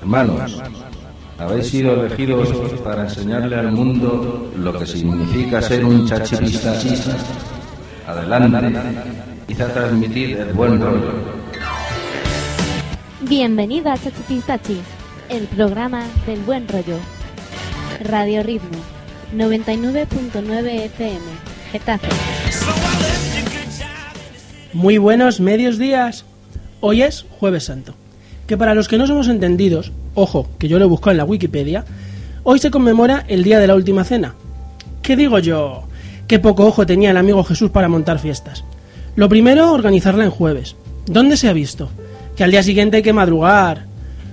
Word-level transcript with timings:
Hermanos, 0.00 0.62
habéis 1.38 1.68
sido 1.68 2.06
elegidos 2.06 2.48
para 2.82 3.02
enseñarle 3.02 3.56
al 3.56 3.72
mundo 3.72 4.50
lo 4.56 4.78
que 4.78 4.86
significa 4.86 5.60
ser 5.60 5.84
un 5.84 6.06
chachipistachista. 6.08 7.16
Adelante, 8.06 8.78
y 9.46 9.60
a 9.60 9.72
transmitir 9.72 10.38
el 10.38 10.52
buen 10.54 10.80
rollo. 10.80 11.12
Bienvenido 13.20 13.90
a 13.90 13.98
Chachipistachi, 13.98 14.80
el 15.28 15.44
programa 15.48 16.04
del 16.26 16.40
buen 16.40 16.66
rollo. 16.66 16.96
Radio 18.02 18.42
Ritmo, 18.42 18.78
99.9 19.34 20.84
FM, 20.84 21.20
Getafe. 21.72 22.08
Muy 24.72 24.96
buenos 24.96 25.40
medios 25.40 25.78
días. 25.78 26.24
Hoy 26.80 27.02
es 27.02 27.26
Jueves 27.38 27.64
Santo. 27.64 27.99
Que 28.50 28.58
para 28.58 28.74
los 28.74 28.88
que 28.88 28.98
no 28.98 29.06
somos 29.06 29.28
entendidos, 29.28 29.92
ojo, 30.16 30.48
que 30.58 30.66
yo 30.66 30.80
lo 30.80 30.84
he 30.84 30.88
buscado 30.88 31.12
en 31.12 31.18
la 31.18 31.24
Wikipedia, 31.24 31.84
hoy 32.42 32.58
se 32.58 32.72
conmemora 32.72 33.24
el 33.28 33.44
día 33.44 33.60
de 33.60 33.68
la 33.68 33.76
última 33.76 34.02
cena. 34.02 34.34
¿Qué 35.02 35.14
digo 35.14 35.38
yo? 35.38 35.84
Qué 36.26 36.40
poco 36.40 36.66
ojo 36.66 36.84
tenía 36.84 37.12
el 37.12 37.16
amigo 37.16 37.44
Jesús 37.44 37.70
para 37.70 37.88
montar 37.88 38.18
fiestas. 38.18 38.64
Lo 39.14 39.28
primero, 39.28 39.72
organizarla 39.72 40.24
en 40.24 40.32
jueves. 40.32 40.74
¿Dónde 41.06 41.36
se 41.36 41.48
ha 41.48 41.52
visto? 41.52 41.90
Que 42.34 42.42
al 42.42 42.50
día 42.50 42.64
siguiente 42.64 42.96
hay 42.96 43.02
que 43.04 43.12
madrugar. 43.12 43.84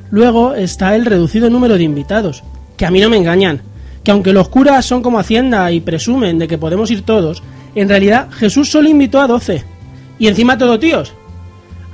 Luego 0.10 0.55
está 0.55 0.96
el 0.96 1.05
reducido 1.05 1.52
número 1.52 1.77
de 1.77 1.84
invitados, 1.84 2.41
que 2.76 2.88
a 2.88 2.90
mí 2.90 2.99
no 2.99 3.12
me 3.12 3.18
engañan, 3.18 3.62
que 4.04 4.10
aunque 4.10 4.34
los 4.34 4.49
curas 4.49 4.84
son 4.84 5.04
como 5.04 5.20
Hacienda 5.20 5.72
y 5.72 5.80
presumen 5.80 6.40
de 6.40 6.48
que 6.48 6.58
podemos 6.58 6.90
ir 6.90 7.04
todos, 7.04 7.44
en 7.76 7.88
realidad 7.88 8.30
Jesús 8.32 8.72
solo 8.72 8.90
invitó 8.90 9.22
a 9.22 9.27
doce. 9.27 9.63
Y 10.18 10.26
encima 10.27 10.58
todo 10.58 10.80
tíos. 10.80 11.13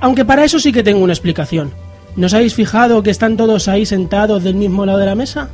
Aunque 0.00 0.24
para 0.24 0.42
eso 0.46 0.58
sí 0.58 0.72
que 0.72 0.82
tengo 0.82 1.04
una 1.04 1.12
explicación. 1.12 1.83
¿No 2.16 2.26
os 2.26 2.34
habéis 2.34 2.54
fijado 2.54 3.02
que 3.02 3.10
están 3.10 3.36
todos 3.36 3.66
ahí 3.68 3.86
sentados 3.86 4.44
del 4.44 4.54
mismo 4.54 4.86
lado 4.86 4.98
de 4.98 5.06
la 5.06 5.14
mesa? 5.14 5.48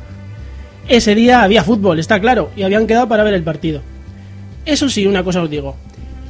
Ese 0.87 1.15
día 1.15 1.43
había 1.43 1.63
fútbol, 1.63 1.99
está 1.99 2.19
claro, 2.19 2.51
y 2.55 2.63
habían 2.63 2.87
quedado 2.87 3.07
para 3.07 3.23
ver 3.23 3.33
el 3.33 3.43
partido. 3.43 3.81
Eso 4.65 4.89
sí, 4.89 5.07
una 5.07 5.23
cosa 5.23 5.41
os 5.41 5.49
digo. 5.49 5.75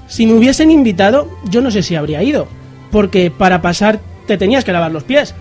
Si 0.08 0.26
me 0.26 0.34
hubiesen 0.34 0.72
invitado, 0.72 1.30
yo 1.50 1.62
no 1.62 1.72
sé 1.72 1.84
si 1.84 1.96
habría 1.96 2.24
ido, 2.24 2.48
porque 2.92 3.32
para 3.32 3.62
pasar 3.62 4.00
te 4.28 4.38
tenías 4.38 4.64
que 4.64 4.72
lavar 4.72 4.92
los 4.92 5.04
pies. 5.04 5.36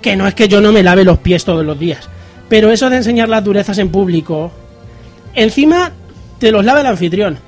Que 0.00 0.16
no 0.16 0.26
es 0.26 0.34
que 0.34 0.48
yo 0.48 0.60
no 0.60 0.72
me 0.72 0.82
lave 0.82 1.04
los 1.04 1.18
pies 1.18 1.44
todos 1.44 1.64
los 1.64 1.78
días, 1.78 2.08
pero 2.48 2.70
eso 2.70 2.90
de 2.90 2.96
enseñar 2.96 3.28
las 3.28 3.44
durezas 3.44 3.78
en 3.78 3.90
público... 3.90 4.52
Encima 5.34 5.92
te 6.38 6.52
los 6.52 6.62
lava 6.62 6.82
el 6.82 6.86
anfitrión. 6.86 7.38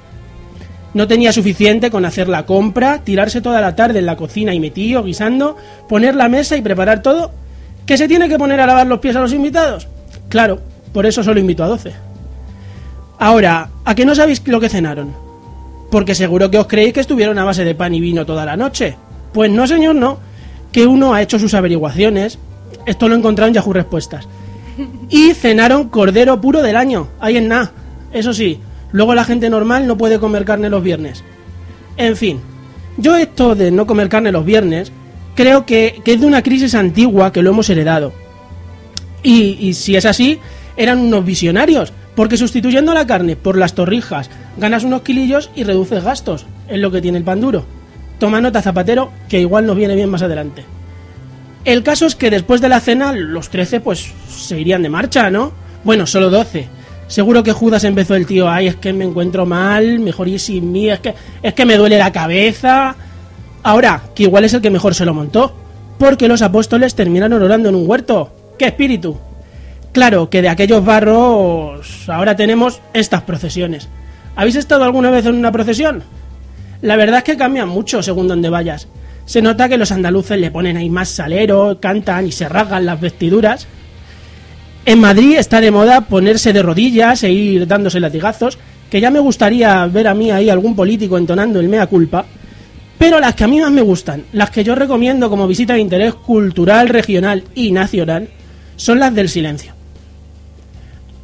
No 0.95 1.09
tenía 1.09 1.33
suficiente 1.33 1.91
con 1.91 2.05
hacer 2.05 2.29
la 2.29 2.47
compra, 2.47 3.01
tirarse 3.03 3.41
toda 3.41 3.61
la 3.61 3.75
tarde 3.75 3.99
en 3.99 4.07
la 4.07 4.17
cocina 4.17 4.55
y 4.55 4.61
metido, 4.61 5.03
guisando, 5.03 5.57
poner 5.89 6.15
la 6.15 6.29
mesa 6.29 6.57
y 6.57 6.63
preparar 6.63 7.03
todo. 7.03 7.33
¿Que 7.85 7.99
se 7.99 8.09
tiene 8.09 8.29
que 8.29 8.39
poner 8.39 8.61
a 8.61 8.67
lavar 8.67 8.87
los 8.87 9.01
pies 9.01 9.17
a 9.17 9.21
los 9.21 9.33
invitados? 9.33 9.89
Claro, 10.29 10.61
por 10.93 11.05
eso 11.05 11.23
solo 11.23 11.41
invito 11.41 11.65
a 11.65 11.69
12. 11.69 11.93
Ahora, 13.19 13.71
¿a 13.85 13.95
qué 13.95 14.05
no 14.05 14.15
sabéis 14.15 14.47
lo 14.47 14.61
que 14.61 14.69
cenaron? 14.69 15.13
Porque 15.91 16.15
seguro 16.15 16.51
que 16.51 16.59
os 16.59 16.67
creéis 16.67 16.95
que 16.95 17.01
estuvieron 17.01 17.39
a 17.39 17.45
base 17.45 17.65
de 17.65 17.75
pan 17.75 17.95
y 17.95 18.01
vino 18.01 18.25
toda 18.25 18.47
la 18.47 18.57
noche. 18.57 18.97
Pues 19.33 19.51
no, 19.51 19.67
señor, 19.67 19.97
no. 19.97 20.19
Que 20.73 20.87
uno 20.87 21.13
ha 21.13 21.23
hecho 21.23 21.39
sus 21.39 21.55
averiguaciones. 21.55 22.39
Esto 22.87 23.09
lo 23.09 23.15
he 23.15 23.19
encontrado 23.19 23.49
en 23.49 23.55
Yahoo 23.55 23.73
Respuestas. 23.73 24.27
Y 25.11 25.35
cenaron 25.35 25.89
cordero 25.89 26.41
puro 26.41 26.63
del 26.63 26.77
año. 26.77 27.09
Ahí 27.21 27.37
en 27.37 27.49
nada. 27.49 27.73
Eso 28.13 28.33
sí, 28.33 28.61
Luego 28.95 29.17
la 29.17 29.25
gente 29.25 29.51
normal 29.51 29.89
no 29.89 29.99
puede 29.99 30.21
comer 30.21 30.45
carne 30.45 30.71
los 30.71 30.81
viernes. 30.81 31.25
En 31.97 32.17
fin, 32.17 32.41
yo 32.97 33.17
esto 33.17 33.57
de 33.57 33.73
no 33.73 33.89
comer 33.89 34.09
carne 34.09 34.31
los 34.31 34.45
viernes 34.45 34.93
creo 35.35 35.67
que, 35.67 36.01
es 36.05 36.21
de 36.21 36.25
una 36.25 36.45
crisis 36.45 36.77
antigua 36.77 37.33
que 37.33 37.43
lo 37.43 37.51
hemos 37.51 37.69
heredado. 37.69 38.13
Y, 39.25 39.75
si 39.75 39.97
es 39.97 40.07
así, 40.07 40.39
eran 40.77 41.01
unos 41.01 41.25
visionarios, 41.25 41.93
porque 42.15 42.37
sustituyendo 42.37 42.95
la 42.95 43.05
carne 43.05 43.35
por 43.35 43.59
las 43.59 43.75
torrijas 43.75 44.31
ganas 44.59 44.85
unos 44.85 45.03
kilillos 45.03 45.51
y 45.57 45.65
reduces 45.65 46.05
gastos, 46.05 46.47
es 46.69 46.79
lo 46.79 46.93
que 46.93 47.03
tiene 47.03 47.19
el 47.19 47.25
pan 47.25 47.41
duro. 47.41 47.67
Toma 48.21 48.41
nota 48.41 48.63
zapatero, 48.63 49.11
que 49.29 49.41
igual 49.41 49.67
nos 49.67 49.77
viene 49.77 49.97
bien 49.97 50.09
más 50.09 50.23
adelante. 50.23 50.65
El 51.65 51.83
caso 51.83 52.07
es 52.07 52.15
que 52.15 52.31
después 52.31 52.61
de 52.61 52.69
la 52.69 52.79
cena 52.79 53.13
los 53.13 53.49
13 53.49 53.81
pues 53.81 54.13
se 54.29 54.61
irían 54.61 54.83
de 54.83 54.89
marcha, 54.89 55.31
¿no? 55.31 55.53
Bueno, 55.83 56.07
solo 56.07 56.31
12 56.31 56.84
Seguro 57.15 57.45
que 57.45 57.53
Judas 57.53 57.85
empezó 57.85 58.17
el 58.17 58.27
tío, 58.27 58.51
ay, 58.51 58.67
es 58.67 58.75
que 58.75 58.93
me 58.93 59.05
encuentro 59.05 59.47
mal, 59.47 60.01
mejor 60.01 60.27
ir 60.27 60.41
sin 60.41 60.73
mí, 60.73 60.91
es 60.91 60.99
que, 60.99 61.15
es 61.45 61.55
que 61.55 61.65
me 61.65 61.77
duele 61.77 61.97
la 61.97 62.11
cabeza. 62.11 62.97
Ahora, 63.63 64.03
que 64.17 64.25
igual 64.25 64.43
es 64.43 64.53
el 64.53 64.61
que 64.61 64.69
mejor 64.69 64.97
se 64.97 65.05
lo 65.05 65.15
montó, 65.15 65.55
porque 65.97 66.27
los 66.27 66.43
apóstoles 66.43 66.97
terminaron 66.97 67.41
orando 67.41 67.69
en 67.69 67.77
un 67.77 67.89
huerto. 67.89 68.33
¡Qué 68.59 68.65
espíritu! 68.65 69.17
Claro 69.93 70.29
que 70.29 70.43
de 70.43 70.49
aquellos 70.49 70.85
barros 70.85 72.09
ahora 72.09 72.35
tenemos 72.35 72.81
estas 72.93 73.23
procesiones. 73.23 73.89
¿Habéis 74.35 74.57
estado 74.57 74.83
alguna 74.83 75.13
vez 75.13 75.25
en 75.25 75.37
una 75.37 75.53
procesión? 75.53 76.03
La 76.83 76.97
verdad 76.97 77.19
es 77.19 77.25
que 77.25 77.37
cambian 77.37 77.69
mucho 77.69 78.03
según 78.03 78.27
donde 78.27 78.51
vayas. 78.51 78.89
Se 79.25 79.41
nota 79.41 79.69
que 79.69 79.79
los 79.79 79.93
andaluces 79.93 80.41
le 80.41 80.51
ponen 80.51 80.77
ahí 80.77 80.91
más 80.91 81.11
salero, 81.11 81.79
cantan 81.81 82.27
y 82.27 82.33
se 82.33 82.49
rasgan 82.49 82.87
las 82.87 83.01
vestiduras, 83.01 83.69
en 84.87 85.01
Madrid 85.01 85.37
está 85.39 85.61
de 85.61 85.71
moda 85.71 86.03
ponerse 86.03 86.53
de 86.53 86.63
rodillas 86.63 87.23
e 87.23 87.33
ir 87.33 87.67
dándose 87.67 88.01
latigazos, 88.01 88.59
que 88.91 89.01
ya 89.01 89.11
me 89.11 89.19
gustaría 89.19 89.87
ver 89.87 90.09
a 90.09 90.15
mí 90.15 90.31
ahí 90.31 90.51
algún 90.51 90.77
político 90.77 91.17
entonando 91.17 91.61
el 91.61 91.69
mea 91.69 91.87
culpa, 91.87 92.25
pero 92.99 93.19
las 93.19 93.35
que 93.35 93.45
a 93.45 93.49
mí 93.49 93.61
más 93.61 93.71
me 93.71 93.83
gustan, 93.83 94.25
las 94.33 94.51
que 94.51 94.63
yo 94.63 94.75
recomiendo 94.75 95.29
como 95.31 95.47
visita 95.47 95.75
de 95.75 95.81
interés 95.81 96.15
cultural, 96.15 96.89
regional 96.89 97.45
y 97.55 97.73
nacional, 97.73 98.29
son 98.77 98.99
las 98.99 99.15
del 99.15 99.29
silencio. 99.29 99.73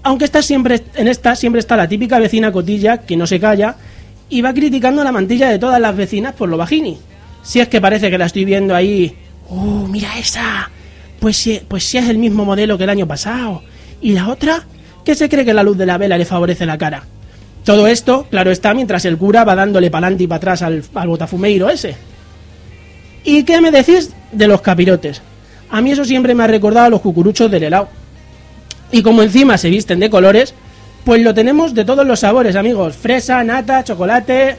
Aunque 0.02 0.28
siempre, 0.42 0.82
en 0.94 1.08
esta 1.08 1.36
siempre 1.36 1.60
está 1.60 1.76
la 1.76 1.88
típica 1.88 2.18
vecina 2.18 2.50
cotilla 2.50 2.98
que 2.98 3.16
no 3.16 3.26
se 3.26 3.38
calla 3.38 3.76
y 4.30 4.40
va 4.40 4.54
criticando 4.54 5.04
la 5.04 5.12
mantilla 5.12 5.50
de 5.50 5.58
todas 5.58 5.80
las 5.80 5.94
vecinas 5.94 6.34
por 6.34 6.48
lo 6.48 6.56
bajini. 6.56 6.98
Si 7.42 7.60
es 7.60 7.68
que 7.68 7.80
parece 7.80 8.10
que 8.10 8.18
la 8.18 8.26
estoy 8.26 8.44
viendo 8.44 8.74
ahí. 8.74 9.14
¡Uh, 9.48 9.86
mira 9.86 10.18
esa! 10.18 10.70
Pues 11.20 11.36
si, 11.36 11.60
pues 11.68 11.84
si 11.84 11.98
es 11.98 12.08
el 12.08 12.18
mismo 12.18 12.44
modelo 12.44 12.76
que 12.76 12.84
el 12.84 12.90
año 12.90 13.06
pasado. 13.06 13.62
¿Y 14.00 14.12
la 14.12 14.28
otra? 14.28 14.64
¿Qué 15.04 15.14
se 15.14 15.28
cree 15.28 15.44
que 15.44 15.54
la 15.54 15.62
luz 15.62 15.76
de 15.76 15.86
la 15.86 15.98
vela 15.98 16.18
le 16.18 16.24
favorece 16.24 16.66
la 16.66 16.78
cara? 16.78 17.04
Todo 17.64 17.86
esto, 17.86 18.26
claro 18.30 18.50
está, 18.50 18.72
mientras 18.74 19.04
el 19.04 19.18
cura 19.18 19.44
va 19.44 19.54
dándole 19.54 19.90
para 19.90 20.06
adelante 20.06 20.24
y 20.24 20.26
para 20.26 20.36
atrás 20.38 20.62
al, 20.62 20.82
botafumeiro 21.06 21.68
ese. 21.68 21.94
¿Y 23.22 23.44
qué 23.44 23.60
me 23.60 23.70
decís 23.70 24.10
de 24.32 24.48
los 24.48 24.62
capirotes? 24.62 25.20
A 25.68 25.80
mí 25.80 25.92
eso 25.92 26.04
siempre 26.04 26.34
me 26.34 26.42
ha 26.42 26.46
recordado 26.46 26.86
a 26.86 26.90
los 26.90 27.02
cucuruchos 27.02 27.50
del 27.50 27.64
helado. 27.64 27.88
Y 28.90 29.02
como 29.02 29.22
encima 29.22 29.58
se 29.58 29.68
visten 29.68 30.00
de 30.00 30.10
colores, 30.10 30.54
pues 31.04 31.22
lo 31.22 31.34
tenemos 31.34 31.74
de 31.74 31.84
todos 31.84 32.06
los 32.06 32.20
sabores, 32.20 32.56
amigos. 32.56 32.96
Fresa, 32.96 33.42
nata, 33.44 33.84
chocolate... 33.84 34.56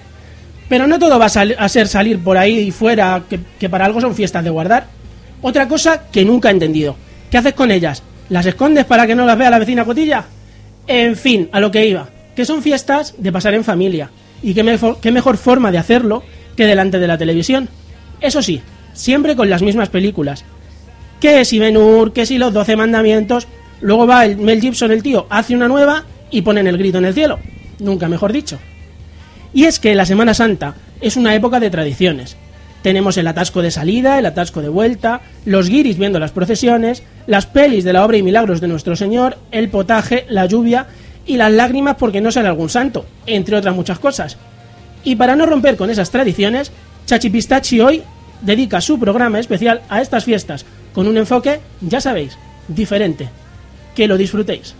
Pero 0.69 0.87
no 0.87 0.97
todo 0.97 1.19
va 1.19 1.25
a, 1.25 1.69
ser 1.69 1.87
salir 1.89 2.23
por 2.23 2.37
ahí 2.37 2.59
y 2.59 2.71
fuera, 2.71 3.23
que, 3.29 3.41
que 3.59 3.67
para 3.67 3.83
algo 3.83 3.99
son 3.99 4.15
fiestas 4.15 4.41
de 4.41 4.51
guardar. 4.51 4.87
Otra 5.41 5.67
cosa 5.67 6.03
que 6.11 6.25
nunca 6.25 6.49
he 6.49 6.51
entendido. 6.51 6.95
¿Qué 7.29 7.37
haces 7.37 7.53
con 7.53 7.71
ellas? 7.71 8.03
¿Las 8.29 8.45
escondes 8.45 8.85
para 8.85 9.07
que 9.07 9.15
no 9.15 9.25
las 9.25 9.37
vea 9.37 9.49
la 9.49 9.59
vecina 9.59 9.85
cotilla? 9.85 10.25
En 10.87 11.15
fin, 11.15 11.49
a 11.51 11.59
lo 11.59 11.71
que 11.71 11.85
iba. 11.85 12.09
Que 12.35 12.45
son 12.45 12.61
fiestas 12.61 13.15
de 13.17 13.31
pasar 13.31 13.53
en 13.53 13.63
familia. 13.63 14.09
Y 14.43 14.53
qué, 14.53 14.79
qué 15.01 15.11
mejor 15.11 15.37
forma 15.37 15.71
de 15.71 15.77
hacerlo 15.77 16.23
que 16.55 16.65
delante 16.65 16.99
de 16.99 17.07
la 17.07 17.17
televisión. 17.17 17.69
Eso 18.19 18.41
sí, 18.41 18.61
siempre 18.93 19.35
con 19.35 19.49
las 19.49 19.61
mismas 19.61 19.89
películas. 19.89 20.45
Que 21.19 21.45
si 21.45 21.59
Ben 21.59 21.77
que 22.13 22.25
si 22.25 22.37
los 22.37 22.53
12 22.53 22.75
mandamientos. 22.75 23.47
Luego 23.81 24.05
va 24.05 24.25
el 24.25 24.37
Mel 24.37 24.61
Gibson, 24.61 24.91
el 24.91 25.01
tío, 25.01 25.25
hace 25.29 25.55
una 25.55 25.67
nueva 25.67 26.05
y 26.29 26.43
ponen 26.43 26.67
el 26.67 26.77
grito 26.77 26.99
en 26.99 27.05
el 27.05 27.15
cielo. 27.15 27.39
Nunca 27.79 28.07
mejor 28.07 28.31
dicho. 28.31 28.59
Y 29.53 29.65
es 29.65 29.79
que 29.79 29.95
la 29.95 30.05
Semana 30.05 30.33
Santa 30.35 30.75
es 31.01 31.17
una 31.17 31.33
época 31.33 31.59
de 31.59 31.71
tradiciones. 31.71 32.37
Tenemos 32.81 33.17
el 33.17 33.27
atasco 33.27 33.61
de 33.61 33.71
salida, 33.71 34.17
el 34.17 34.25
atasco 34.25 34.61
de 34.61 34.69
vuelta, 34.69 35.21
los 35.45 35.69
guiris 35.69 35.97
viendo 35.97 36.19
las 36.19 36.31
procesiones, 36.31 37.03
las 37.27 37.45
pelis 37.45 37.83
de 37.83 37.93
la 37.93 38.03
obra 38.03 38.17
y 38.17 38.23
milagros 38.23 38.59
de 38.59 38.67
nuestro 38.67 38.95
Señor, 38.95 39.37
el 39.51 39.69
potaje, 39.69 40.25
la 40.29 40.47
lluvia 40.47 40.87
y 41.25 41.37
las 41.37 41.51
lágrimas 41.51 41.97
porque 41.97 42.21
no 42.21 42.31
sale 42.31 42.47
algún 42.47 42.69
santo, 42.69 43.05
entre 43.27 43.55
otras 43.55 43.75
muchas 43.75 43.99
cosas. 43.99 44.37
Y 45.03 45.15
para 45.15 45.35
no 45.35 45.45
romper 45.45 45.77
con 45.77 45.89
esas 45.89 46.09
tradiciones, 46.09 46.71
Chachipistachi 47.05 47.79
hoy 47.79 48.03
dedica 48.41 48.81
su 48.81 48.99
programa 48.99 49.39
especial 49.39 49.81
a 49.89 50.01
estas 50.01 50.25
fiestas, 50.25 50.65
con 50.93 51.07
un 51.07 51.17
enfoque, 51.17 51.59
ya 51.81 52.01
sabéis, 52.01 52.37
diferente. 52.67 53.29
Que 53.95 54.07
lo 54.07 54.17
disfrutéis. 54.17 54.75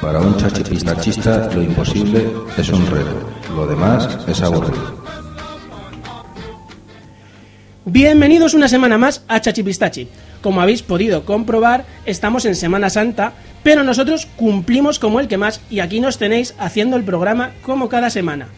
Para 0.00 0.18
un 0.18 0.34
chachipistachista 0.38 1.50
lo 1.54 1.62
imposible 1.62 2.26
es 2.56 2.70
un 2.70 2.86
reto, 2.86 3.28
lo 3.54 3.66
demás 3.66 4.08
es 4.26 4.40
aburrido. 4.40 4.98
Bienvenidos 7.84 8.54
una 8.54 8.68
semana 8.68 8.96
más 8.96 9.24
a 9.28 9.40
Chachipistachi. 9.42 10.08
Como 10.40 10.62
habéis 10.62 10.82
podido 10.82 11.26
comprobar, 11.26 11.84
estamos 12.06 12.46
en 12.46 12.54
Semana 12.54 12.88
Santa, 12.88 13.34
pero 13.62 13.84
nosotros 13.84 14.26
cumplimos 14.36 14.98
como 14.98 15.20
el 15.20 15.28
que 15.28 15.36
más 15.36 15.60
y 15.68 15.80
aquí 15.80 16.00
nos 16.00 16.16
tenéis 16.16 16.54
haciendo 16.58 16.96
el 16.96 17.04
programa 17.04 17.50
como 17.60 17.90
cada 17.90 18.08
semana. 18.08 18.48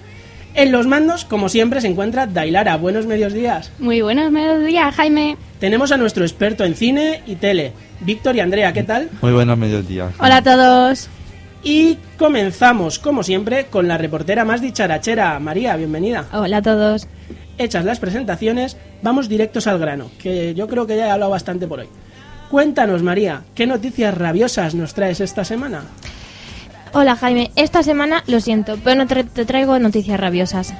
En 0.54 0.70
los 0.70 0.86
mandos, 0.86 1.24
como 1.24 1.48
siempre, 1.48 1.80
se 1.80 1.88
encuentra 1.88 2.26
Dailara. 2.26 2.76
Buenos 2.76 3.06
medios 3.06 3.32
días. 3.32 3.72
Muy 3.80 4.00
buenos 4.00 4.30
mediodías, 4.30 4.94
Jaime. 4.94 5.36
Tenemos 5.58 5.90
a 5.90 5.96
nuestro 5.96 6.24
experto 6.24 6.64
en 6.64 6.76
cine 6.76 7.22
y 7.26 7.34
tele, 7.34 7.72
Víctor 8.00 8.36
y 8.36 8.40
Andrea. 8.40 8.72
¿Qué 8.72 8.84
tal? 8.84 9.08
Muy 9.22 9.32
buenos 9.32 9.58
mediodías. 9.58 10.12
Hola 10.18 10.36
a 10.36 10.42
todos. 10.42 11.08
Y 11.64 11.96
comenzamos, 12.18 12.98
como 12.98 13.22
siempre, 13.22 13.66
con 13.66 13.86
la 13.86 13.98
reportera 13.98 14.44
más 14.44 14.60
dicharachera, 14.60 15.38
María. 15.38 15.76
Bienvenida. 15.76 16.26
Hola 16.32 16.56
a 16.56 16.62
todos. 16.62 17.06
Hechas 17.56 17.84
las 17.84 18.00
presentaciones, 18.00 18.76
vamos 19.02 19.28
directos 19.28 19.66
al 19.66 19.78
grano, 19.78 20.10
que 20.18 20.54
yo 20.54 20.66
creo 20.66 20.86
que 20.86 20.96
ya 20.96 21.06
he 21.06 21.10
hablado 21.10 21.30
bastante 21.30 21.66
por 21.68 21.80
hoy. 21.80 21.88
Cuéntanos, 22.50 23.02
María, 23.02 23.42
¿qué 23.54 23.66
noticias 23.66 24.16
rabiosas 24.16 24.74
nos 24.74 24.94
traes 24.94 25.20
esta 25.20 25.44
semana? 25.44 25.84
Hola 26.94 27.16
Jaime, 27.16 27.50
esta 27.56 27.82
semana 27.82 28.22
lo 28.26 28.40
siento, 28.40 28.78
pero 28.82 28.96
no 28.96 29.06
te, 29.06 29.24
traigo 29.46 29.78
noticias 29.78 30.20
rabiosas. 30.20 30.74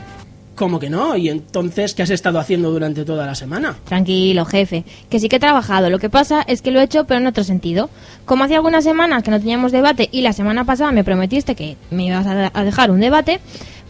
¿Cómo 0.55 0.79
que 0.79 0.91
no? 0.91 1.17
¿Y 1.17 1.31
entonces 1.31 1.95
qué 1.95 2.03
has 2.03 2.11
estado 2.11 2.39
haciendo 2.39 2.71
durante 2.71 3.05
toda 3.05 3.27
la 3.27 3.35
semana? 3.35 3.77
Tranquilo, 3.85 4.45
jefe, 4.45 4.85
que 5.09 5.19
sí 5.19 5.29
que 5.29 5.37
he 5.37 5.41
trabajado. 5.41 5.89
Lo 5.89 5.99
que 5.99 6.11
pasa 6.11 6.43
es 6.43 6.61
que 6.61 6.71
lo 6.71 6.81
he 6.81 6.85
hecho, 6.85 7.05
pero 7.05 7.21
en 7.21 7.27
otro 7.27 7.43
sentido. 7.43 7.89
Como 8.27 8.45
hace 8.45 8.57
algunas 8.57 8.85
semanas 8.85 9.23
que 9.23 9.31
no 9.31 9.41
teníamos 9.41 9.73
debate 9.73 10.09
y 10.13 10.21
la 10.21 10.33
semana 10.33 10.65
pasada 10.65 10.93
me 10.93 11.05
prometiste 11.05 11.55
que 11.55 11.77
me 11.91 12.05
ibas 12.07 12.27
a, 12.27 12.65
dejar 12.65 12.91
un 12.91 13.01
debate, 13.01 13.41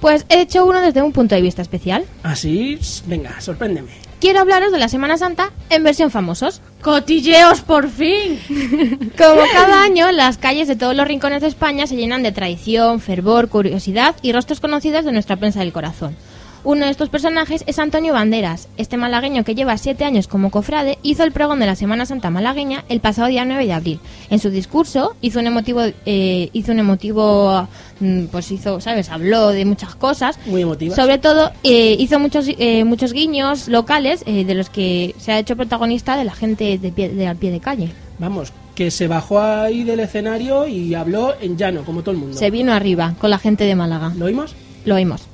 pues 0.00 0.24
he 0.28 0.40
hecho 0.40 0.64
uno 0.64 0.80
desde 0.80 1.02
un 1.02 1.12
punto 1.12 1.34
de 1.34 1.42
vista 1.42 1.62
especial. 1.62 2.04
Así, 2.22 2.78
venga, 3.06 3.40
sorpréndeme. 3.40 3.90
Quiero 4.20 4.38
hablaros 4.38 4.70
de 4.70 4.78
la 4.78 4.88
Semana 4.88 5.18
Santa 5.18 5.50
en 5.68 5.82
versión 5.82 6.12
famosos. 6.12 6.60
¡Cotilleos, 6.80 7.60
por 7.62 7.88
fin! 7.88 8.38
Como 9.18 9.40
cada 9.52 9.82
año, 9.82 10.12
las 10.12 10.38
calles 10.38 10.68
de 10.68 10.76
todos 10.76 10.94
los 10.94 11.08
rincones 11.08 11.42
de 11.42 11.48
España 11.48 11.88
se 11.88 11.96
llenan 11.96 12.22
de 12.22 12.30
tradición, 12.30 13.00
fervor, 13.00 13.48
curiosidad 13.48 14.14
y 14.22 14.32
rostros 14.32 14.60
conocidos 14.60 15.04
de 15.04 15.10
nuestra 15.10 15.36
prensa 15.36 15.58
del 15.58 15.72
corazón. 15.72 16.16
Uno 16.64 16.84
de 16.84 16.92
estos 16.92 17.08
personajes 17.08 17.64
es 17.66 17.80
Antonio 17.80 18.12
Banderas. 18.12 18.68
Este 18.76 18.96
malagueño 18.96 19.42
que 19.42 19.56
lleva 19.56 19.76
siete 19.78 20.04
años 20.04 20.28
como 20.28 20.50
cofrade 20.50 20.96
hizo 21.02 21.24
el 21.24 21.32
pregón 21.32 21.58
de 21.58 21.66
la 21.66 21.74
Semana 21.74 22.06
Santa 22.06 22.30
malagueña 22.30 22.84
el 22.88 23.00
pasado 23.00 23.26
día 23.26 23.44
9 23.44 23.66
de 23.66 23.72
abril. 23.72 24.00
En 24.30 24.38
su 24.38 24.48
discurso 24.48 25.16
hizo 25.22 25.40
un 25.40 25.48
emotivo, 25.48 25.82
eh, 26.06 26.50
hizo 26.52 26.70
un 26.70 26.78
emotivo, 26.78 27.66
mm, 27.98 28.26
pues 28.26 28.52
hizo, 28.52 28.80
sabes, 28.80 29.10
habló 29.10 29.48
de 29.48 29.64
muchas 29.64 29.96
cosas. 29.96 30.38
Muy 30.46 30.62
emotiva. 30.62 30.94
Sobre 30.94 31.18
todo 31.18 31.50
eh, 31.64 31.96
hizo 31.98 32.20
muchos 32.20 32.46
eh, 32.46 32.84
muchos 32.84 33.12
guiños 33.12 33.66
locales 33.66 34.22
eh, 34.26 34.44
de 34.44 34.54
los 34.54 34.70
que 34.70 35.16
se 35.18 35.32
ha 35.32 35.40
hecho 35.40 35.56
protagonista 35.56 36.16
de 36.16 36.24
la 36.24 36.32
gente 36.32 36.78
de, 36.78 36.92
pie, 36.92 37.08
de 37.08 37.26
al 37.26 37.36
pie 37.36 37.50
de 37.50 37.58
calle. 37.58 37.90
Vamos, 38.20 38.52
que 38.76 38.92
se 38.92 39.08
bajó 39.08 39.40
ahí 39.40 39.82
del 39.82 39.98
escenario 39.98 40.68
y 40.68 40.94
habló 40.94 41.34
en 41.40 41.56
llano, 41.56 41.82
como 41.84 42.02
todo 42.02 42.12
el 42.12 42.18
mundo. 42.18 42.38
Se 42.38 42.52
vino 42.52 42.72
arriba 42.72 43.14
con 43.18 43.30
la 43.30 43.38
gente 43.38 43.64
de 43.64 43.74
Málaga. 43.74 44.12
¿Lo 44.16 44.26
oímos? 44.26 44.54
Lo 44.84 44.94
oímos. 44.94 45.31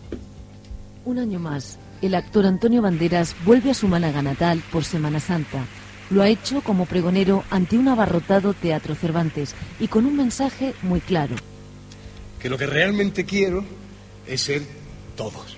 Un 1.09 1.19
año 1.19 1.39
más, 1.39 1.79
el 2.03 2.15
actor 2.15 2.45
Antonio 2.45 2.83
Banderas 2.83 3.35
vuelve 3.47 3.71
a 3.71 3.75
su 3.75 3.89
Málaga 3.89 4.21
natal 4.21 4.63
por 4.71 4.85
Semana 4.85 5.21
Santa. 5.21 5.65
Lo 6.11 6.21
ha 6.21 6.29
hecho 6.29 6.61
como 6.61 6.85
pregonero 6.85 7.45
ante 7.49 7.79
un 7.79 7.89
abarrotado 7.89 8.53
Teatro 8.53 8.95
Cervantes 8.95 9.55
y 9.81 9.89
con 9.89 10.05
un 10.05 10.19
mensaje 10.19 10.75
muy 10.83 11.01
claro. 11.01 11.35
Que 12.39 12.51
lo 12.51 12.59
que 12.59 12.67
realmente 12.67 13.25
quiero 13.25 13.65
es 14.27 14.43
ser 14.43 14.61
todos. 15.17 15.57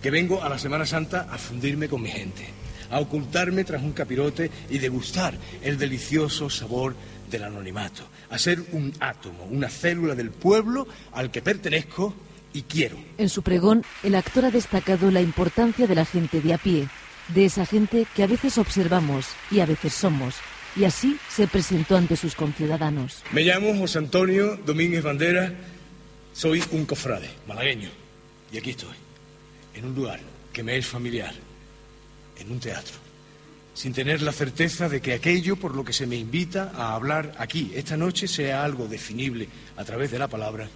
Que 0.00 0.10
vengo 0.10 0.42
a 0.42 0.48
la 0.48 0.58
Semana 0.58 0.86
Santa 0.86 1.28
a 1.30 1.36
fundirme 1.36 1.90
con 1.90 2.00
mi 2.00 2.08
gente, 2.08 2.48
a 2.90 2.98
ocultarme 2.98 3.64
tras 3.64 3.82
un 3.82 3.92
capirote 3.92 4.50
y 4.70 4.78
degustar 4.78 5.36
el 5.60 5.76
delicioso 5.76 6.48
sabor 6.48 6.96
del 7.30 7.44
anonimato, 7.44 8.04
a 8.30 8.38
ser 8.38 8.64
un 8.72 8.94
átomo, 9.00 9.44
una 9.44 9.68
célula 9.68 10.14
del 10.14 10.30
pueblo 10.30 10.88
al 11.12 11.30
que 11.30 11.42
pertenezco 11.42 12.14
y 12.56 12.62
quiero. 12.62 12.96
En 13.18 13.28
su 13.28 13.42
pregón, 13.42 13.84
el 14.02 14.14
actor 14.14 14.46
ha 14.46 14.50
destacado 14.50 15.10
la 15.10 15.20
importancia 15.20 15.86
de 15.86 15.94
la 15.94 16.06
gente 16.06 16.40
de 16.40 16.54
a 16.54 16.58
pie, 16.58 16.88
de 17.34 17.44
esa 17.44 17.66
gente 17.66 18.06
que 18.16 18.22
a 18.22 18.26
veces 18.26 18.56
observamos 18.56 19.26
y 19.50 19.60
a 19.60 19.66
veces 19.66 19.92
somos, 19.92 20.36
y 20.74 20.84
así 20.84 21.18
se 21.28 21.46
presentó 21.46 21.98
ante 21.98 22.16
sus 22.16 22.34
conciudadanos. 22.34 23.22
Me 23.32 23.42
llamo 23.42 23.76
José 23.78 23.98
Antonio 23.98 24.56
Domínguez 24.56 25.02
Bandera, 25.02 25.52
soy 26.32 26.62
un 26.70 26.86
cofrade 26.86 27.28
malagueño 27.46 27.90
y 28.50 28.56
aquí 28.56 28.70
estoy, 28.70 28.96
en 29.74 29.84
un 29.84 29.94
lugar 29.94 30.20
que 30.50 30.62
me 30.62 30.78
es 30.78 30.86
familiar, 30.86 31.34
en 32.38 32.50
un 32.50 32.58
teatro, 32.58 32.94
sin 33.74 33.92
tener 33.92 34.22
la 34.22 34.32
certeza 34.32 34.88
de 34.88 35.02
que 35.02 35.12
aquello 35.12 35.56
por 35.56 35.74
lo 35.74 35.84
que 35.84 35.92
se 35.92 36.06
me 36.06 36.16
invita 36.16 36.72
a 36.74 36.94
hablar 36.94 37.34
aquí 37.38 37.72
esta 37.74 37.98
noche 37.98 38.26
sea 38.26 38.64
algo 38.64 38.86
definible 38.86 39.46
a 39.76 39.84
través 39.84 40.10
de 40.10 40.18
la 40.18 40.28
palabra 40.28 40.70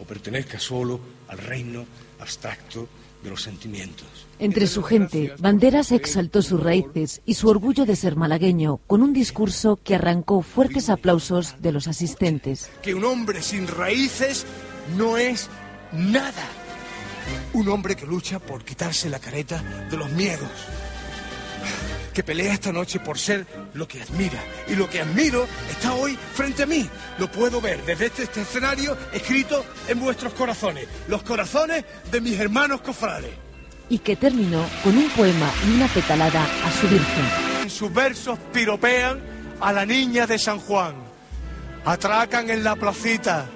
o 0.00 0.04
pertenezca 0.04 0.58
solo 0.58 1.00
al 1.28 1.38
reino 1.38 1.84
abstracto 2.18 2.88
de 3.22 3.30
los 3.30 3.42
sentimientos. 3.42 4.06
Entre 4.38 4.66
su 4.66 4.82
gente, 4.82 5.34
Banderas 5.38 5.92
exaltó 5.92 6.40
sus 6.40 6.62
raíces 6.62 7.20
y 7.26 7.34
su 7.34 7.48
orgullo 7.48 7.84
de 7.84 7.96
ser 7.96 8.16
malagueño 8.16 8.78
con 8.86 9.02
un 9.02 9.12
discurso 9.12 9.78
que 9.84 9.96
arrancó 9.96 10.40
fuertes 10.40 10.88
aplausos 10.88 11.56
de 11.60 11.72
los 11.72 11.86
asistentes. 11.86 12.70
Que 12.82 12.94
un 12.94 13.04
hombre 13.04 13.42
sin 13.42 13.66
raíces 13.66 14.46
no 14.96 15.18
es 15.18 15.48
nada. 15.92 16.48
Un 17.52 17.68
hombre 17.68 17.96
que 17.96 18.06
lucha 18.06 18.38
por 18.38 18.64
quitarse 18.64 19.10
la 19.10 19.18
careta 19.18 19.62
de 19.90 19.96
los 19.96 20.10
miedos. 20.12 20.50
Que 22.14 22.24
pelea 22.24 22.52
esta 22.52 22.72
noche 22.72 22.98
por 23.00 23.18
ser 23.18 23.46
lo 23.74 23.86
que 23.86 24.02
admira. 24.02 24.42
Y 24.68 24.74
lo 24.74 24.88
que 24.90 25.00
admiro 25.00 25.46
está 25.70 25.94
hoy 25.94 26.18
frente 26.34 26.64
a 26.64 26.66
mí. 26.66 26.88
Lo 27.18 27.30
puedo 27.30 27.60
ver 27.60 27.84
desde 27.84 28.06
este, 28.06 28.22
este 28.24 28.42
escenario 28.42 28.96
escrito 29.12 29.64
en 29.88 30.00
vuestros 30.00 30.32
corazones. 30.34 30.88
Los 31.08 31.22
corazones 31.22 31.84
de 32.10 32.20
mis 32.20 32.38
hermanos 32.38 32.80
cofrades. 32.80 33.30
Y 33.88 33.98
que 33.98 34.16
terminó 34.16 34.64
con 34.82 34.96
un 34.96 35.08
poema 35.10 35.50
y 35.66 35.74
una 35.74 35.88
petalada 35.88 36.42
a 36.42 36.72
su 36.80 36.88
Virgen. 36.88 37.24
En 37.62 37.70
sus 37.70 37.92
versos 37.92 38.38
piropean 38.52 39.20
a 39.60 39.72
la 39.72 39.86
niña 39.86 40.26
de 40.26 40.38
San 40.38 40.58
Juan. 40.58 40.94
Atracan 41.84 42.50
en 42.50 42.64
la 42.64 42.76
placita. 42.76 43.46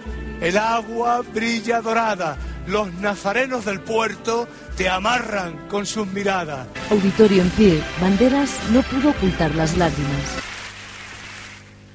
El 0.40 0.58
agua 0.58 1.22
brilla 1.22 1.80
dorada. 1.80 2.36
Los 2.66 2.92
nazarenos 2.94 3.64
del 3.66 3.80
puerto 3.80 4.48
te 4.76 4.88
amarran 4.88 5.68
con 5.68 5.84
sus 5.86 6.06
miradas. 6.06 6.66
Auditorio 6.90 7.42
en 7.42 7.50
pie, 7.50 7.82
Banderas 8.00 8.56
no 8.72 8.82
pudo 8.82 9.10
ocultar 9.10 9.54
las 9.54 9.76
lágrimas. 9.76 10.38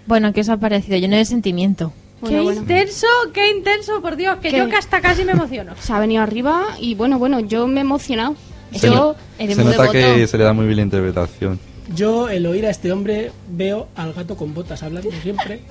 Bueno, 0.06 0.32
¿qué 0.34 0.42
os 0.42 0.50
ha 0.50 0.58
parecido? 0.58 0.98
Lleno 0.98 1.18
de 1.18 1.26
sentimiento. 1.26 1.92
¡Qué 2.28 2.42
intenso, 2.42 3.08
qué 3.34 3.50
intenso, 3.52 4.02
por 4.02 4.16
Dios! 4.16 4.38
Que 4.42 4.50
¿Qué? 4.50 4.58
yo 4.58 4.68
que 4.70 4.76
hasta 4.76 5.00
casi 5.02 5.24
me 5.24 5.32
emociono. 5.32 5.74
Se 5.80 5.94
ha 5.94 6.00
venido 6.00 6.22
arriba 6.22 6.76
y 6.80 6.96
bueno, 6.96 7.18
bueno, 7.18 7.40
yo 7.40 7.66
me 7.68 7.80
he 7.80 7.82
emocionado. 7.82 8.36
Se, 8.74 8.88
yo 8.88 9.16
no- 9.40 9.48
se 9.48 9.56
nota 9.56 9.70
devoto. 9.72 9.92
que 9.94 10.28
se 10.28 10.38
le 10.38 10.44
da 10.44 10.54
muy 10.54 10.66
bien 10.66 10.78
la 10.78 10.84
interpretación. 10.84 11.60
Yo, 11.96 12.30
el 12.30 12.46
oír 12.46 12.66
a 12.68 12.70
este 12.70 12.92
hombre, 12.92 13.32
veo 13.50 13.88
al 13.96 14.14
gato 14.14 14.36
con 14.38 14.54
botas 14.54 14.84
hablando 14.84 15.10
siempre. 15.24 15.62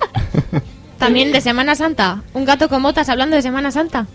También 0.97 1.31
de 1.31 1.39
Semana 1.39 1.75
Santa. 1.75 2.23
Un 2.33 2.43
gato 2.43 2.67
con 2.67 2.83
botas 2.83 3.07
hablando 3.07 3.37
de 3.37 3.41
Semana 3.41 3.71
Santa. 3.71 4.07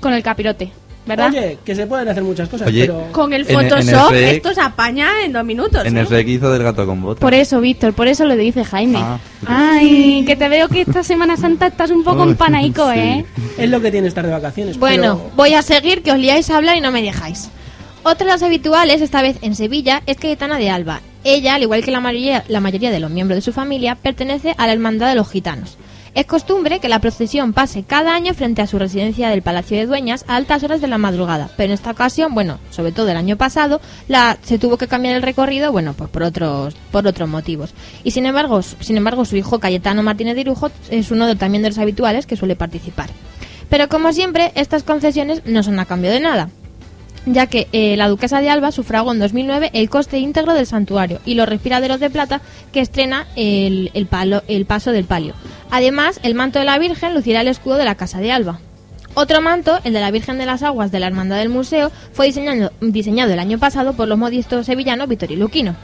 Con 0.00 0.12
el 0.12 0.22
capirote, 0.22 0.70
¿verdad? 1.06 1.28
Oye, 1.30 1.58
que 1.64 1.74
se 1.74 1.86
pueden 1.86 2.08
hacer 2.08 2.22
muchas 2.22 2.48
cosas, 2.48 2.68
Oye, 2.68 2.82
pero... 2.86 3.06
Con 3.12 3.32
el 3.32 3.42
En 3.42 3.48
el- 3.48 3.54
en 3.56 3.60
el 3.64 3.70
Photoshop 3.70 4.12
rec- 4.12 4.36
esto 4.36 4.54
se 4.54 4.60
apaña 4.60 5.08
en 5.24 5.32
dos 5.32 5.44
minutos. 5.44 5.84
En 5.86 5.96
¿eh? 5.96 6.06
el 6.08 6.28
hizo 6.28 6.50
del 6.52 6.62
gato 6.62 6.86
con 6.86 7.00
botas. 7.00 7.20
Por 7.20 7.34
eso, 7.34 7.60
Víctor, 7.60 7.92
por 7.94 8.08
eso 8.08 8.24
lo 8.26 8.36
dice 8.36 8.64
Jaime. 8.64 8.98
Ah. 9.00 9.18
Ay, 9.46 10.24
que 10.26 10.36
te 10.36 10.48
veo 10.48 10.68
que 10.68 10.82
esta 10.82 11.02
Semana 11.02 11.36
Santa 11.36 11.66
estás 11.68 11.90
un 11.90 12.04
poco 12.04 12.22
Uy, 12.24 12.30
empanaico, 12.30 12.90
sí. 12.92 12.98
¿eh? 12.98 13.24
Es 13.56 13.70
lo 13.70 13.80
que 13.80 13.90
tiene 13.90 14.08
estar 14.08 14.24
de 14.26 14.32
vacaciones. 14.32 14.78
Bueno, 14.78 15.18
pero- 15.18 15.30
voy 15.36 15.54
a 15.54 15.62
seguir, 15.62 16.02
que 16.02 16.12
os 16.12 16.18
liáis 16.18 16.50
a 16.50 16.56
hablar 16.56 16.76
y 16.76 16.80
no 16.80 16.90
me 16.92 17.02
dejáis. 17.02 17.48
Otra 18.04 18.26
de 18.26 18.32
las 18.32 18.42
habituales, 18.42 19.00
esta 19.02 19.22
vez 19.22 19.36
en 19.42 19.54
Sevilla, 19.56 20.02
es 20.06 20.16
Cayetana 20.18 20.56
de 20.58 20.70
Alba. 20.70 21.00
Ella, 21.24 21.56
al 21.56 21.62
igual 21.62 21.82
que 21.84 21.90
la 21.90 22.00
mayoría, 22.00 22.44
la 22.48 22.60
mayoría 22.60 22.90
de 22.90 23.00
los 23.00 23.10
miembros 23.10 23.36
de 23.38 23.42
su 23.42 23.52
familia, 23.52 23.96
pertenece 23.96 24.54
a 24.56 24.66
la 24.66 24.72
Hermandad 24.72 25.08
de 25.08 25.16
los 25.16 25.28
Gitanos. 25.28 25.76
Es 26.14 26.26
costumbre 26.26 26.80
que 26.80 26.88
la 26.88 27.00
procesión 27.00 27.52
pase 27.52 27.84
cada 27.84 28.14
año 28.14 28.34
frente 28.34 28.62
a 28.62 28.66
su 28.66 28.78
residencia 28.78 29.28
del 29.28 29.42
Palacio 29.42 29.76
de 29.76 29.86
Dueñas 29.86 30.24
a 30.26 30.36
altas 30.36 30.62
horas 30.64 30.80
de 30.80 30.88
la 30.88 30.98
madrugada, 30.98 31.50
pero 31.56 31.68
en 31.68 31.74
esta 31.74 31.90
ocasión, 31.90 32.34
bueno, 32.34 32.58
sobre 32.70 32.92
todo 32.92 33.08
el 33.08 33.16
año 33.16 33.36
pasado, 33.36 33.80
la, 34.08 34.38
se 34.42 34.58
tuvo 34.58 34.78
que 34.78 34.88
cambiar 34.88 35.14
el 35.14 35.22
recorrido, 35.22 35.70
bueno, 35.70 35.94
pues 35.94 36.10
por 36.10 36.22
otros, 36.22 36.74
por 36.90 37.06
otros 37.06 37.28
motivos. 37.28 37.74
Y 38.04 38.12
sin 38.12 38.26
embargo, 38.26 38.62
sin 38.62 38.96
embargo, 38.96 39.24
su 39.24 39.36
hijo 39.36 39.60
Cayetano 39.60 40.02
Martínez 40.02 40.34
de 40.34 40.40
Irujo 40.42 40.70
es 40.90 41.10
uno 41.10 41.26
de, 41.26 41.36
también 41.36 41.62
de 41.62 41.68
los 41.68 41.78
habituales 41.78 42.26
que 42.26 42.36
suele 42.36 42.56
participar. 42.56 43.10
Pero 43.68 43.88
como 43.88 44.12
siempre, 44.12 44.52
estas 44.54 44.82
concesiones 44.82 45.42
no 45.44 45.62
son 45.62 45.78
a 45.78 45.84
cambio 45.84 46.10
de 46.10 46.20
nada 46.20 46.48
ya 47.34 47.46
que 47.46 47.68
eh, 47.72 47.96
la 47.96 48.08
duquesa 48.08 48.40
de 48.40 48.50
Alba 48.50 48.72
sufragó 48.72 49.12
en 49.12 49.18
2009 49.18 49.70
el 49.72 49.90
coste 49.90 50.18
íntegro 50.18 50.54
del 50.54 50.66
santuario 50.66 51.20
y 51.24 51.34
los 51.34 51.48
respiraderos 51.48 52.00
de 52.00 52.10
plata 52.10 52.40
que 52.72 52.80
estrena 52.80 53.26
el, 53.36 53.90
el, 53.94 54.66
paso 54.66 54.92
del 54.92 55.04
palio. 55.04 55.34
Además, 55.70 56.20
el 56.22 56.34
manto 56.34 56.58
de 56.58 56.64
la 56.64 56.78
Virgen 56.78 57.14
lucirá 57.14 57.40
el 57.40 57.48
escudo 57.48 57.76
de 57.76 57.84
la 57.84 57.94
Casa 57.94 58.20
de 58.20 58.32
Alba. 58.32 58.60
Otro 59.14 59.40
manto, 59.40 59.78
el 59.84 59.92
de 59.92 60.00
la 60.00 60.10
Virgen 60.10 60.38
de 60.38 60.46
las 60.46 60.62
Aguas 60.62 60.92
de 60.92 61.00
la 61.00 61.06
Hermandad 61.06 61.38
del 61.38 61.48
Museo, 61.48 61.90
fue 62.12 62.26
diseñado, 62.80 63.32
el 63.32 63.38
año 63.38 63.58
pasado 63.58 63.94
por 63.94 64.06
los 64.06 64.18
modistos 64.18 64.66
sevillanos 64.66 65.08
Vittorio 65.08 65.48
y. 65.52 65.74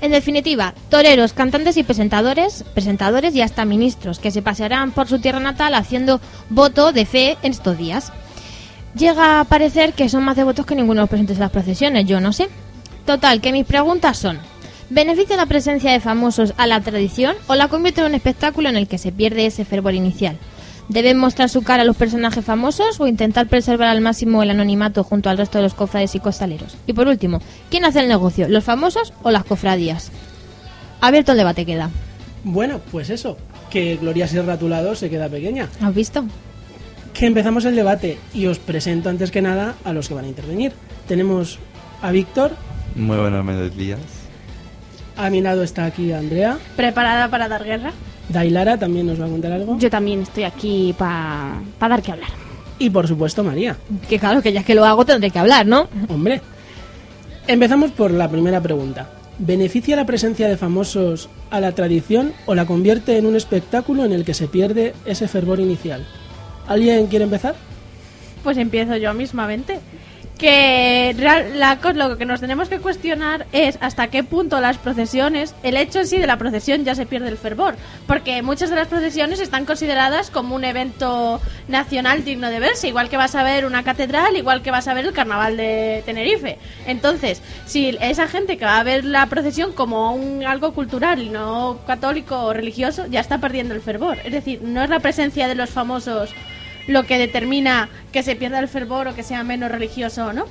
En 0.00 0.10
definitiva, 0.10 0.74
toreros, 0.90 1.32
cantantes 1.32 1.76
y 1.76 1.82
presentadores, 1.82 2.64
presentadores 2.74 3.34
y 3.34 3.40
hasta 3.40 3.64
ministros 3.64 4.18
que 4.18 4.30
se 4.30 4.42
pasearán 4.42 4.90
por 4.90 5.08
su 5.08 5.20
tierra 5.20 5.40
natal 5.40 5.74
haciendo 5.74 6.20
voto 6.50 6.92
de 6.92 7.06
fe 7.06 7.38
en 7.42 7.52
estos 7.52 7.78
días. 7.78 8.12
Llega 8.96 9.40
a 9.40 9.44
parecer 9.44 9.92
que 9.92 10.08
son 10.08 10.24
más 10.24 10.36
devotos 10.36 10.66
que 10.66 10.74
ninguno 10.74 11.00
de 11.00 11.02
los 11.02 11.10
presentes 11.10 11.36
en 11.36 11.42
las 11.42 11.50
procesiones, 11.50 12.06
yo 12.06 12.20
no 12.20 12.32
sé. 12.32 12.48
Total, 13.04 13.40
que 13.40 13.52
mis 13.52 13.66
preguntas 13.66 14.18
son, 14.18 14.38
¿beneficia 14.90 15.36
la 15.36 15.46
presencia 15.46 15.92
de 15.92 16.00
famosos 16.00 16.54
a 16.56 16.66
la 16.66 16.80
tradición 16.80 17.36
o 17.46 17.54
la 17.54 17.68
convierte 17.68 18.00
en 18.00 18.08
un 18.08 18.14
espectáculo 18.14 18.68
en 18.68 18.76
el 18.76 18.88
que 18.88 18.98
se 18.98 19.12
pierde 19.12 19.46
ese 19.46 19.64
fervor 19.64 19.94
inicial? 19.94 20.38
¿Deben 20.88 21.18
mostrar 21.18 21.48
su 21.48 21.62
cara 21.62 21.82
a 21.82 21.86
los 21.86 21.96
personajes 21.96 22.44
famosos 22.44 23.00
o 23.00 23.08
intentar 23.08 23.48
preservar 23.48 23.88
al 23.88 24.00
máximo 24.00 24.42
el 24.42 24.50
anonimato 24.50 25.02
junto 25.02 25.28
al 25.28 25.38
resto 25.38 25.58
de 25.58 25.64
los 25.64 25.74
cofrades 25.74 26.14
y 26.14 26.20
costaleros? 26.20 26.76
Y 26.86 26.92
por 26.92 27.08
último, 27.08 27.40
¿quién 27.70 27.84
hace 27.84 28.00
el 28.00 28.08
negocio, 28.08 28.48
los 28.48 28.62
famosos 28.62 29.12
o 29.22 29.32
las 29.32 29.44
cofradías? 29.44 30.12
Abierto 31.00 31.32
el 31.32 31.38
debate 31.38 31.66
queda. 31.66 31.90
Bueno, 32.44 32.80
pues 32.92 33.10
eso, 33.10 33.36
que 33.68 33.96
Gloria 33.96 34.28
Sierra 34.28 34.52
a 34.52 34.58
tu 34.58 34.68
lado 34.68 34.94
se 34.94 35.10
queda 35.10 35.28
pequeña. 35.28 35.68
¿Has 35.80 35.92
visto? 35.92 36.24
Que 37.18 37.26
empezamos 37.26 37.64
el 37.64 37.74
debate 37.76 38.18
y 38.34 38.46
os 38.46 38.58
presento 38.58 39.08
antes 39.08 39.30
que 39.30 39.40
nada 39.40 39.74
a 39.84 39.92
los 39.92 40.08
que 40.08 40.14
van 40.14 40.26
a 40.26 40.28
intervenir. 40.28 40.72
Tenemos 41.08 41.58
a 42.02 42.10
Víctor, 42.10 42.52
Muy 42.94 43.16
buenos 43.16 43.44
medios 43.44 43.74
días. 43.76 44.00
a 45.16 45.30
mi 45.30 45.40
lado 45.40 45.62
está 45.62 45.86
aquí 45.86 46.12
Andrea, 46.12 46.58
¿Preparada 46.76 47.30
para 47.30 47.48
dar 47.48 47.64
guerra? 47.64 47.92
Dailara 48.28 48.76
también 48.76 49.06
nos 49.06 49.20
va 49.20 49.26
a 49.26 49.28
contar 49.28 49.52
algo 49.52 49.78
Yo 49.78 49.88
también 49.88 50.22
estoy 50.22 50.44
aquí 50.44 50.94
para 50.98 51.62
dar 51.80 52.02
que 52.02 52.12
hablar. 52.12 52.28
y 52.78 52.90
por 52.90 53.08
supuesto 53.08 53.42
María. 53.42 53.76
Que 54.08 54.18
claro, 54.18 54.42
que 54.42 54.52
ya 54.52 54.62
que 54.62 54.74
lo 54.74 54.84
hago 54.84 55.06
tendré 55.06 55.30
que 55.30 55.38
hablar, 55.38 55.64
¿no? 55.66 55.88
Hombre, 56.08 56.42
empezamos 57.46 57.92
por 57.92 58.10
la 58.10 58.28
primera 58.28 58.60
pregunta. 58.60 59.08
¿Beneficia 59.38 59.96
la 59.96 60.04
presencia 60.06 60.48
de 60.48 60.56
famosos 60.58 61.30
a 61.50 61.60
la 61.60 61.72
tradición 61.72 62.32
o 62.46 62.54
la 62.54 62.66
convierte 62.66 63.16
en 63.16 63.24
un 63.26 63.36
espectáculo 63.36 64.04
en 64.04 64.12
el 64.12 64.24
que 64.24 64.34
se 64.34 64.48
pierde 64.48 64.92
ese 65.06 65.28
fervor 65.28 65.60
inicial? 65.60 66.06
¿Alguien 66.68 67.06
quiere 67.06 67.24
empezar? 67.24 67.54
Pues 68.42 68.56
empiezo 68.58 68.96
yo 68.96 69.12
mismamente. 69.14 69.80
Que 70.38 71.14
real- 71.18 71.58
la 71.58 71.78
lo 71.94 72.18
que 72.18 72.26
nos 72.26 72.40
tenemos 72.40 72.68
que 72.68 72.78
cuestionar 72.78 73.46
es 73.52 73.78
hasta 73.80 74.08
qué 74.08 74.22
punto 74.22 74.60
las 74.60 74.76
procesiones, 74.76 75.54
el 75.62 75.78
hecho 75.78 76.00
en 76.00 76.06
sí 76.06 76.18
de 76.18 76.26
la 76.26 76.36
procesión 76.36 76.84
ya 76.84 76.94
se 76.94 77.06
pierde 77.06 77.28
el 77.30 77.38
fervor, 77.38 77.74
porque 78.06 78.42
muchas 78.42 78.68
de 78.68 78.76
las 78.76 78.88
procesiones 78.88 79.40
están 79.40 79.64
consideradas 79.64 80.30
como 80.30 80.54
un 80.54 80.64
evento 80.64 81.40
nacional 81.68 82.22
digno 82.22 82.50
de 82.50 82.60
verse, 82.60 82.86
igual 82.88 83.08
que 83.08 83.16
vas 83.16 83.34
a 83.34 83.44
ver 83.44 83.64
una 83.64 83.82
catedral, 83.82 84.36
igual 84.36 84.60
que 84.60 84.70
vas 84.70 84.86
a 84.88 84.92
ver 84.92 85.06
el 85.06 85.14
carnaval 85.14 85.56
de 85.56 86.02
Tenerife. 86.04 86.58
Entonces, 86.86 87.40
si 87.64 87.96
esa 88.02 88.28
gente 88.28 88.58
que 88.58 88.66
va 88.66 88.78
a 88.78 88.84
ver 88.84 89.06
la 89.06 89.24
procesión 89.28 89.72
como 89.72 90.14
un 90.14 90.44
algo 90.44 90.74
cultural 90.74 91.22
y 91.22 91.30
no 91.30 91.78
católico 91.86 92.42
o 92.42 92.52
religioso, 92.52 93.06
ya 93.06 93.20
está 93.20 93.38
perdiendo 93.38 93.72
el 93.72 93.80
fervor. 93.80 94.18
Es 94.22 94.32
decir, 94.32 94.60
no 94.60 94.82
es 94.82 94.90
la 94.90 95.00
presencia 95.00 95.48
de 95.48 95.54
los 95.54 95.70
famosos 95.70 96.28
lo 96.86 97.04
que 97.04 97.18
determina 97.18 97.88
que 98.12 98.22
se 98.22 98.36
pierda 98.36 98.58
el 98.58 98.68
fervor 98.68 99.08
o 99.08 99.14
que 99.14 99.22
sea 99.22 99.44
menos 99.44 99.70
religioso 99.70 100.26
o 100.26 100.32
no. 100.32 100.46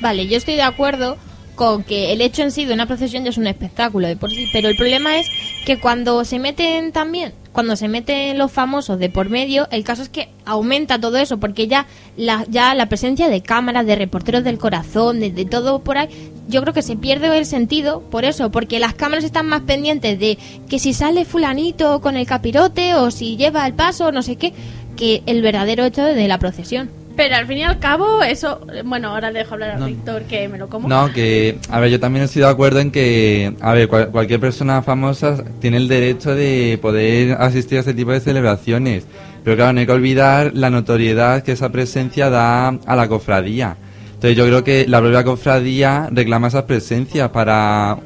Vale, 0.00 0.26
yo 0.26 0.36
estoy 0.36 0.54
de 0.54 0.62
acuerdo 0.62 1.18
con 1.54 1.84
que 1.84 2.12
el 2.12 2.22
hecho 2.22 2.42
en 2.42 2.52
sí 2.52 2.64
de 2.64 2.72
una 2.72 2.86
procesión 2.86 3.22
ya 3.22 3.28
es 3.28 3.36
un 3.36 3.46
espectáculo 3.46 4.08
de 4.08 4.16
por 4.16 4.30
sí, 4.30 4.48
pero 4.50 4.70
el 4.70 4.76
problema 4.76 5.18
es 5.18 5.26
que 5.66 5.78
cuando 5.78 6.24
se 6.24 6.38
meten 6.38 6.90
también, 6.90 7.34
cuando 7.52 7.76
se 7.76 7.86
meten 7.86 8.38
los 8.38 8.50
famosos 8.50 8.98
de 8.98 9.10
por 9.10 9.28
medio, 9.28 9.68
el 9.70 9.84
caso 9.84 10.00
es 10.00 10.08
que 10.08 10.30
aumenta 10.46 10.98
todo 10.98 11.18
eso, 11.18 11.38
porque 11.38 11.66
ya 11.68 11.86
la, 12.16 12.46
ya 12.48 12.74
la 12.74 12.88
presencia 12.88 13.28
de 13.28 13.42
cámaras, 13.42 13.84
de 13.84 13.96
reporteros 13.96 14.42
del 14.42 14.56
corazón, 14.56 15.20
de, 15.20 15.32
de 15.32 15.44
todo 15.44 15.80
por 15.80 15.98
ahí, 15.98 16.08
yo 16.48 16.62
creo 16.62 16.72
que 16.72 16.80
se 16.80 16.96
pierde 16.96 17.36
el 17.36 17.44
sentido 17.44 18.00
por 18.00 18.24
eso, 18.24 18.50
porque 18.50 18.80
las 18.80 18.94
cámaras 18.94 19.24
están 19.24 19.46
más 19.46 19.60
pendientes 19.62 20.18
de 20.18 20.38
que 20.66 20.78
si 20.78 20.94
sale 20.94 21.26
fulanito 21.26 22.00
con 22.00 22.16
el 22.16 22.26
capirote 22.26 22.94
o 22.94 23.10
si 23.10 23.36
lleva 23.36 23.66
el 23.66 23.74
paso, 23.74 24.12
no 24.12 24.22
sé 24.22 24.36
qué, 24.36 24.54
que 25.00 25.22
el 25.26 25.42
verdadero 25.42 25.84
hecho 25.84 26.04
de 26.04 26.28
la 26.28 26.38
procesión. 26.38 26.88
Pero 27.16 27.34
al 27.34 27.46
fin 27.46 27.58
y 27.58 27.62
al 27.64 27.78
cabo, 27.80 28.22
eso. 28.22 28.60
Bueno, 28.84 29.08
ahora 29.08 29.32
dejo 29.32 29.54
hablar 29.54 29.70
a 29.72 29.78
No. 29.78 29.86
Víctor 29.86 30.22
que 30.22 30.48
me 30.48 30.56
lo 30.58 30.68
como. 30.68 30.88
No, 30.88 31.12
que, 31.12 31.58
a 31.68 31.80
ver, 31.80 31.90
yo 31.90 31.98
también 32.00 32.24
estoy 32.24 32.40
de 32.42 32.48
acuerdo 32.48 32.78
en 32.78 32.90
que, 32.92 33.52
a 33.60 33.74
ver, 33.74 33.88
cual- 33.88 34.10
cualquier 34.10 34.38
persona 34.40 34.80
famosa 34.82 35.42
tiene 35.60 35.76
el 35.78 35.88
derecho 35.88 36.34
de 36.34 36.78
poder 36.80 37.32
asistir 37.32 37.78
a 37.78 37.80
este 37.80 37.94
tipo 37.94 38.12
de 38.12 38.20
celebraciones. 38.20 39.06
Pero 39.42 39.56
claro, 39.56 39.72
no 39.72 39.80
hay 39.80 39.86
que 39.86 39.92
olvidar 39.92 40.52
la 40.54 40.70
notoriedad 40.70 41.42
que 41.42 41.52
esa 41.52 41.70
presencia 41.70 42.30
da 42.30 42.68
a 42.68 42.96
la 42.96 43.08
cofradía. 43.08 43.76
Entonces 44.14 44.36
yo 44.36 44.46
creo 44.46 44.62
que 44.64 44.86
la 44.86 45.00
propia 45.00 45.24
cofradía 45.24 46.08
reclama 46.12 46.48
esas 46.48 46.64
presencias 46.64 47.30
para 47.30 47.98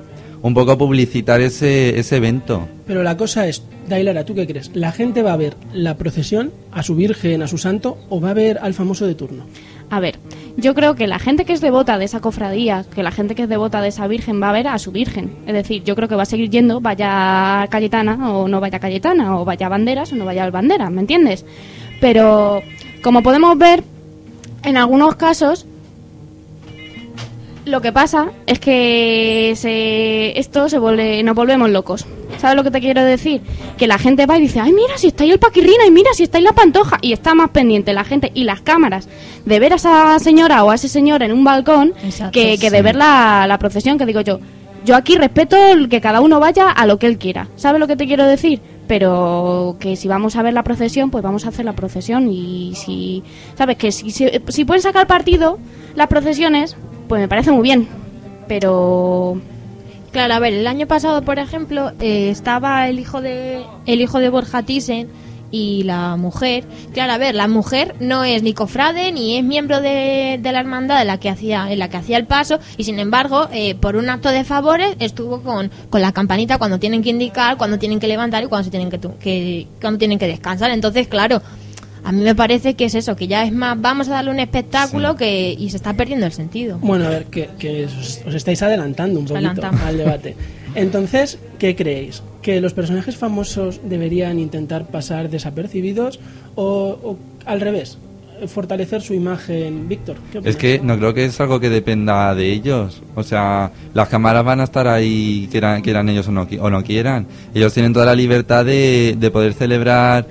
un 0.44 0.52
poco 0.52 0.76
publicitar 0.76 1.40
ese, 1.40 1.98
ese 1.98 2.16
evento. 2.18 2.68
Pero 2.86 3.02
la 3.02 3.16
cosa 3.16 3.48
es, 3.48 3.62
Dailara, 3.88 4.26
¿tú 4.26 4.34
qué 4.34 4.46
crees? 4.46 4.70
¿La 4.74 4.92
gente 4.92 5.22
va 5.22 5.32
a 5.32 5.38
ver 5.38 5.56
la 5.72 5.96
procesión, 5.96 6.52
a 6.70 6.82
su 6.82 6.94
virgen, 6.94 7.40
a 7.40 7.48
su 7.48 7.56
santo, 7.56 7.96
o 8.10 8.20
va 8.20 8.30
a 8.30 8.34
ver 8.34 8.58
al 8.58 8.74
famoso 8.74 9.06
de 9.06 9.14
turno? 9.14 9.46
A 9.88 10.00
ver, 10.00 10.18
yo 10.58 10.74
creo 10.74 10.96
que 10.96 11.06
la 11.06 11.18
gente 11.18 11.46
que 11.46 11.54
es 11.54 11.62
devota 11.62 11.96
de 11.96 12.04
esa 12.04 12.20
cofradía, 12.20 12.84
que 12.94 13.02
la 13.02 13.10
gente 13.10 13.34
que 13.34 13.44
es 13.44 13.48
devota 13.48 13.80
de 13.80 13.88
esa 13.88 14.06
virgen 14.06 14.42
va 14.42 14.50
a 14.50 14.52
ver 14.52 14.68
a 14.68 14.78
su 14.78 14.92
virgen. 14.92 15.34
Es 15.46 15.54
decir, 15.54 15.82
yo 15.82 15.96
creo 15.96 16.10
que 16.10 16.14
va 16.14 16.24
a 16.24 16.26
seguir 16.26 16.50
yendo, 16.50 16.78
vaya 16.82 17.66
Cayetana 17.70 18.30
o 18.30 18.46
no 18.46 18.60
vaya 18.60 18.78
Cayetana, 18.78 19.38
o 19.40 19.46
vaya 19.46 19.70
Banderas 19.70 20.12
o 20.12 20.16
no 20.16 20.26
vaya 20.26 20.50
Banderas, 20.50 20.90
¿me 20.90 21.00
entiendes? 21.00 21.46
Pero 22.02 22.60
como 23.02 23.22
podemos 23.22 23.56
ver, 23.56 23.82
en 24.62 24.76
algunos 24.76 25.16
casos 25.16 25.66
lo 27.66 27.80
que 27.80 27.92
pasa 27.92 28.30
es 28.47 28.59
que 28.59 29.54
se, 29.56 30.38
esto 30.38 30.68
se 30.68 30.78
vuelve, 30.78 31.23
nos 31.23 31.35
volvemos 31.35 31.71
locos. 31.71 32.06
¿Sabes 32.38 32.56
lo 32.56 32.64
que 32.64 32.71
te 32.71 32.80
quiero 32.80 33.02
decir? 33.02 33.40
Que 33.78 33.87
la 33.87 33.99
gente 33.99 34.26
va 34.26 34.37
y 34.38 34.42
dice, 34.42 34.61
ay, 34.61 34.73
mira, 34.73 34.99
si 34.99 35.06
está 35.09 35.25
ahí 35.25 35.30
el 35.30 35.38
paquirrina, 35.38 35.87
y 35.87 35.90
mira, 35.90 36.12
si 36.12 36.25
está 36.25 36.38
ahí 36.38 36.44
la 36.44 36.52
pantoja. 36.52 36.99
Y 37.00 37.12
está 37.12 37.35
más 37.35 37.50
pendiente 37.50 37.94
la 37.94 38.04
gente 38.04 38.30
y 38.35 38.44
las 38.44 38.61
cámaras 38.61 39.09
de 39.44 39.59
ver 39.61 39.73
a 39.73 39.76
esa 39.76 40.18
señora 40.18 40.62
o 40.64 40.71
a 40.71 40.75
ese 40.75 40.88
señor 40.88 41.23
en 41.23 41.33
un 41.33 41.44
balcón 41.44 41.94
Exacto, 42.02 42.33
que, 42.33 42.59
que 42.59 42.71
de 42.71 42.83
ver 42.83 42.97
la, 42.97 43.47
la 43.47 43.59
procesión, 43.59 43.97
que 43.99 44.06
digo 44.06 44.21
yo. 44.21 44.40
Yo 44.85 44.97
aquí 44.97 45.16
respeto 45.16 45.56
el 45.56 45.88
que 45.88 46.02
cada 46.02 46.21
uno 46.21 46.40
vaya 46.40 46.71
a 46.71 46.85
lo 46.87 46.99
que 46.99 47.06
él 47.06 47.16
quiera. 47.16 47.49
¿Sabes 47.56 47.80
lo 47.80 47.87
que 47.87 47.97
te 47.97 48.06
quiero 48.06 48.26
decir? 48.26 48.61
Pero 48.87 49.76
que 49.80 49.97
si 49.97 50.09
vamos 50.09 50.37
a 50.37 50.42
ver 50.42 50.52
la 50.52 50.62
procesión, 50.62 51.11
pues 51.11 51.25
vamos 51.25 51.47
a 51.47 51.49
hacer 51.49 51.64
la 51.64 51.73
procesión. 51.73 52.28
Y 52.28 52.75
si, 52.75 53.23
¿sabes? 53.56 53.78
Que 53.78 53.90
si, 53.90 54.11
si, 54.11 54.28
si 54.49 54.64
pueden 54.66 54.83
sacar 54.83 55.06
partido 55.06 55.59
las 55.94 56.09
procesiones, 56.09 56.76
pues 57.14 57.23
me 57.23 57.28
parece 57.28 57.52
muy 57.52 57.62
bien. 57.62 57.87
Pero 58.49 59.40
Claro, 60.11 60.35
a 60.35 60.38
ver, 60.40 60.52
el 60.52 60.66
año 60.66 60.88
pasado, 60.88 61.23
por 61.23 61.38
ejemplo, 61.38 61.92
eh, 62.00 62.28
estaba 62.28 62.88
el 62.88 62.99
hijo 62.99 63.21
de 63.21 63.64
el 63.87 64.00
hijo 64.00 64.18
de 64.18 64.30
Borja 64.30 64.64
Thyssen 64.64 65.09
y 65.52 65.85
la 65.85 66.16
mujer. 66.16 66.64
Claro, 66.92 67.12
a 67.12 67.18
ver, 67.18 67.37
la 67.37 67.47
mujer 67.47 67.94
no 68.00 68.25
es 68.25 68.42
ni 68.42 68.52
cofrade 68.52 69.12
ni 69.12 69.37
es 69.37 69.44
miembro 69.44 69.80
de, 69.80 70.40
la 70.42 70.59
hermandad 70.59 71.02
en 71.02 71.06
la 71.06 71.18
que 71.18 71.30
hacía 71.30 71.71
en 71.71 71.78
la 71.78 71.88
que 71.88 71.99
hacía 71.99 72.16
el 72.16 72.26
paso 72.26 72.59
y 72.76 72.83
sin 72.83 72.99
embargo, 72.99 73.49
eh, 73.52 73.76
por 73.76 73.94
un 73.94 74.11
acto 74.11 74.28
de 74.30 74.42
favores 74.42 74.97
estuvo 74.99 75.40
con, 75.40 75.71
con 75.88 76.02
la 76.02 76.11
campanita 76.11 76.59
cuando 76.59 76.80
tienen 76.80 77.00
que 77.00 77.11
indicar, 77.11 77.56
cuando 77.56 77.78
tienen 77.78 78.00
que 78.00 78.09
levantar 78.09 78.42
y 78.42 78.47
cuando 78.47 78.71
tienen 78.71 78.90
que, 78.90 78.99
que 78.99 79.68
cuando 79.80 79.99
tienen 79.99 80.18
que 80.18 80.26
descansar. 80.26 80.73
Entonces, 80.73 81.06
claro, 81.06 81.42
a 82.04 82.12
mí 82.12 82.23
me 82.23 82.34
parece 82.34 82.75
que 82.75 82.84
es 82.84 82.94
eso, 82.94 83.16
que 83.16 83.26
ya 83.26 83.44
es 83.44 83.52
más 83.52 83.80
vamos 83.80 84.08
a 84.08 84.12
darle 84.12 84.30
un 84.30 84.38
espectáculo 84.40 85.12
Sí. 85.12 85.16
que 85.18 85.56
y 85.58 85.70
se 85.70 85.76
está 85.76 85.94
perdiendo 85.94 86.26
el 86.26 86.32
sentido. 86.32 86.78
Bueno, 86.78 87.06
a 87.06 87.08
ver, 87.08 87.25
que, 87.26 87.49
que 87.58 87.87
os, 87.87 88.20
os 88.26 88.34
estáis 88.34 88.62
adelantando 88.62 89.18
un 89.18 89.25
poquito 89.26 89.38
Adelantamos. 89.49 89.80
al 89.82 89.96
debate. 89.96 90.37
Entonces, 90.75 91.38
¿qué 91.58 91.75
creéis? 91.76 92.23
¿Que 92.42 92.61
los 92.61 92.75
personajes 92.75 93.16
famosos 93.16 93.80
deberían 93.84 94.38
intentar 94.38 94.87
pasar 94.87 95.30
desapercibidos 95.30 96.20
o, 96.56 96.99
o 97.02 97.16
al 97.46 97.61
revés? 97.61 97.96
Fortalecer 98.49 99.00
su 99.00 99.14
imagen, 99.14 99.88
Víctor. 99.88 100.16
Es 100.42 100.56
que 100.56 100.80
no 100.82 100.99
creo 100.99 101.14
que 101.14 101.25
es 101.25 101.40
algo 101.40 101.61
que 101.61 101.70
dependa 101.70 102.34
de 102.34 102.50
ellos. 102.52 103.00
O 103.14 103.23
sea, 103.23 103.70
las 103.94 104.08
cámaras 104.08 104.44
van 104.44 104.61
a 104.61 104.64
estar 104.64 104.88
ahí, 104.88 105.49
quieran, 105.52 105.80
quieran 105.82 106.08
ellos 106.08 106.26
o 106.28 106.32
no, 106.32 106.46
qui- 106.49 106.58
o 106.61 106.68
no 106.68 106.82
quieran. 106.82 107.26
Ellos 107.54 107.73
tienen 107.73 107.92
toda 107.92 108.04
la 108.06 108.14
libertad 108.16 108.64
de, 108.64 109.16
de 109.18 109.30
poder 109.30 109.54
celebrar, 109.54 110.26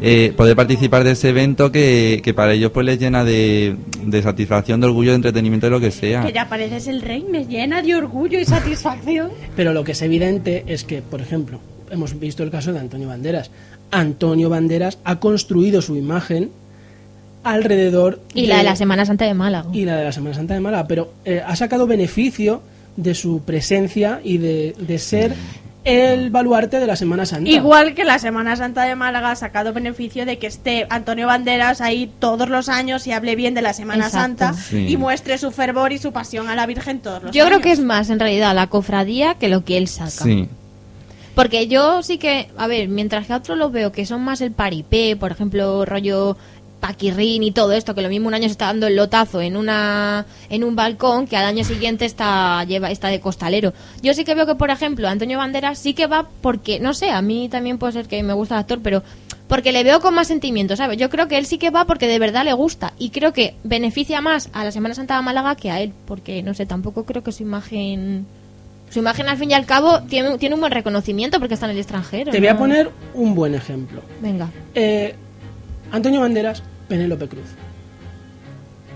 eh, 0.00 0.32
poder 0.36 0.56
participar 0.56 1.04
de 1.04 1.12
ese 1.12 1.30
evento 1.30 1.70
que, 1.72 2.20
que 2.22 2.34
para 2.34 2.52
ellos 2.52 2.70
pues 2.72 2.84
les 2.86 2.98
llena 2.98 3.24
de, 3.24 3.76
de 4.02 4.22
satisfacción, 4.22 4.80
de 4.80 4.86
orgullo, 4.86 5.10
de 5.10 5.16
entretenimiento, 5.16 5.66
de 5.66 5.70
lo 5.70 5.80
que 5.80 5.90
sea. 5.90 6.24
Que 6.24 6.32
ya 6.32 6.48
pareces 6.48 6.86
el 6.88 7.00
rey, 7.02 7.24
me 7.30 7.46
llena 7.46 7.82
de 7.82 7.94
orgullo 7.94 8.38
y 8.38 8.44
satisfacción. 8.44 9.30
Pero 9.56 9.72
lo 9.72 9.84
que 9.84 9.92
es 9.92 10.02
evidente 10.02 10.64
es 10.66 10.84
que, 10.84 11.02
por 11.02 11.20
ejemplo, 11.20 11.60
hemos 11.90 12.18
visto 12.18 12.42
el 12.42 12.50
caso 12.50 12.72
de 12.72 12.80
Antonio 12.80 13.08
Banderas. 13.08 13.50
Antonio 13.90 14.48
Banderas 14.48 14.98
ha 15.04 15.20
construido 15.20 15.80
su 15.80 15.96
imagen 15.96 16.50
alrededor 17.44 18.20
Y 18.34 18.46
la 18.46 18.58
de 18.58 18.64
la 18.64 18.76
Semana 18.76 19.04
Santa 19.04 19.26
de 19.26 19.34
Málaga. 19.34 19.68
y 19.72 19.84
la 19.84 19.96
de 19.96 20.04
la 20.04 20.12
Semana 20.12 20.34
Santa 20.34 20.54
de 20.54 20.60
Málaga, 20.60 20.86
pero 20.88 21.12
eh, 21.24 21.42
ha 21.46 21.54
sacado 21.56 21.86
beneficio 21.86 22.62
de 22.96 23.14
su 23.14 23.42
presencia 23.42 24.20
y 24.24 24.38
de, 24.38 24.74
de 24.78 24.98
ser 24.98 25.34
el 25.84 26.30
baluarte 26.30 26.80
de 26.80 26.86
la 26.86 26.96
Semana 26.96 27.26
Santa. 27.26 27.50
Igual 27.50 27.94
que 27.94 28.04
la 28.04 28.18
Semana 28.18 28.56
Santa 28.56 28.84
de 28.84 28.94
Málaga 28.96 29.30
ha 29.32 29.36
sacado 29.36 29.72
beneficio 29.72 30.24
de 30.26 30.38
que 30.38 30.46
esté 30.46 30.86
Antonio 30.90 31.26
Banderas 31.26 31.80
ahí 31.80 32.10
todos 32.18 32.48
los 32.48 32.68
años 32.68 33.06
y 33.06 33.12
hable 33.12 33.36
bien 33.36 33.54
de 33.54 33.62
la 33.62 33.72
Semana 33.74 34.06
Exacto. 34.06 34.44
Santa 34.46 34.52
Sí. 34.54 34.86
y 34.88 34.96
muestre 34.96 35.36
su 35.38 35.50
fervor 35.52 35.92
y 35.92 35.98
su 35.98 36.12
pasión 36.12 36.48
a 36.48 36.54
la 36.56 36.66
Virgen 36.66 37.00
todos 37.00 37.22
los 37.22 37.32
Yo 37.32 37.42
años. 37.44 37.58
creo 37.58 37.60
que 37.62 37.72
es 37.72 37.80
más 37.80 38.08
en 38.10 38.18
realidad 38.18 38.54
la 38.54 38.68
cofradía 38.68 39.34
que 39.34 39.48
lo 39.48 39.64
que 39.64 39.76
él 39.76 39.88
saca. 39.88 40.10
Sí. 40.10 40.48
Porque 41.34 41.66
yo 41.66 42.02
sí 42.04 42.16
que, 42.18 42.48
a 42.56 42.68
ver, 42.68 42.88
mientras 42.88 43.26
que 43.26 43.32
a 43.32 43.38
otros 43.38 43.58
los 43.58 43.72
veo 43.72 43.90
que 43.90 44.06
son 44.06 44.22
más 44.22 44.40
el 44.40 44.52
paripé, 44.52 45.16
por 45.16 45.32
ejemplo, 45.32 45.84
rollo 45.84 46.36
paquirrín 46.86 47.42
y 47.42 47.50
todo 47.50 47.72
esto, 47.72 47.94
que 47.94 48.02
lo 48.02 48.10
mismo 48.10 48.28
un 48.28 48.34
año 48.34 48.46
se 48.46 48.52
está 48.52 48.66
dando 48.66 48.86
el 48.86 48.94
lotazo 48.94 49.40
en 49.40 49.56
una 49.56 50.26
en 50.50 50.64
un 50.64 50.76
balcón 50.76 51.26
que 51.26 51.34
al 51.34 51.46
año 51.46 51.64
siguiente 51.64 52.04
está 52.04 52.62
lleva 52.64 52.90
está 52.90 53.08
de 53.08 53.20
costalero. 53.20 53.72
Yo 54.02 54.12
sí 54.12 54.22
que 54.22 54.34
veo 54.34 54.44
que 54.44 54.54
por 54.54 54.68
ejemplo 54.68 55.08
Antonio 55.08 55.38
Banderas 55.38 55.78
sí 55.78 55.94
que 55.94 56.06
va 56.06 56.28
porque 56.42 56.80
no 56.80 56.92
sé, 56.92 57.10
a 57.10 57.22
mí 57.22 57.48
también 57.48 57.78
puede 57.78 57.94
ser 57.94 58.06
que 58.06 58.22
me 58.22 58.34
gusta 58.34 58.56
el 58.56 58.60
actor, 58.60 58.80
pero 58.82 59.02
porque 59.48 59.72
le 59.72 59.82
veo 59.82 60.00
con 60.00 60.14
más 60.14 60.28
sentimiento, 60.28 60.76
¿sabes? 60.76 60.98
Yo 60.98 61.08
creo 61.08 61.26
que 61.26 61.38
él 61.38 61.46
sí 61.46 61.56
que 61.56 61.70
va 61.70 61.86
porque 61.86 62.06
de 62.06 62.18
verdad 62.18 62.44
le 62.44 62.52
gusta 62.52 62.92
y 62.98 63.08
creo 63.08 63.32
que 63.32 63.54
beneficia 63.64 64.20
más 64.20 64.50
a 64.52 64.62
la 64.62 64.70
Semana 64.70 64.94
Santa 64.94 65.16
de 65.16 65.22
Málaga 65.22 65.56
que 65.56 65.70
a 65.70 65.80
él, 65.80 65.94
porque 66.04 66.42
no 66.42 66.52
sé, 66.52 66.66
tampoco 66.66 67.04
creo 67.04 67.24
que 67.24 67.32
su 67.32 67.44
imagen 67.44 68.26
su 68.90 68.98
imagen 68.98 69.26
al 69.28 69.38
fin 69.38 69.50
y 69.50 69.54
al 69.54 69.64
cabo 69.64 70.02
tiene, 70.02 70.36
tiene 70.36 70.54
un 70.54 70.60
buen 70.60 70.72
reconocimiento 70.72 71.38
porque 71.38 71.54
está 71.54 71.64
en 71.64 71.72
el 71.72 71.78
extranjero. 71.78 72.30
Te 72.30 72.40
voy 72.40 72.48
a 72.48 72.58
poner 72.58 72.90
un 73.14 73.34
buen 73.34 73.54
ejemplo. 73.54 74.02
Venga. 74.20 74.50
Eh, 74.74 75.14
Antonio 75.94 76.20
Banderas, 76.20 76.62
Penélope 76.88 77.28
Cruz. 77.28 77.46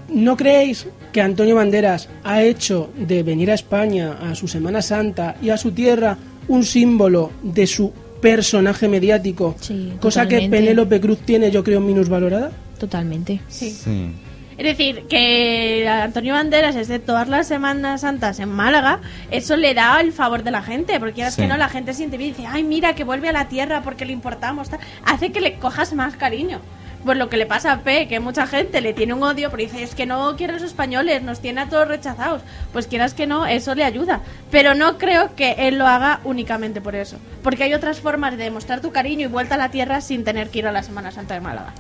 ¿No 0.09 0.37
creéis 0.37 0.87
que 1.13 1.21
Antonio 1.21 1.55
Banderas 1.57 2.09
ha 2.25 2.43
hecho 2.43 2.91
de 2.97 3.23
venir 3.23 3.51
a 3.51 3.55
España, 3.55 4.17
a 4.23 4.35
su 4.35 4.49
Semana 4.49 4.81
Santa 4.81 5.37
y 5.43 5.51
a 5.51 5.59
su 5.59 5.73
tierra 5.73 6.17
un 6.49 6.65
símbolo 6.65 7.31
de 7.43 7.67
su 7.67 7.93
personaje 8.23 8.89
mediático? 8.89 9.55
Sí, 9.61 9.93
cosa 10.01 10.27
que. 10.27 10.49
Penélope 10.49 11.01
Cruz 11.01 11.19
tiene, 11.27 11.51
yo 11.51 11.63
creo, 11.63 11.81
minusvalorada. 11.81 12.51
Totalmente. 12.79 13.41
Sí. 13.49 13.71
Sí. 13.71 14.13
Es 14.57 14.65
decir, 14.65 15.05
que 15.09 15.87
Antonio 15.89 16.35
Banderas 16.35 16.75
es 16.75 16.89
de 16.89 16.99
todas 16.99 17.29
las 17.29 17.47
Semanas 17.47 18.01
Santas 18.01 18.41
en 18.41 18.49
Málaga, 18.49 19.01
eso 19.31 19.57
le 19.57 19.73
da 19.73 20.01
el 20.01 20.13
favor 20.13 20.43
de 20.43 20.51
la 20.51 20.63
gente, 20.63 20.99
porque 20.99 21.15
quieras 21.15 21.35
Sí. 21.35 21.43
que 21.43 21.49
no, 21.49 21.57
la 21.57 21.69
gente 21.69 21.95
siente 21.95 22.17
bien 22.17 22.31
y 22.31 22.33
dice, 22.35 22.49
ay, 22.51 22.65
mira, 22.65 22.95
que 22.97 23.05
vuelve 23.05 23.29
a 23.29 23.33
la 23.33 23.47
tierra 23.49 23.83
porque 23.83 24.05
le 24.05 24.13
importamos, 24.13 24.69
tal". 24.71 24.81
hace 25.05 25.31
que 25.31 25.41
le 25.41 25.59
cojas 25.59 25.93
más 25.93 26.17
cariño. 26.17 26.59
Pues 27.05 27.17
lo 27.17 27.29
que 27.29 27.37
le 27.37 27.47
pasa 27.47 27.73
a 27.73 27.81
P, 27.83 28.09
que 28.09 28.19
mucha 28.21 28.47
gente 28.47 28.81
le 28.81 28.93
tiene 28.93 29.15
un 29.15 29.23
odio, 29.23 29.51
pero 29.51 29.63
dice, 29.63 29.83
es 29.83 29.95
que 29.95 30.05
no 30.05 30.35
quiere 30.37 30.53
a 30.53 30.57
los 30.57 30.65
españoles, 30.65 31.23
nos 31.23 31.41
tiene 31.41 31.61
a 31.61 31.69
todos 31.69 31.87
rechazados. 31.89 32.43
Pues 32.73 32.87
quieras 32.87 33.15
que 33.15 33.27
no, 33.27 33.47
eso 33.47 33.75
le 33.75 33.85
ayuda. 33.85 34.21
Pero 34.51 34.75
no 34.75 34.99
creo 34.99 35.35
que 35.37 35.53
él 35.69 35.79
lo 35.79 35.87
haga 35.87 36.21
únicamente 36.25 36.81
por 36.81 36.95
eso. 36.97 37.17
Porque 37.43 37.65
hay 37.65 37.73
otras 37.75 38.01
formas 38.01 38.37
de 38.37 38.45
demostrar 38.45 38.81
tu 38.81 38.91
cariño 38.91 39.27
y 39.27 39.31
vuelta 39.31 39.55
a 39.55 39.59
la 39.59 39.71
tierra 39.71 40.01
sin 40.01 40.25
tener 40.25 40.49
que 40.51 40.59
ir 40.59 40.67
a 40.67 40.73
la 40.73 40.83
Semana 40.83 41.11
Santa 41.13 41.35
de 41.35 41.41
Málaga. 41.41 41.73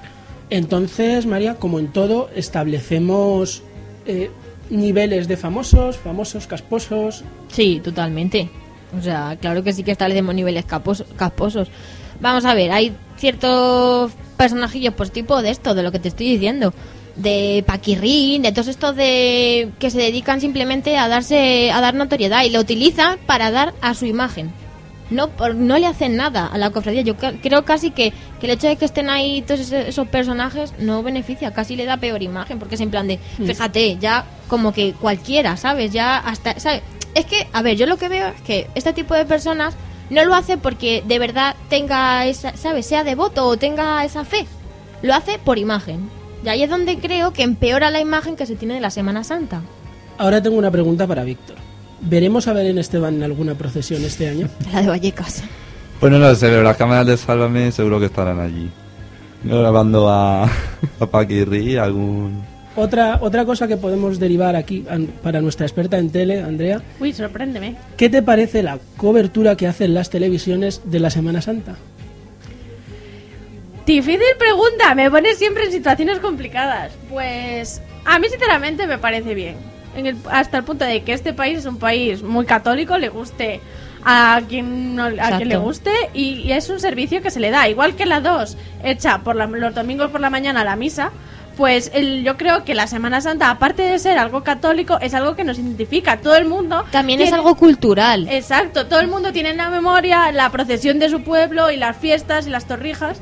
Entonces, 0.51 1.27
María, 1.27 1.57
como 1.57 1.79
en 1.79 1.89
todo, 1.89 2.31
establecemos 2.35 3.63
eh, 4.07 4.31
niveles 4.71 5.29
de 5.29 5.37
famosos, 5.37 5.99
famosos, 5.99 6.47
casposos. 6.47 7.25
Sí, 7.49 7.81
totalmente. 7.83 8.49
O 8.99 9.03
sea, 9.03 9.37
claro 9.41 9.63
que 9.63 9.73
sí 9.73 9.83
que 9.83 9.91
establecemos 9.93 10.35
niveles 10.35 10.65
capos- 10.67 11.05
casposos. 11.17 11.69
Vamos 12.21 12.45
a 12.47 12.55
ver, 12.55 12.71
hay 12.71 12.95
ciertos 13.19 14.13
personajillos 14.37 14.95
pues 14.95 15.13
tipo 15.13 15.41
de 15.43 15.51
esto, 15.51 15.75
de 15.75 15.83
lo 15.83 15.93
que 15.93 15.99
te 15.99 16.09
estoy 16.09 16.29
diciendo. 16.31 16.73
De 17.17 17.65
Paquirrín, 17.67 18.43
de 18.43 18.53
todos 18.53 18.69
estos 18.69 18.95
de 18.95 19.71
que 19.81 19.91
se 19.91 19.99
dedican 19.99 20.41
simplemente 20.41 20.97
a 20.97 21.09
darse 21.09 21.73
a 21.73 21.81
dar 21.81 21.95
notoriedad 21.95 22.45
y 22.45 22.51
lo 22.51 22.61
utilizan 22.61 23.19
para 23.27 23.51
dar 23.51 23.75
a 23.81 23.95
su 23.95 24.07
imagen. 24.07 24.53
No 25.11 25.31
por- 25.31 25.55
no 25.57 25.79
le 25.79 25.87
hacen 25.87 26.17
nada 26.17 26.47
a 26.47 26.59
la 26.59 26.71
cofradía. 26.71 27.01
Yo 27.01 27.17
creo 27.17 27.65
casi 27.65 27.91
que, 27.91 28.13
que 28.39 28.47
el 28.47 28.53
hecho 28.53 28.69
de 28.69 28.77
que 28.77 28.85
estén 28.85 29.09
ahí 29.11 29.43
todos 29.43 29.73
esos 29.73 30.07
personajes 30.07 30.75
no 30.79 31.03
beneficia, 31.03 31.53
casi 31.53 31.75
le 31.77 31.87
da 31.87 31.97
peor 31.97 32.23
imagen, 32.23 32.59
porque 32.61 32.77
es 32.77 32.81
en 32.83 32.91
plan 32.91 33.09
de, 33.09 33.19
fíjate, 33.49 33.97
ya 33.99 34.25
como 34.49 34.73
que 34.73 34.93
cualquiera, 34.93 35.57
¿sabes? 35.57 35.93
Ya 35.93 36.19
hasta, 36.19 36.61
¿sabes? 36.61 36.83
Es 37.15 37.25
que, 37.25 37.49
a 37.53 37.63
ver, 37.63 37.77
yo 37.77 37.87
lo 37.87 37.97
que 37.97 38.09
veo 38.09 38.29
es 38.29 38.41
que 38.43 38.69
este 38.77 38.93
tipo 38.93 39.15
de 39.15 39.25
personas 39.25 39.75
no 40.11 40.25
lo 40.25 40.35
hace 40.35 40.57
porque 40.57 41.03
de 41.07 41.19
verdad 41.19 41.55
tenga 41.69 42.27
esa, 42.27 42.57
¿sabes? 42.57 42.87
Sea 42.87 43.05
devoto 43.05 43.47
o 43.47 43.57
tenga 43.57 44.05
esa 44.05 44.25
fe. 44.25 44.47
Lo 45.03 45.15
hace 45.15 45.38
por 45.38 45.59
imagen. 45.59 46.09
Y 46.45 46.49
ahí 46.49 46.62
es 46.62 46.71
donde 46.71 46.99
creo 46.99 47.33
que 47.33 47.43
empeora 47.43 47.91
la 47.91 48.00
imagen 48.00 48.37
que 48.37 48.47
se 48.47 48.57
tiene 48.57 48.75
de 48.75 48.81
la 48.81 48.91
Semana 48.91 49.25
Santa. 49.25 49.61
Ahora 50.17 50.43
tengo 50.43 50.57
una 50.57 50.71
pregunta 50.71 51.07
para 51.07 51.25
Víctor. 51.25 51.57
¿Veremos 52.00 52.47
a 52.49 52.53
Belén 52.53 52.79
Esteban 52.79 53.16
en 53.16 53.23
alguna 53.25 53.55
procesión 53.55 54.05
este 54.05 54.29
año? 54.29 54.49
La 54.73 54.83
de 54.83 54.88
Vallecas. 54.88 55.42
Pues 56.01 56.12
no 56.12 56.18
lo 56.18 56.33
sé, 56.37 56.49
pero 56.49 56.62
las 56.62 56.77
cámaras 56.77 57.07
de 57.07 57.16
Sálvame 57.16 57.73
seguro 57.73 57.99
que 57.99 58.07
estarán 58.07 58.38
allí. 58.38 58.71
Grabando 59.42 60.09
a, 60.09 60.44
a 61.01 61.07
Paquirri, 61.07 61.77
algún... 61.77 62.44
Otra, 62.81 63.19
otra 63.23 63.45
cosa 63.45 63.67
que 63.67 63.77
podemos 63.77 64.21
derivar 64.21 64.55
aquí 64.55 64.85
an- 64.88 65.09
para 65.21 65.41
nuestra 65.41 65.67
experta 65.67 65.99
en 65.99 66.11
tele, 66.11 66.43
Andrea, 66.43 66.81
Uy, 67.01 67.12
sorpréndeme. 67.12 67.75
¿qué 67.97 68.09
te 68.09 68.23
parece 68.23 68.62
la 68.62 68.79
cobertura 68.97 69.57
que 69.57 69.67
hacen 69.67 69.95
las 69.95 70.11
televisiones 70.11 70.81
de 70.85 71.01
la 71.01 71.11
Semana 71.11 71.43
Santa? 71.43 71.75
Difícil 73.85 74.21
pregunta, 74.38 74.95
me 74.95 75.11
pones 75.11 75.38
siempre 75.38 75.64
en 75.64 75.73
situaciones 75.73 76.21
complicadas. 76.21 76.93
Pues 77.11 77.81
a 78.05 78.19
mí 78.21 78.29
sinceramente 78.29 78.87
me 78.87 78.99
parece 78.99 79.35
bien. 79.35 79.57
En 79.97 80.07
el- 80.07 80.17
hasta 80.31 80.59
el 80.59 80.64
punto 80.64 80.85
de 80.85 81.03
que 81.03 81.12
este 81.14 81.33
país 81.33 81.59
es 81.59 81.67
un 81.67 81.79
país 81.79 82.23
muy 82.23 82.47
católico, 82.47 82.97
le 82.99 83.09
guste 83.09 83.61
a 84.05 84.41
quien, 84.49 84.95
no- 84.95 85.07
a 85.07 85.37
quien 85.38 85.49
le 85.49 85.57
guste 85.57 85.91
y, 86.14 86.35
y 86.43 86.53
es 86.53 86.69
un 86.69 86.79
servicio 86.79 87.23
que 87.23 87.31
se 87.33 87.41
le 87.41 87.51
da. 87.51 87.69
Igual 87.69 87.97
que 87.97 88.07
la 88.07 88.21
2, 88.21 88.57
hecha 88.85 89.19
por 89.25 89.35
la- 89.35 89.47
los 89.47 89.75
domingos 89.75 90.11
por 90.11 90.21
la 90.21 90.31
mañana 90.31 90.61
a 90.61 90.64
la 90.64 90.77
misa, 90.77 91.11
pues 91.59 91.90
el- 91.92 92.23
yo 92.25 92.37
creo 92.38 92.64
que 92.64 92.75
la 92.75 92.87
Semana 92.87 93.21
Santa, 93.21 93.51
aparte 93.51 93.83
de 93.83 93.99
ser 93.99 94.16
algo 94.16 94.42
católico, 94.44 94.99
es 95.01 95.12
algo 95.12 95.35
que 95.37 95.42
nos 95.44 95.59
identifica. 95.59 96.18
Todo 96.18 96.37
el 96.37 96.47
mundo... 96.47 96.85
También 96.92 97.21
es 97.21 97.33
algo 97.33 97.57
cultural. 97.57 98.29
Exacto, 98.31 98.87
todo 98.87 99.01
el 99.01 99.09
mundo 99.09 99.33
tiene 99.33 99.51
en 99.51 99.57
la 99.59 99.68
memoria 99.68 100.31
la 100.33 100.49
procesión 100.51 100.99
de 101.01 101.11
su 101.11 101.23
pueblo 101.23 101.71
y 101.73 101.77
las 101.77 101.97
fiestas 101.97 102.47
y 102.47 102.51
las 102.51 102.66
torrijas. 102.66 103.21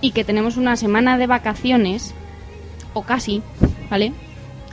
y 0.00 0.10
que 0.10 0.24
tenemos 0.24 0.56
una 0.56 0.76
semana 0.76 1.16
de 1.16 1.28
vacaciones, 1.28 2.12
o 2.92 3.02
casi, 3.02 3.40
¿vale? 3.88 4.12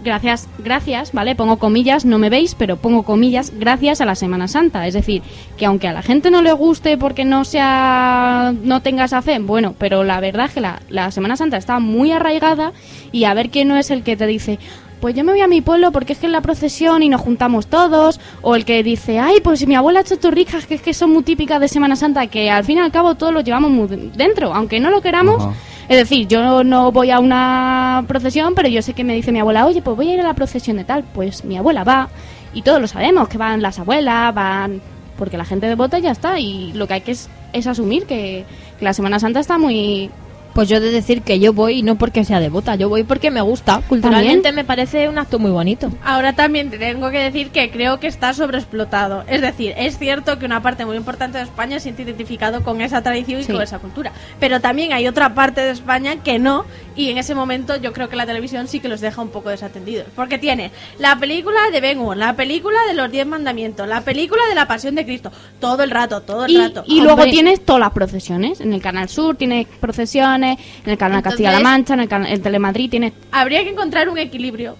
Gracias, 0.01 0.47
gracias, 0.59 1.11
¿vale? 1.11 1.35
Pongo 1.35 1.57
comillas, 1.57 2.05
no 2.05 2.19
me 2.19 2.29
veis, 2.29 2.55
pero 2.55 2.77
pongo 2.77 3.03
comillas, 3.03 3.51
gracias 3.57 3.99
a 3.99 4.05
la 4.05 4.15
Semana 4.15 4.47
Santa. 4.47 4.87
Es 4.87 4.93
decir, 4.93 5.21
que 5.57 5.65
aunque 5.65 5.87
a 5.87 5.93
la 5.93 6.01
gente 6.01 6.31
no 6.31 6.41
le 6.41 6.53
guste 6.53 6.97
porque 6.97 7.25
no 7.25 7.43
sea, 7.43 8.53
no 8.63 8.81
tenga 8.81 9.05
esa 9.05 9.21
fe, 9.21 9.39
bueno, 9.39 9.75
pero 9.77 10.03
la 10.05 10.21
verdad 10.21 10.45
es 10.45 10.53
que 10.53 10.61
la, 10.61 10.81
la 10.89 11.11
Semana 11.11 11.35
Santa 11.35 11.57
está 11.57 11.79
muy 11.79 12.11
arraigada 12.11 12.71
y 13.11 13.25
a 13.25 13.33
ver 13.33 13.49
quién 13.49 13.67
no 13.67 13.75
es 13.75 13.91
el 13.91 14.03
que 14.03 14.15
te 14.15 14.25
dice, 14.25 14.57
pues 14.99 15.15
yo 15.15 15.23
me 15.23 15.31
voy 15.31 15.41
a 15.41 15.47
mi 15.47 15.61
pueblo 15.61 15.91
porque 15.91 16.13
es 16.13 16.19
que 16.19 16.25
es 16.25 16.31
la 16.31 16.41
procesión 16.41 17.03
y 17.03 17.09
nos 17.09 17.21
juntamos 17.21 17.67
todos, 17.67 18.19
o 18.41 18.55
el 18.55 18.65
que 18.65 18.83
dice, 18.83 19.19
ay, 19.19 19.39
pues 19.43 19.65
mi 19.67 19.75
abuela 19.75 19.99
ha 19.99 20.01
hecho 20.01 20.17
torrijas 20.19 20.65
que 20.65 20.75
es 20.75 20.81
que 20.81 20.93
son 20.93 21.11
muy 21.11 21.23
típicas 21.23 21.59
de 21.61 21.67
Semana 21.67 21.95
Santa, 21.95 22.27
que 22.27 22.49
al 22.51 22.63
fin 22.63 22.77
y 22.77 22.81
al 22.81 22.91
cabo 22.91 23.15
todos 23.15 23.33
lo 23.33 23.41
llevamos 23.41 23.71
muy 23.71 23.87
de- 23.87 24.09
dentro, 24.15 24.53
aunque 24.53 24.79
no 24.79 24.89
lo 24.89 25.01
queramos. 25.01 25.41
Ajá. 25.43 25.53
Es 25.87 25.97
decir, 25.97 26.27
yo 26.27 26.63
no 26.63 26.91
voy 26.91 27.09
a 27.09 27.19
una 27.19 28.03
procesión, 28.07 28.53
pero 28.53 28.67
yo 28.67 28.81
sé 28.83 28.93
que 28.93 29.03
me 29.03 29.15
dice 29.15 29.31
mi 29.31 29.39
abuela, 29.39 29.65
oye, 29.65 29.81
pues 29.81 29.97
voy 29.97 30.09
a 30.09 30.13
ir 30.13 30.19
a 30.19 30.23
la 30.23 30.35
procesión 30.35 30.77
de 30.77 30.83
tal. 30.83 31.03
Pues 31.15 31.43
mi 31.43 31.57
abuela 31.57 31.83
va, 31.83 32.09
y 32.53 32.61
todos 32.61 32.79
lo 32.79 32.87
sabemos, 32.87 33.27
que 33.27 33.37
van 33.39 33.61
las 33.61 33.79
abuelas, 33.79 34.33
van... 34.35 34.81
Porque 35.17 35.35
la 35.35 35.45
gente 35.45 35.65
devota 35.67 35.97
ya 35.97 36.11
está, 36.11 36.39
y 36.39 36.71
lo 36.73 36.87
que 36.87 36.93
hay 36.93 37.01
que 37.01 37.11
es, 37.13 37.27
es 37.53 37.65
asumir 37.67 38.05
que, 38.05 38.45
que 38.77 38.85
la 38.85 38.93
Semana 38.93 39.19
Santa 39.19 39.39
está 39.39 39.57
muy... 39.57 40.11
Pues 40.59 40.67
yo 40.67 40.75
he 40.75 40.79
de 40.81 40.91
decir 40.91 41.21
que 41.21 41.39
yo 41.39 41.53
voy 41.53 41.83
no 41.83 41.95
porque 41.97 42.25
sea 42.25 42.41
devota, 42.41 42.75
yo 42.75 42.89
voy 42.89 43.03
porque 43.05 43.31
me 43.31 43.39
gusta. 43.39 43.81
Culturalmente 43.87 44.51
me 44.51 44.65
parece 44.65 45.07
un 45.07 45.17
acto 45.17 45.39
muy 45.39 45.51
bonito. 45.51 45.89
Ahora 46.03 46.33
también 46.33 46.69
te 46.69 46.77
tengo 46.77 47.09
que 47.11 47.19
decir 47.19 47.49
que 47.51 47.71
creo 47.71 48.01
que 48.01 48.07
está 48.07 48.33
sobreexplotado. 48.33 49.23
Es 49.29 49.39
decir, 49.41 49.73
es 49.77 49.97
cierto 49.97 50.37
que 50.37 50.45
una 50.45 50.61
parte 50.61 50.85
muy 50.85 50.97
importante 50.97 51.37
de 51.37 51.45
España 51.45 51.77
se 51.77 51.83
siente 51.83 52.01
identificado 52.01 52.61
con 52.61 52.81
esa 52.81 53.01
tradición 53.01 53.39
y 53.39 53.43
Sí. 53.45 53.53
con 53.53 53.61
esa 53.61 53.79
cultura. 53.79 54.11
Pero 54.41 54.59
también 54.59 54.91
hay 54.91 55.07
otra 55.07 55.33
parte 55.33 55.61
de 55.61 55.71
España 55.71 56.17
que 56.23 56.39
no. 56.39 56.65
Y 56.97 57.09
en 57.09 57.17
ese 57.17 57.33
momento 57.35 57.77
yo 57.77 57.93
creo 57.93 58.09
que 58.09 58.17
la 58.17 58.25
televisión 58.25 58.67
sí 58.67 58.81
que 58.81 58.89
los 58.89 58.99
deja 58.99 59.21
un 59.21 59.29
poco 59.29 59.47
desatendidos. 59.49 60.07
Porque 60.13 60.37
tiene 60.37 60.71
la 60.97 61.15
película 61.15 61.57
de 61.71 61.79
Ben 61.79 61.99
Hur, 61.99 62.17
la 62.17 62.35
película 62.35 62.79
de 62.89 62.95
los 62.95 63.09
Diez 63.09 63.25
Mandamientos, 63.25 63.87
la 63.87 64.01
película 64.01 64.41
de 64.49 64.55
la 64.55 64.67
Pasión 64.67 64.95
de 64.95 65.05
Cristo. 65.05 65.31
Todo 65.61 65.83
el 65.83 65.91
rato, 65.91 66.19
todo 66.21 66.43
el 66.43 66.51
Y, 66.51 66.57
rato. 66.57 66.83
y 66.85 66.97
luego 66.99 67.13
Hombre, 67.21 67.31
tienes 67.31 67.63
todas 67.63 67.79
las 67.79 67.91
procesiones. 67.91 68.59
En 68.59 68.73
el 68.73 68.81
Canal 68.81 69.07
Sur 69.07 69.37
tienes 69.37 69.65
procesiones, 69.79 70.48
en 70.85 70.91
el 70.91 70.97
Canal 70.97 71.21
Castilla-La 71.21 71.59
Mancha, 71.59 71.93
en 71.93 71.99
el, 72.01 72.07
canal, 72.07 72.31
en 72.31 72.41
Telemadrid 72.41 72.89
tienes... 72.89 73.13
Habría 73.31 73.63
que 73.63 73.69
encontrar 73.71 74.09
un 74.09 74.17
equilibrio. 74.17 74.75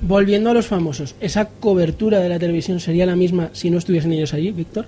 Volviendo 0.00 0.50
a 0.50 0.54
los 0.54 0.66
famosos, 0.66 1.14
¿esa 1.20 1.46
cobertura 1.48 2.18
de 2.20 2.28
la 2.28 2.38
televisión 2.38 2.78
sería 2.80 3.06
la 3.06 3.16
misma 3.16 3.50
si 3.52 3.70
no 3.70 3.78
estuviesen 3.78 4.12
ellos 4.12 4.34
allí, 4.34 4.50
Víctor? 4.50 4.86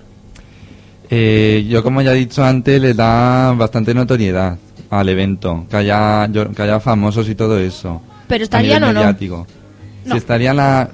Eh, 1.09 1.65
yo, 1.69 1.81
como 1.83 2.01
ya 2.01 2.11
he 2.13 2.15
dicho 2.17 2.43
antes, 2.43 2.81
le 2.81 2.93
da 2.93 3.53
bastante 3.53 3.93
notoriedad 3.93 4.57
al 4.89 5.09
evento, 5.09 5.65
que 5.69 5.77
haya, 5.77 6.27
yo- 6.31 6.51
que 6.51 6.61
haya 6.61 6.79
famosos 6.79 7.27
y 7.29 7.35
todo 7.35 7.57
eso. 7.59 8.01
Pero 8.27 8.43
estarían 8.43 8.83
o 8.83 8.87
no. 8.93 8.99
mediático. 8.99 9.47
No. 10.05 10.11
Si 10.13 10.17
estaría 10.17 10.53
la... 10.53 10.89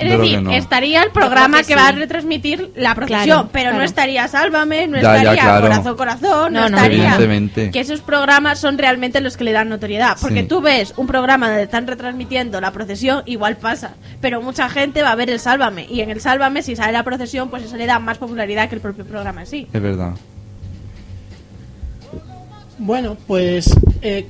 Es 0.00 0.18
decir, 0.18 0.42
no. 0.42 0.52
estaría 0.52 1.02
el 1.02 1.10
programa 1.10 1.62
que, 1.62 1.76
va 1.76 1.88
a 1.88 1.92
retransmitir 1.92 2.72
la 2.74 2.94
procesión, 2.94 3.24
Claro, 3.24 3.48
pero 3.52 3.72
no 3.72 3.82
estaría 3.82 4.26
Sálvame, 4.28 4.86
no 4.88 4.96
Ya, 4.96 5.02
ya, 5.02 5.16
estaría 5.18 5.42
claro. 5.42 5.60
Corazón 5.62 5.96
Corazón, 5.96 6.52
no, 6.52 6.60
No, 6.62 6.68
no, 6.70 6.76
estaría. 6.76 6.98
Evidentemente. 7.02 7.70
Que 7.70 7.80
esos 7.80 8.00
programas 8.00 8.58
son 8.58 8.78
realmente 8.78 9.20
los 9.20 9.36
que 9.36 9.44
le 9.44 9.52
dan 9.52 9.68
notoriedad. 9.68 10.16
Porque 10.20 10.42
Sí. 10.42 10.46
tú 10.48 10.60
ves 10.60 10.94
un 10.96 11.06
programa 11.06 11.48
donde 11.48 11.64
están 11.64 11.86
retransmitiendo 11.86 12.60
la 12.60 12.72
procesión, 12.72 13.22
igual 13.26 13.56
pasa. 13.56 13.92
Pero 14.20 14.40
mucha 14.42 14.68
gente 14.68 15.02
va 15.02 15.12
a 15.12 15.14
ver 15.14 15.30
el 15.30 15.40
Sálvame. 15.40 15.86
Y 15.88 16.00
en 16.00 16.10
el 16.10 16.20
Sálvame, 16.20 16.62
si 16.62 16.76
sale 16.76 16.92
la 16.92 17.04
procesión, 17.04 17.50
pues 17.50 17.62
eso 17.64 17.76
le 17.76 17.86
da 17.86 17.98
más 17.98 18.18
popularidad 18.18 18.68
que 18.68 18.76
el 18.76 18.80
propio 18.80 19.04
programa 19.04 19.42
en 19.42 19.46
sí. 19.46 19.68
Es 19.72 19.82
verdad. 19.82 20.12
Bueno, 22.78 23.16
pues 23.26 23.74
eh, 24.00 24.26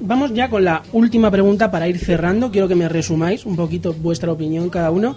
vamos 0.00 0.34
ya 0.34 0.48
con 0.50 0.64
la 0.64 0.82
última 0.92 1.30
pregunta 1.30 1.70
para 1.70 1.88
ir 1.88 1.98
cerrando. 1.98 2.50
Quiero 2.50 2.68
que 2.68 2.74
me 2.74 2.88
resumáis 2.88 3.46
un 3.46 3.56
poquito 3.56 3.92
vuestra 3.92 4.32
opinión 4.32 4.70
cada 4.70 4.90
uno. 4.90 5.16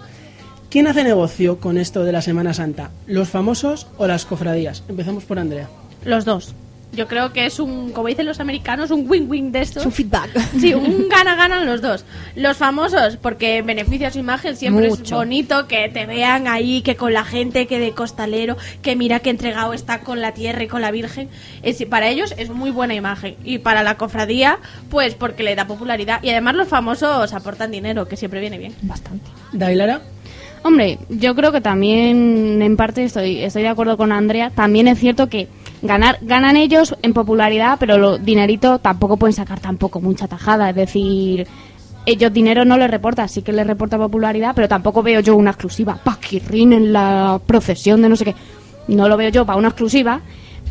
¿Quién 0.70 0.86
hace 0.86 1.04
negocio 1.04 1.58
con 1.58 1.76
esto 1.76 2.02
de 2.02 2.12
la 2.12 2.22
Semana 2.22 2.54
Santa? 2.54 2.90
¿Los 3.06 3.28
famosos 3.28 3.86
o 3.98 4.06
las 4.06 4.24
cofradías? 4.24 4.84
Empezamos 4.88 5.24
por 5.24 5.38
Andrea. 5.38 5.68
Los 6.04 6.24
dos. 6.24 6.54
Yo 6.92 7.08
creo 7.08 7.32
que 7.32 7.46
es 7.46 7.58
un, 7.58 7.92
como 7.92 8.08
dicen 8.08 8.26
los 8.26 8.38
americanos, 8.40 8.90
un 8.90 9.08
win-win 9.08 9.50
de 9.50 9.62
esto. 9.62 9.80
Es 9.80 9.86
un 9.86 9.92
feedback. 9.92 10.30
Sí, 10.60 10.74
un 10.74 11.08
gana-ganan 11.08 11.64
los 11.64 11.80
dos. 11.80 12.04
Los 12.36 12.58
famosos, 12.58 13.16
porque 13.16 13.62
beneficia 13.62 14.10
su 14.10 14.18
imagen, 14.18 14.56
siempre 14.56 14.88
es 14.88 15.10
bonito 15.10 15.66
que 15.66 15.88
te 15.88 16.04
vean 16.06 16.46
ahí, 16.46 16.82
que 16.82 16.94
con 16.94 17.12
la 17.12 17.24
gente, 17.24 17.66
que 17.66 17.78
de 17.78 17.92
costalero, 17.92 18.56
que 18.82 18.94
mira 18.94 19.20
que 19.20 19.30
entregado 19.30 19.72
está 19.72 20.00
con 20.00 20.20
la 20.20 20.34
tierra 20.34 20.62
y 20.62 20.68
con 20.68 20.82
la 20.82 20.90
Virgen. 20.90 21.28
Es, 21.62 21.82
para 21.86 22.08
ellos 22.08 22.34
es 22.36 22.50
muy 22.50 22.70
buena 22.70 22.94
imagen. 22.94 23.36
Y 23.42 23.58
para 23.58 23.82
la 23.82 23.96
cofradía, 23.96 24.58
pues 24.90 25.14
porque 25.14 25.42
le 25.42 25.54
da 25.54 25.66
popularidad. 25.66 26.22
Y 26.22 26.30
además 26.30 26.54
los 26.54 26.68
famosos 26.68 27.32
aportan 27.32 27.70
dinero, 27.70 28.06
que 28.06 28.16
siempre 28.16 28.40
viene 28.40 28.58
bien. 28.58 28.74
Bastante. 28.82 29.30
Dailara. 29.52 30.02
Hombre, 30.64 30.98
yo 31.08 31.34
creo 31.34 31.50
que 31.50 31.60
también 31.60 32.62
en 32.62 32.76
parte 32.76 33.04
estoy, 33.04 33.42
estoy 33.42 33.62
de 33.62 33.68
acuerdo 33.68 33.96
con 33.96 34.12
Andrea. 34.12 34.50
También 34.50 34.86
es 34.86 34.98
cierto 34.98 35.28
que 35.28 35.48
ganar 35.82 36.18
ganan 36.22 36.56
ellos 36.56 36.96
en 37.02 37.12
popularidad, 37.12 37.76
pero 37.80 37.98
lo 37.98 38.18
dinerito 38.18 38.78
tampoco 38.78 39.16
pueden 39.16 39.34
sacar 39.34 39.58
tampoco 39.58 40.00
mucha 40.00 40.28
tajada. 40.28 40.70
Es 40.70 40.76
decir, 40.76 41.48
ellos 42.06 42.32
dinero 42.32 42.64
no 42.64 42.76
les 42.76 42.90
reporta, 42.90 43.26
sí 43.26 43.42
que 43.42 43.52
les 43.52 43.66
reporta 43.66 43.98
popularidad, 43.98 44.52
pero 44.54 44.68
tampoco 44.68 45.02
veo 45.02 45.20
yo 45.20 45.36
una 45.36 45.50
exclusiva. 45.50 45.98
Paquirrín 46.02 46.72
en 46.72 46.92
la 46.92 47.40
procesión 47.44 48.00
de 48.00 48.08
no 48.08 48.16
sé 48.16 48.26
qué. 48.26 48.34
No 48.86 49.08
lo 49.08 49.16
veo 49.16 49.30
yo 49.30 49.44
para 49.44 49.58
una 49.58 49.68
exclusiva. 49.68 50.20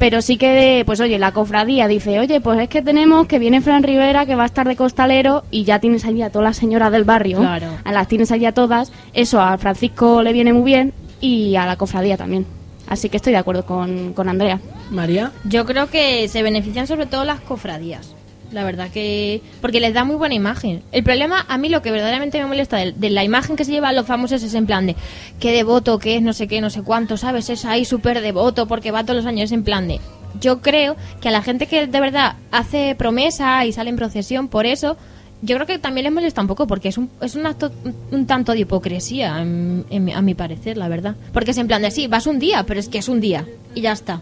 Pero 0.02 0.24
sí 0.24 0.38
que, 0.38 0.82
pues 0.88 1.00
oye, 1.00 1.20
la 1.20 1.32
cofradía 1.32 1.88
dice, 1.88 2.20
oye, 2.20 2.42
pues 2.42 2.60
es 2.60 2.70
que 2.70 2.82
tenemos 2.82 3.28
que 3.28 3.38
viene 3.38 3.62
Fran 3.62 3.84
Rivera, 3.84 4.26
que 4.26 4.34
va 4.34 4.42
a 4.42 4.46
estar 4.48 4.68
de 4.68 4.76
costalero, 4.76 5.44
y 5.52 5.64
ya 5.64 5.78
tienes 5.78 6.06
allí 6.06 6.24
a 6.24 6.32
todas 6.32 6.44
las 6.44 6.58
señoras 6.58 6.92
del 6.92 7.04
barrio. 7.04 7.38
Claro. 7.38 7.68
A 7.84 7.92
las 7.92 8.08
tienes 8.08 8.32
allí 8.32 8.48
a 8.48 8.52
todas. 8.52 8.92
Eso 9.14 9.40
a 9.40 9.60
Francisco 9.60 10.24
le 10.24 10.34
viene 10.34 10.54
muy 10.54 10.64
bien 10.64 10.92
y 11.20 11.56
a 11.56 11.68
la 11.68 11.76
cofradía 11.76 12.18
también. 12.18 12.48
Así 12.88 13.10
que 13.10 13.18
estoy 13.18 13.34
de 13.34 13.38
acuerdo 13.38 13.64
con, 13.64 14.14
con 14.14 14.28
Andrea. 14.28 14.60
María. 14.90 15.32
Yo 15.44 15.68
creo 15.68 15.88
que 15.88 16.28
se 16.30 16.42
benefician 16.42 16.88
sobre 16.88 17.06
todo 17.06 17.24
las 17.24 17.40
cofradías. 17.40 18.16
La 18.54 18.64
verdad 18.66 18.90
que... 18.90 19.42
Porque 19.62 19.80
les 19.80 19.94
da 19.94 20.04
muy 20.04 20.16
buena 20.18 20.36
imagen. 20.36 20.82
El 20.92 21.04
problema, 21.04 21.46
a 21.48 21.58
mí 21.58 21.70
lo 21.70 21.82
que 21.82 21.90
verdaderamente 21.92 22.38
me 22.40 22.46
molesta 22.48 22.78
de, 22.78 22.92
de 22.92 23.10
la 23.10 23.24
imagen 23.24 23.56
que 23.56 23.64
se 23.64 23.72
lleva 23.72 23.90
a 23.90 23.94
los 23.94 24.06
famosos 24.06 24.44
es 24.44 24.54
en 24.54 24.66
plan 24.66 24.86
de 24.88 24.96
qué 25.40 25.52
devoto, 25.54 26.00
qué 26.00 26.18
es, 26.18 26.22
no 26.22 26.34
sé 26.34 26.48
qué, 26.48 26.60
no 26.60 26.70
sé 26.70 26.82
cuánto, 26.82 27.16
¿sabes? 27.16 27.50
Es 27.50 27.64
ahí 27.66 27.86
súper 27.86 28.22
devoto 28.22 28.68
porque 28.68 28.92
va 28.92 29.04
todos 29.04 29.18
los 29.18 29.26
años 29.26 29.52
en 29.52 29.64
plan 29.64 29.88
de... 29.88 30.00
Yo 30.40 30.62
creo 30.62 30.96
que 31.22 31.28
a 31.30 31.32
la 31.32 31.42
gente 31.42 31.66
que 31.68 31.88
de 31.88 32.00
verdad 32.02 32.36
hace 32.52 32.96
promesa 32.96 33.66
y 33.66 33.72
sale 33.74 33.90
en 33.90 33.96
procesión 33.98 34.48
por 34.48 34.66
eso, 34.66 34.96
yo 35.42 35.56
creo 35.56 35.68
que 35.68 35.80
también 35.80 36.04
les 36.06 36.14
molesta 36.14 36.40
un 36.42 36.48
poco 36.48 36.68
porque 36.68 36.90
es 36.90 36.98
un, 36.98 37.10
es 37.22 37.36
un 37.36 37.46
acto 37.46 37.72
un, 38.12 38.28
tanto 38.28 38.52
de 38.54 38.60
hipocresía, 38.60 39.42
en- 39.42 39.86
en 39.90 40.10
a 40.12 40.22
mi 40.22 40.34
parecer, 40.34 40.78
la 40.78 40.88
verdad. 40.88 41.16
Porque 41.34 41.52
es 41.52 41.58
en 41.58 41.68
plan 41.68 41.82
de 41.82 41.92
sí, 41.92 42.08
vas 42.08 42.28
un 42.28 42.40
día, 42.40 42.64
pero 42.66 42.80
es 42.80 42.88
que 42.90 42.98
es 43.00 43.10
un 43.10 43.20
día 43.22 43.46
y 43.76 43.82
ya 43.82 43.92
está. 43.94 44.22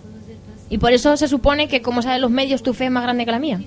Y 0.72 0.78
por 0.78 0.94
eso 0.94 1.18
se 1.18 1.28
supone 1.28 1.68
que, 1.68 1.82
como 1.82 2.02
saben 2.04 2.22
los 2.22 2.32
medios, 2.32 2.62
tu 2.64 2.74
fe 2.76 2.86
es 2.86 2.92
más 2.92 3.04
grande 3.04 3.26
que 3.26 3.32
la 3.32 3.40
mía. 3.40 3.60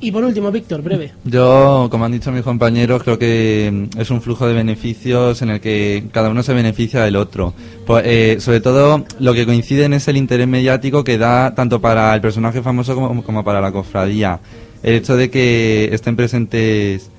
Y 0.00 0.10
por 0.10 0.24
último, 0.24 0.50
Víctor, 0.52 0.82
breve. 0.82 1.12
Yo, 1.24 1.88
como 1.90 2.04
han 2.04 2.12
dicho 2.12 2.30
mis 2.30 2.42
compañeros, 2.42 3.02
creo 3.02 3.18
que 3.18 3.88
mm, 3.94 4.00
es 4.00 4.10
un 4.10 4.20
flujo 4.20 4.46
de 4.46 4.54
beneficios 4.54 5.40
en 5.42 5.50
el 5.50 5.60
que 5.60 6.04
cada 6.12 6.28
uno 6.30 6.42
se 6.42 6.52
beneficia 6.52 7.02
del 7.02 7.16
otro. 7.16 7.54
Pues, 7.86 8.04
eh, 8.06 8.36
sobre 8.40 8.60
todo, 8.60 9.04
lo 9.18 9.34
que 9.34 9.46
coinciden 9.46 9.94
es 9.94 10.06
el 10.08 10.16
interés 10.16 10.46
mediático 10.48 11.04
que 11.04 11.18
da 11.18 11.54
tanto 11.54 11.80
para 11.80 12.14
el 12.14 12.20
personaje 12.20 12.62
famoso 12.62 12.94
como, 12.94 13.22
como 13.22 13.44
para 13.44 13.60
la 13.60 13.72
cofradía. 13.72 14.40
El 14.82 14.94
hecho 14.94 15.16
de 15.16 15.30
que 15.30 15.88
estén 15.92 16.16
presentes 16.16 17.10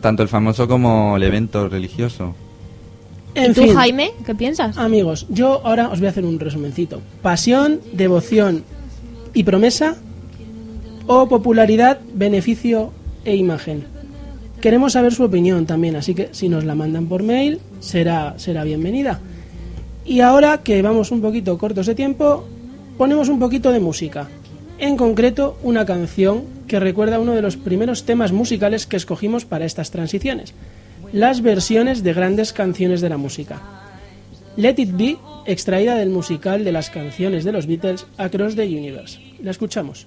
tanto 0.00 0.22
el 0.22 0.28
famoso 0.28 0.68
como 0.68 1.16
el 1.16 1.22
evento 1.22 1.68
religioso. 1.68 2.34
En 3.34 3.50
¿Y 3.50 3.54
tú, 3.54 3.62
fin, 3.62 3.74
Jaime, 3.74 4.12
qué 4.24 4.34
piensas? 4.34 4.78
amigos, 4.78 5.26
yo 5.28 5.60
ahora 5.64 5.88
os 5.88 5.98
voy 5.98 6.06
a 6.06 6.10
hacer 6.10 6.24
un 6.24 6.38
resumencito. 6.38 7.02
Pasión, 7.22 7.80
devoción 7.92 8.64
y 9.34 9.44
promesa 9.44 9.96
o 11.06 11.28
popularidad, 11.28 12.00
beneficio 12.14 12.92
e 13.24 13.36
imagen. 13.36 13.84
Queremos 14.60 14.94
saber 14.94 15.12
su 15.12 15.24
opinión 15.24 15.66
también, 15.66 15.96
así 15.96 16.14
que 16.14 16.30
si 16.32 16.48
nos 16.48 16.64
la 16.64 16.74
mandan 16.74 17.06
por 17.06 17.22
mail 17.22 17.60
será, 17.80 18.34
será 18.38 18.64
bienvenida. 18.64 19.20
Y 20.04 20.20
ahora 20.20 20.62
que 20.62 20.82
vamos 20.82 21.10
un 21.10 21.20
poquito 21.20 21.58
cortos 21.58 21.86
de 21.86 21.94
tiempo, 21.94 22.46
ponemos 22.96 23.28
un 23.28 23.38
poquito 23.38 23.72
de 23.72 23.80
música. 23.80 24.28
En 24.78 24.96
concreto, 24.96 25.58
una 25.62 25.84
canción 25.84 26.44
que 26.66 26.80
recuerda 26.80 27.20
uno 27.20 27.32
de 27.32 27.42
los 27.42 27.56
primeros 27.56 28.04
temas 28.04 28.32
musicales 28.32 28.86
que 28.86 28.96
escogimos 28.96 29.44
para 29.44 29.64
estas 29.64 29.90
transiciones, 29.90 30.54
las 31.12 31.42
versiones 31.42 32.02
de 32.02 32.12
grandes 32.12 32.52
canciones 32.52 33.00
de 33.00 33.08
la 33.08 33.16
música. 33.16 33.60
Let 34.56 34.76
It 34.78 34.96
Be, 34.96 35.18
extraída 35.44 35.96
del 35.96 36.10
musical 36.10 36.64
de 36.64 36.72
las 36.72 36.90
canciones 36.90 37.44
de 37.44 37.52
los 37.52 37.66
Beatles 37.66 38.06
Across 38.16 38.56
the 38.56 38.66
Universe. 38.66 39.20
La 39.42 39.50
escuchamos. 39.50 40.06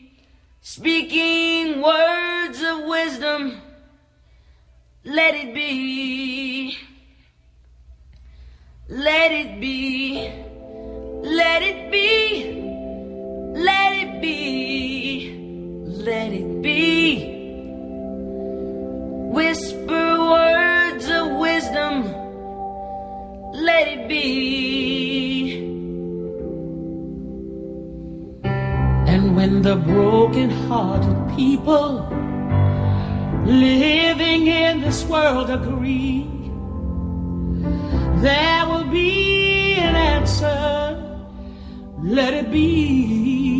speaking 0.61 1.81
words 1.81 2.61
of 2.61 2.85
wisdom. 2.85 3.61
Let 5.03 5.33
it 5.33 5.55
be. 5.55 6.77
Let 8.87 9.31
it 9.31 9.59
be. 9.59 10.31
Let 11.23 11.63
it 11.63 11.91
be. 11.91 12.53
Let 13.55 13.93
it 13.93 14.21
be. 14.21 15.33
Let 15.87 16.31
it 16.31 16.61
be. 16.61 17.37
Whisper 19.33 20.19
words 20.19 21.09
of 21.09 21.37
wisdom. 21.37 22.03
Let 23.53 23.87
it 23.87 24.07
be. 24.07 25.10
And 29.13 29.35
when 29.35 29.61
the 29.61 29.75
broken-hearted 29.75 31.35
people 31.35 32.07
living 33.45 34.47
in 34.47 34.79
this 34.79 35.03
world 35.03 35.49
agree, 35.49 36.25
there 38.21 38.65
will 38.67 38.85
be 38.85 39.73
an 39.75 39.95
answer. 39.95 40.95
Let 42.01 42.33
it 42.33 42.51
be. 42.51 43.50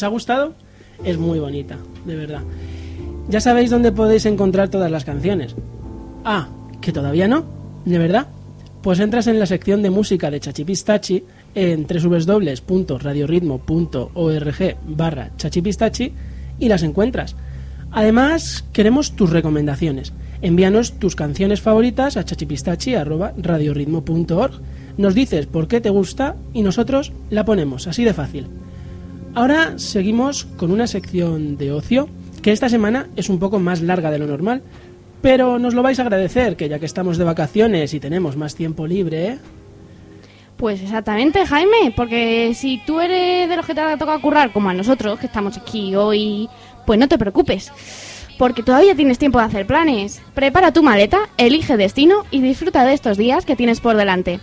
¿Os 0.00 0.04
ha 0.04 0.08
gustado? 0.08 0.54
Es 1.04 1.18
muy 1.18 1.40
bonita, 1.40 1.76
de 2.06 2.16
verdad. 2.16 2.40
Ya 3.28 3.38
sabéis 3.38 3.68
dónde 3.68 3.92
podéis 3.92 4.24
encontrar 4.24 4.70
todas 4.70 4.90
las 4.90 5.04
canciones. 5.04 5.54
Ah, 6.24 6.48
¿que 6.80 6.90
todavía 6.90 7.28
no? 7.28 7.44
¿De 7.84 7.98
verdad? 7.98 8.28
Pues 8.80 8.98
entras 8.98 9.26
en 9.26 9.38
la 9.38 9.44
sección 9.44 9.82
de 9.82 9.90
música 9.90 10.30
de 10.30 10.40
Chachipistachi 10.40 11.22
en 11.54 11.86
www.radioritmo.org 11.86 14.76
barra 14.86 15.32
chachipistachi 15.36 16.14
y 16.58 16.68
las 16.70 16.82
encuentras. 16.82 17.36
Además, 17.90 18.64
queremos 18.72 19.12
tus 19.12 19.28
recomendaciones. 19.28 20.14
Envíanos 20.40 20.98
tus 20.98 21.14
canciones 21.14 21.60
favoritas 21.60 22.16
a 22.16 22.24
chachipistachi.radioritmo.org. 22.24 24.62
Nos 24.96 25.14
dices 25.14 25.44
por 25.44 25.68
qué 25.68 25.82
te 25.82 25.90
gusta 25.90 26.36
y 26.54 26.62
nosotros 26.62 27.12
la 27.28 27.44
ponemos, 27.44 27.86
así 27.86 28.02
de 28.02 28.14
fácil. 28.14 28.46
Ahora 29.34 29.78
seguimos 29.78 30.44
con 30.56 30.72
una 30.72 30.88
sección 30.88 31.56
de 31.56 31.70
ocio 31.70 32.08
que 32.42 32.50
esta 32.50 32.68
semana 32.68 33.08
es 33.14 33.28
un 33.28 33.38
poco 33.38 33.60
más 33.60 33.80
larga 33.80 34.10
de 34.10 34.18
lo 34.18 34.26
normal, 34.26 34.62
pero 35.22 35.58
nos 35.58 35.72
lo 35.74 35.82
vais 35.82 35.98
a 35.98 36.02
agradecer, 36.02 36.56
que 36.56 36.68
ya 36.68 36.78
que 36.78 36.86
estamos 36.86 37.16
de 37.16 37.24
vacaciones 37.24 37.94
y 37.94 38.00
tenemos 38.00 38.36
más 38.36 38.56
tiempo 38.56 38.86
libre, 38.86 39.26
¿eh? 39.26 39.38
Pues 40.56 40.82
exactamente, 40.82 41.46
Jaime, 41.46 41.92
porque 41.96 42.52
si 42.54 42.82
tú 42.84 43.00
eres 43.00 43.48
de 43.48 43.56
los 43.56 43.64
que 43.64 43.74
te 43.74 43.80
ha 43.80 43.96
tocado 43.96 44.20
currar, 44.20 44.52
como 44.52 44.68
a 44.68 44.74
nosotros, 44.74 45.18
que 45.18 45.26
estamos 45.26 45.56
aquí 45.56 45.94
hoy, 45.94 46.48
pues 46.84 46.98
no 46.98 47.08
te 47.08 47.16
preocupes, 47.16 47.72
porque 48.36 48.62
todavía 48.62 48.94
tienes 48.94 49.18
tiempo 49.18 49.38
de 49.38 49.44
hacer 49.44 49.66
planes. 49.66 50.20
Prepara 50.34 50.72
tu 50.72 50.82
maleta, 50.82 51.18
elige 51.38 51.76
destino 51.76 52.24
y 52.30 52.40
disfruta 52.40 52.84
de 52.84 52.94
estos 52.94 53.16
días 53.16 53.46
que 53.46 53.56
tienes 53.56 53.80
por 53.80 53.96
delante. 53.96 54.40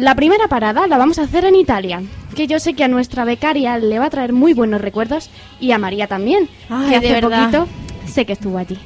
La 0.00 0.14
primera 0.14 0.48
parada 0.48 0.86
la 0.86 0.96
vamos 0.96 1.18
a 1.18 1.22
hacer 1.24 1.44
en 1.44 1.54
Italia, 1.56 2.02
que 2.34 2.46
yo 2.46 2.58
sé 2.58 2.72
que 2.74 2.84
a 2.84 2.88
nuestra 2.88 3.24
becaria 3.24 3.76
le 3.78 3.98
va 3.98 4.06
a 4.06 4.10
traer 4.10 4.32
muy 4.32 4.54
buenos 4.54 4.80
recuerdos 4.80 5.30
y 5.60 5.72
a 5.72 5.78
María 5.78 6.06
también, 6.06 6.48
Ay, 6.70 6.88
que 6.90 6.96
hace 6.96 7.12
verdad. 7.12 7.50
poquito 7.50 7.68
sé 8.06 8.24
que 8.24 8.32
estuvo 8.32 8.56
allí. 8.56 8.78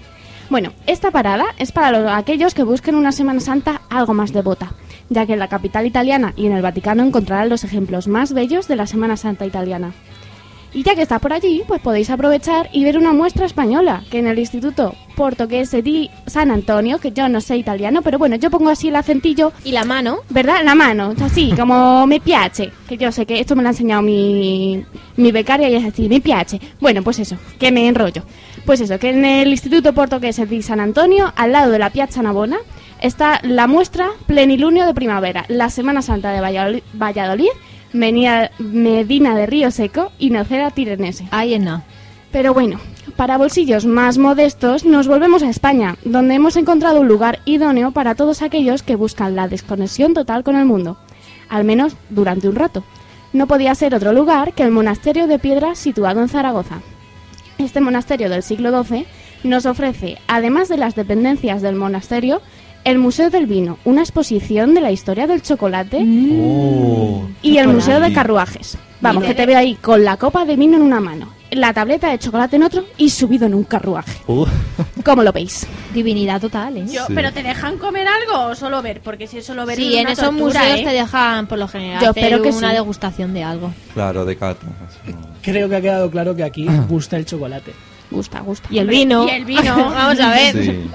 Bueno, 0.50 0.72
esta 0.87 1.11
parada 1.12 1.44
es 1.59 1.70
para 1.72 1.90
los- 1.92 2.11
aquellos 2.11 2.53
que 2.53 2.64
busquen 2.64 2.96
una 2.96 3.12
Semana 3.12 3.38
Santa 3.40 3.81
algo 3.90 4.12
más 4.12 4.33
devota, 4.33 4.72
ya 5.09 5.24
que 5.24 5.35
en 5.35 5.38
la 5.38 5.48
capital 5.48 5.87
italiana 5.87 6.33
y 6.37 6.46
en 6.46 6.53
el 6.53 6.62
Vaticano 6.62 7.03
encontrarán 7.05 7.48
los 7.48 7.62
ejemplos 7.64 8.09
más 8.09 8.33
bellos 8.35 8.66
de 8.66 8.77
la 8.77 8.87
Semana 8.87 9.16
Santa 9.16 9.46
italiana. 9.46 9.92
Y 10.74 10.82
ya 10.82 10.96
que 10.96 11.02
está 11.02 11.20
por 11.20 11.32
allí, 11.32 11.62
pues 11.68 11.80
podéis 11.80 12.10
aprovechar 12.10 12.68
y 12.72 12.82
ver 12.82 12.98
una 12.98 13.12
muestra 13.12 13.46
española, 13.46 14.02
que 14.10 14.18
en 14.18 14.26
el 14.26 14.40
Instituto 14.40 14.96
Portoghese 15.14 15.82
di 15.82 16.10
San 16.26 16.50
Antonio, 16.50 16.98
que 16.98 17.12
yo 17.12 17.28
no 17.28 17.40
sé 17.40 17.56
italiano, 17.56 18.02
pero 18.02 18.18
bueno, 18.18 18.34
yo 18.34 18.50
pongo 18.50 18.70
así 18.70 18.88
el 18.88 18.96
acentillo. 18.96 19.52
Y 19.62 19.70
la 19.70 19.84
mano. 19.84 20.18
¿Verdad? 20.30 20.64
La 20.64 20.74
mano, 20.74 21.14
así, 21.22 21.52
como 21.52 22.06
me 22.08 22.18
piace, 22.18 22.72
que 22.88 22.96
yo 22.96 23.12
sé 23.12 23.24
que 23.24 23.38
esto 23.38 23.54
me 23.54 23.62
lo 23.62 23.68
ha 23.68 23.70
enseñado 23.70 24.02
mi, 24.02 24.84
mi 25.16 25.30
becaria 25.30 25.68
y 25.68 25.76
es 25.76 25.84
así, 25.84 26.08
me 26.08 26.20
piace. 26.20 26.60
Bueno, 26.80 27.02
pues 27.02 27.20
eso, 27.20 27.37
que 27.60 27.70
me 27.70 27.87
enrollo. 27.87 28.24
Pues 28.66 28.80
eso, 28.80 28.98
que 28.98 29.10
en 29.10 29.24
el 29.24 29.48
Instituto 29.50 29.92
Portoghese 29.92 30.46
di 30.46 30.60
San 30.60 30.80
Antonio, 30.80 31.32
al 31.37 31.52
lado 31.52 31.70
de 31.70 31.78
la 31.78 31.90
Piazza 31.90 32.20
Navona, 32.20 32.56
está 33.00 33.38
la 33.42 33.68
muestra 33.68 34.08
Plenilunio 34.26 34.87
de 34.87 34.94
Primavera, 34.94 35.44
la 35.46 35.70
Semana 35.70 36.02
Santa 36.02 36.32
de 36.32 36.40
Valladolid, 36.94 37.50
Menia- 37.94 38.50
Medina 38.59 39.35
de 39.35 39.46
Río 39.46 39.70
Seco 39.70 40.12
y 40.18 40.28
Nocera 40.30 40.70
Tirenese. 40.70 41.26
Ahí 41.30 41.54
en 41.54 41.64
no. 41.64 41.83
Pero 42.33 42.52
bueno, 42.52 42.80
para 43.16 43.38
bolsillos 43.38 43.87
más 43.87 44.18
modestos 44.18 44.85
nos 44.85 45.07
volvemos 45.07 45.42
a 45.42 45.48
España, 45.48 45.96
donde 46.04 46.35
hemos 46.35 46.57
encontrado 46.57 47.00
un 47.00 47.09
lugar 47.09 47.38
idóneo 47.44 47.92
para 47.92 48.14
todos 48.16 48.42
aquellos 48.42 48.83
que 48.83 48.96
buscan 48.96 49.37
la 49.37 49.48
desconexión 49.48 50.12
total 50.14 50.42
con 50.42 50.57
el 50.57 50.64
mundo, 50.66 50.98
al 51.48 51.64
menos 51.64 51.96
durante 52.11 52.48
un 52.48 52.57
rato. 52.57 52.83
No 53.33 53.46
podía 53.46 53.74
ser 53.74 53.94
otro 53.94 54.12
lugar 54.12 54.52
que 54.52 54.64
el 54.64 54.70
monasterio 54.72 55.26
de 55.26 55.38
piedra 55.38 55.74
situado 55.76 56.20
en 56.20 56.28
Zaragoza. 56.28 56.80
Este 57.59 57.80
monasterio 57.80 58.28
del 58.28 58.42
siglo 58.42 58.83
XII 58.85 59.07
nos 59.44 59.64
ofrece, 59.66 60.18
además 60.26 60.68
de 60.68 60.76
las 60.76 60.96
dependencias 60.96 61.62
del 61.62 61.76
monasterio, 61.76 62.42
el 62.85 62.99
Museo 62.99 63.31
del 63.31 63.47
Vino, 63.47 63.79
una 63.85 64.03
exposición 64.03 64.75
de 64.75 64.81
la 64.81 64.90
historia 64.92 65.27
del 65.27 65.42
chocolate 65.42 65.99
y 66.01 67.59
el 67.59 67.68
Museo 67.68 68.01
de 68.01 68.12
Carruajes. 68.12 68.77
Vamos, 69.01 69.23
Mira. 69.23 69.35
que 69.35 69.40
te 69.42 69.47
veo 69.47 69.59
ahí 69.59 69.75
con 69.75 70.03
la 70.05 70.16
copa 70.16 70.44
de 70.47 70.57
vino 70.57 70.77
en 70.77 70.83
una 70.83 70.99
mano, 71.01 71.29
la 71.51 71.75
tableta 71.75 72.09
de 72.11 72.18
chocolate 72.18 72.57
en 72.57 72.62
otro 72.62 72.85
y 72.97 73.11
subido 73.11 73.44
en 73.47 73.53
un 73.55 73.64
carruaje. 73.64 74.18
Uh, 74.27 74.47
¿Cómo 75.05 75.23
lo 75.23 75.31
veis? 75.31 75.66
Divinidad 75.92 76.40
total, 76.40 76.79
¿eh? 76.79 76.85
Yo, 76.90 77.05
Sí. 77.07 77.12
¿Pero 77.14 77.31
te 77.33 77.42
dejan 77.42 77.77
comer 77.77 78.07
algo 78.09 78.47
o 78.51 78.55
solo 78.55 78.81
ver? 78.81 79.03
Porque 79.03 79.27
si 79.27 79.38
es 79.38 79.44
solo 79.47 79.66
ver 79.66 79.77
Sí, 79.77 79.88
es 79.92 79.94
en 79.97 80.01
una 80.07 80.12
esos 80.12 80.25
tortura, 80.31 80.61
museos 80.61 80.79
¿eh? 80.81 80.85
te 80.85 80.90
dejan 80.94 81.47
por 81.47 81.59
lo 81.59 81.68
general 81.68 82.03
Yo 82.03 82.11
hacer 82.11 82.25
espero 82.25 82.42
que 82.42 82.49
una 82.51 82.68
sí. 82.70 82.75
degustación 82.77 83.35
de 83.35 83.44
algo. 83.44 83.75
claro, 83.92 84.25
de 84.25 84.37
cata. 84.37 84.66
Creo 85.42 85.68
que 85.68 85.77
ha 85.77 85.81
quedado 85.83 86.11
claro 86.11 86.35
que 86.35 86.44
aquí 86.44 86.66
gusta 86.88 87.16
el 87.18 87.27
chocolate. 87.27 87.73
Gusta, 88.10 88.40
gusta. 88.40 88.68
Y 88.70 88.78
el 88.78 88.88
vino. 88.88 89.26
Y 89.26 89.30
el 89.30 89.44
vino. 89.44 89.76
Vamos 89.76 90.20
a 90.20 90.30
ver. 90.30 90.52
Sí. 90.52 90.84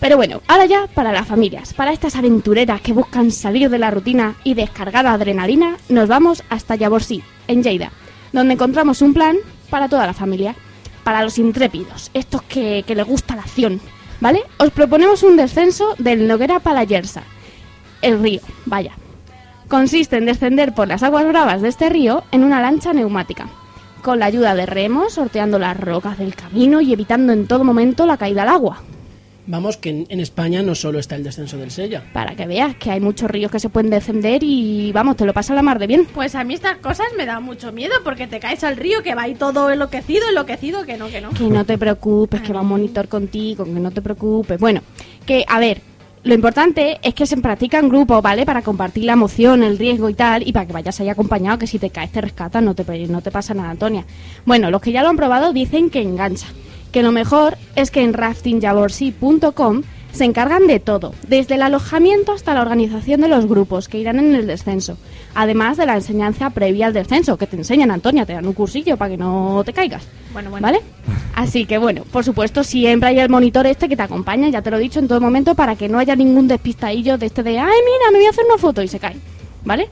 Pero 0.00 0.16
bueno, 0.16 0.40
ahora 0.48 0.64
ya 0.64 0.86
para 0.94 1.12
las 1.12 1.28
familias, 1.28 1.74
para 1.74 1.92
estas 1.92 2.16
aventureras 2.16 2.80
que 2.80 2.94
buscan 2.94 3.30
salir 3.30 3.68
de 3.68 3.78
la 3.78 3.90
rutina 3.90 4.34
y 4.44 4.54
descargar 4.54 5.06
adrenalina, 5.06 5.76
nos 5.90 6.08
vamos 6.08 6.42
hasta 6.48 6.74
Yaborsí, 6.74 7.22
en 7.48 7.62
Lleida, 7.62 7.92
donde 8.32 8.54
encontramos 8.54 9.02
un 9.02 9.12
plan 9.12 9.36
para 9.68 9.88
toda 9.88 10.06
la 10.06 10.14
familia, 10.14 10.54
para 11.04 11.22
los 11.22 11.38
intrépidos, 11.38 12.10
estos 12.14 12.42
que, 12.42 12.82
que 12.86 12.94
les 12.94 13.06
gusta 13.06 13.36
la 13.36 13.42
acción, 13.42 13.78
¿vale? 14.20 14.42
Os 14.58 14.70
proponemos 14.70 15.22
un 15.22 15.36
descenso 15.36 15.94
del 15.98 16.26
Noguera 16.26 16.60
Palayersa, 16.60 17.22
el 18.00 18.22
río, 18.22 18.40
vaya. 18.64 18.92
Consiste 19.68 20.16
en 20.16 20.24
descender 20.24 20.74
por 20.74 20.88
las 20.88 21.02
aguas 21.02 21.26
bravas 21.28 21.60
de 21.60 21.68
este 21.68 21.90
río 21.90 22.24
en 22.32 22.42
una 22.42 22.62
lancha 22.62 22.94
neumática, 22.94 23.48
con 24.02 24.18
la 24.18 24.26
ayuda 24.26 24.54
de 24.54 24.64
remos, 24.64 25.12
sorteando 25.12 25.58
las 25.58 25.78
rocas 25.78 26.18
del 26.18 26.34
camino 26.34 26.80
y 26.80 26.92
evitando 26.92 27.34
en 27.34 27.46
todo 27.46 27.64
momento 27.64 28.06
la 28.06 28.16
caída 28.16 28.42
al 28.42 28.48
agua. 28.48 28.82
Vamos, 29.50 29.76
que 29.76 29.90
en, 29.90 30.06
en 30.08 30.20
España 30.20 30.62
no 30.62 30.76
solo 30.76 31.00
está 31.00 31.16
el 31.16 31.24
descenso 31.24 31.58
del 31.58 31.72
Sella. 31.72 32.04
Para 32.12 32.36
que 32.36 32.46
veas 32.46 32.76
que 32.76 32.92
hay 32.92 33.00
muchos 33.00 33.28
ríos 33.28 33.50
que 33.50 33.58
se 33.58 33.68
pueden 33.68 33.90
descender 33.90 34.44
y 34.44 34.92
vamos, 34.92 35.16
te 35.16 35.24
lo 35.24 35.32
pasa 35.32 35.54
la 35.54 35.62
mar 35.62 35.80
de 35.80 35.88
bien. 35.88 36.06
Pues 36.14 36.36
a 36.36 36.44
mí 36.44 36.54
estas 36.54 36.76
cosas 36.76 37.08
me 37.16 37.26
dan 37.26 37.42
mucho 37.42 37.72
miedo 37.72 37.94
porque 38.04 38.28
te 38.28 38.38
caes 38.38 38.62
al 38.62 38.76
río 38.76 39.02
que 39.02 39.16
va 39.16 39.22
ahí 39.22 39.34
todo 39.34 39.68
enloquecido, 39.72 40.28
enloquecido, 40.28 40.84
que 40.84 40.96
no, 40.96 41.08
que 41.08 41.20
no. 41.20 41.30
Que 41.30 41.48
no 41.48 41.64
te 41.64 41.76
preocupes, 41.76 42.42
que 42.42 42.52
va 42.52 42.60
un 42.60 42.68
monitor 42.68 43.08
contigo, 43.08 43.64
que 43.64 43.70
no 43.72 43.90
te 43.90 44.00
preocupes. 44.00 44.60
Bueno, 44.60 44.82
que 45.26 45.44
a 45.48 45.58
ver, 45.58 45.82
lo 46.22 46.34
importante 46.34 47.00
es 47.02 47.14
que 47.14 47.26
se 47.26 47.36
practica 47.38 47.80
en 47.80 47.88
grupo, 47.88 48.22
¿vale? 48.22 48.46
Para 48.46 48.62
compartir 48.62 49.02
la 49.02 49.14
emoción, 49.14 49.64
el 49.64 49.78
riesgo 49.78 50.08
y 50.08 50.14
tal, 50.14 50.46
y 50.46 50.52
para 50.52 50.66
que 50.66 50.72
vayas 50.72 51.00
ahí 51.00 51.08
acompañado, 51.08 51.58
que 51.58 51.66
si 51.66 51.80
te 51.80 51.90
caes 51.90 52.12
te 52.12 52.20
rescatas, 52.20 52.62
no 52.62 52.76
te, 52.76 52.84
no 53.08 53.20
te 53.20 53.32
pasa 53.32 53.52
nada, 53.52 53.70
Antonia. 53.70 54.04
Bueno, 54.46 54.70
los 54.70 54.80
que 54.80 54.92
ya 54.92 55.02
lo 55.02 55.08
han 55.08 55.16
probado 55.16 55.52
dicen 55.52 55.90
que 55.90 56.02
engancha. 56.02 56.46
Que 56.92 57.02
lo 57.02 57.12
mejor 57.12 57.56
es 57.76 57.90
que 57.90 58.02
en 58.02 58.12
raftingyaborsi.com 58.12 59.82
se 60.12 60.24
encargan 60.24 60.66
de 60.66 60.80
todo, 60.80 61.14
desde 61.28 61.54
el 61.54 61.62
alojamiento 61.62 62.32
hasta 62.32 62.54
la 62.54 62.62
organización 62.62 63.20
de 63.20 63.28
los 63.28 63.46
grupos 63.46 63.88
que 63.88 63.98
irán 63.98 64.18
en 64.18 64.34
el 64.34 64.46
descenso, 64.46 64.96
además 65.34 65.76
de 65.76 65.86
la 65.86 65.94
enseñanza 65.94 66.50
previa 66.50 66.86
al 66.86 66.92
descenso, 66.92 67.36
que 67.36 67.46
te 67.46 67.56
enseñan, 67.56 67.90
Antonia, 67.90 68.26
te 68.26 68.32
dan 68.32 68.46
un 68.46 68.52
cursillo 68.52 68.96
para 68.96 69.12
que 69.12 69.16
no 69.16 69.62
te 69.64 69.72
caigas. 69.72 70.02
Bueno, 70.32 70.50
bueno. 70.50 70.66
¿Vale? 70.66 70.80
Así 71.34 71.64
que 71.64 71.78
bueno, 71.78 72.02
por 72.10 72.24
supuesto, 72.24 72.64
siempre 72.64 73.10
hay 73.10 73.20
el 73.20 73.28
monitor 73.28 73.66
este 73.66 73.88
que 73.88 73.96
te 73.96 74.02
acompaña, 74.02 74.48
ya 74.48 74.62
te 74.62 74.70
lo 74.70 74.78
he 74.78 74.80
dicho 74.80 74.98
en 74.98 75.08
todo 75.08 75.20
momento, 75.20 75.54
para 75.54 75.76
que 75.76 75.88
no 75.88 75.98
haya 75.98 76.16
ningún 76.16 76.48
despistadillo 76.48 77.16
de 77.16 77.26
este 77.26 77.42
de, 77.42 77.58
ay, 77.58 77.66
mira, 77.84 78.10
me 78.10 78.18
voy 78.18 78.26
a 78.26 78.30
hacer 78.30 78.44
una 78.46 78.58
foto 78.58 78.82
y 78.82 78.88
se 78.88 78.98
cae. 78.98 79.16
¿Vale? 79.64 79.88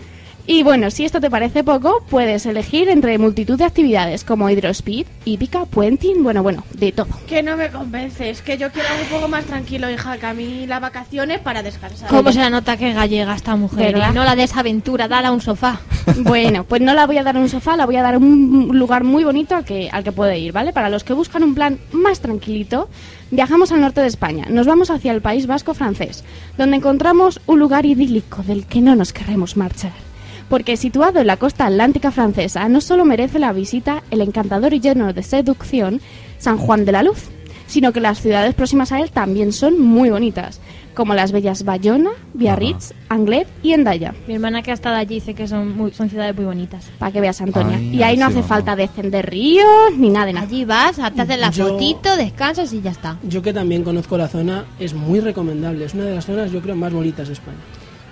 Y 0.50 0.62
bueno, 0.62 0.90
si 0.90 1.04
esto 1.04 1.20
te 1.20 1.28
parece 1.28 1.62
poco, 1.62 2.02
puedes 2.08 2.46
elegir 2.46 2.88
entre 2.88 3.18
multitud 3.18 3.58
de 3.58 3.64
actividades 3.64 4.24
como 4.24 4.48
hidrospeed, 4.48 5.04
hípica, 5.26 5.66
puenting, 5.66 6.22
bueno, 6.22 6.42
bueno, 6.42 6.64
de 6.72 6.90
todo. 6.90 7.08
Que 7.26 7.42
no 7.42 7.54
me 7.54 7.68
convences, 7.68 8.40
que 8.40 8.56
yo 8.56 8.72
quiero 8.72 8.88
algo 8.88 9.02
un 9.02 9.10
poco 9.10 9.28
más 9.28 9.44
tranquilo, 9.44 9.90
hija, 9.90 10.16
que 10.16 10.24
a 10.24 10.32
mí 10.32 10.66
las 10.66 10.80
vacaciones 10.80 11.40
para 11.40 11.62
descansar. 11.62 12.08
¿Cómo 12.08 12.32
se 12.32 12.38
la 12.38 12.48
nota 12.48 12.78
que 12.78 12.88
es 12.88 12.94
gallega 12.94 13.34
esta 13.34 13.56
mujer? 13.56 13.92
¿Verdad? 13.92 14.12
Y 14.12 14.14
no 14.14 14.24
la 14.24 14.36
de 14.36 14.44
esa 14.44 14.60
aventura, 14.60 15.06
dala 15.06 15.32
un 15.32 15.42
sofá. 15.42 15.80
Bueno, 16.20 16.64
pues 16.64 16.80
no 16.80 16.94
la 16.94 17.06
voy 17.06 17.18
a 17.18 17.22
dar 17.22 17.36
en 17.36 17.42
un 17.42 17.50
sofá, 17.50 17.76
la 17.76 17.84
voy 17.84 17.96
a 17.96 18.02
dar 18.02 18.16
un 18.16 18.70
lugar 18.72 19.04
muy 19.04 19.24
bonito 19.24 19.54
al 19.54 19.66
que, 19.66 19.90
al 19.92 20.02
que 20.02 20.12
puede 20.12 20.38
ir, 20.38 20.52
¿vale? 20.52 20.72
Para 20.72 20.88
los 20.88 21.04
que 21.04 21.12
buscan 21.12 21.42
un 21.42 21.54
plan 21.54 21.78
más 21.92 22.20
tranquilito, 22.20 22.88
viajamos 23.30 23.70
al 23.72 23.82
norte 23.82 24.00
de 24.00 24.06
España. 24.06 24.46
Nos 24.48 24.66
vamos 24.66 24.88
hacia 24.88 25.12
el 25.12 25.20
País 25.20 25.46
Vasco 25.46 25.74
francés, 25.74 26.24
donde 26.56 26.78
encontramos 26.78 27.42
un 27.44 27.58
lugar 27.58 27.84
idílico 27.84 28.42
del 28.42 28.64
que 28.64 28.80
no 28.80 28.96
nos 28.96 29.12
querremos 29.12 29.58
marchar. 29.58 30.07
Porque 30.48 30.76
situado 30.76 31.20
en 31.20 31.26
la 31.26 31.36
costa 31.36 31.66
atlántica 31.66 32.10
francesa, 32.10 32.68
no 32.68 32.80
solo 32.80 33.04
merece 33.04 33.38
la 33.38 33.52
visita 33.52 34.02
el 34.10 34.20
encantador 34.22 34.72
y 34.72 34.80
lleno 34.80 35.12
de 35.12 35.22
seducción 35.22 36.00
San 36.38 36.56
Juan 36.58 36.84
de 36.84 36.92
la 36.92 37.02
Luz, 37.02 37.24
sino 37.66 37.92
que 37.92 38.00
las 38.00 38.20
ciudades 38.22 38.54
próximas 38.54 38.92
a 38.92 39.00
él 39.00 39.10
también 39.10 39.52
son 39.52 39.78
muy 39.78 40.08
bonitas, 40.08 40.58
como 40.94 41.12
las 41.14 41.32
bellas 41.32 41.64
Bayona, 41.64 42.10
Biarritz, 42.32 42.92
Anglet 43.10 43.46
y 43.62 43.72
Endaya. 43.74 44.14
Mi 44.26 44.34
hermana 44.34 44.62
que 44.62 44.70
ha 44.70 44.74
estado 44.74 44.96
allí 44.96 45.16
dice 45.16 45.34
que 45.34 45.46
son, 45.46 45.76
muy- 45.76 45.92
son 45.92 46.08
ciudades 46.08 46.34
muy 46.34 46.46
bonitas. 46.46 46.86
Para 46.98 47.12
que 47.12 47.20
veas, 47.20 47.40
Antonia. 47.42 47.76
Ay, 47.76 47.96
y 47.96 48.02
ahí 48.02 48.16
no 48.16 48.22
sí, 48.26 48.30
hace 48.30 48.34
vamos. 48.36 48.48
falta 48.48 48.74
descender 48.74 49.28
ríos 49.28 49.66
ni 49.98 50.08
nada 50.08 50.24
de 50.26 50.32
nada. 50.32 50.46
Allí 50.46 50.64
vas, 50.64 50.96
te 50.96 51.20
haces 51.22 51.38
la 51.38 51.50
Yo- 51.50 51.68
fotito, 51.68 52.16
descansas 52.16 52.72
y 52.72 52.80
ya 52.80 52.90
está. 52.92 53.18
Yo 53.22 53.42
que 53.42 53.52
también 53.52 53.84
conozco 53.84 54.16
la 54.16 54.28
zona, 54.28 54.64
es 54.80 54.94
muy 54.94 55.20
recomendable. 55.20 55.84
Es 55.84 55.92
una 55.92 56.04
de 56.04 56.14
las 56.14 56.24
zonas, 56.24 56.50
yo 56.50 56.62
creo, 56.62 56.74
más 56.74 56.92
bonitas 56.92 57.26
de 57.28 57.34
España. 57.34 57.58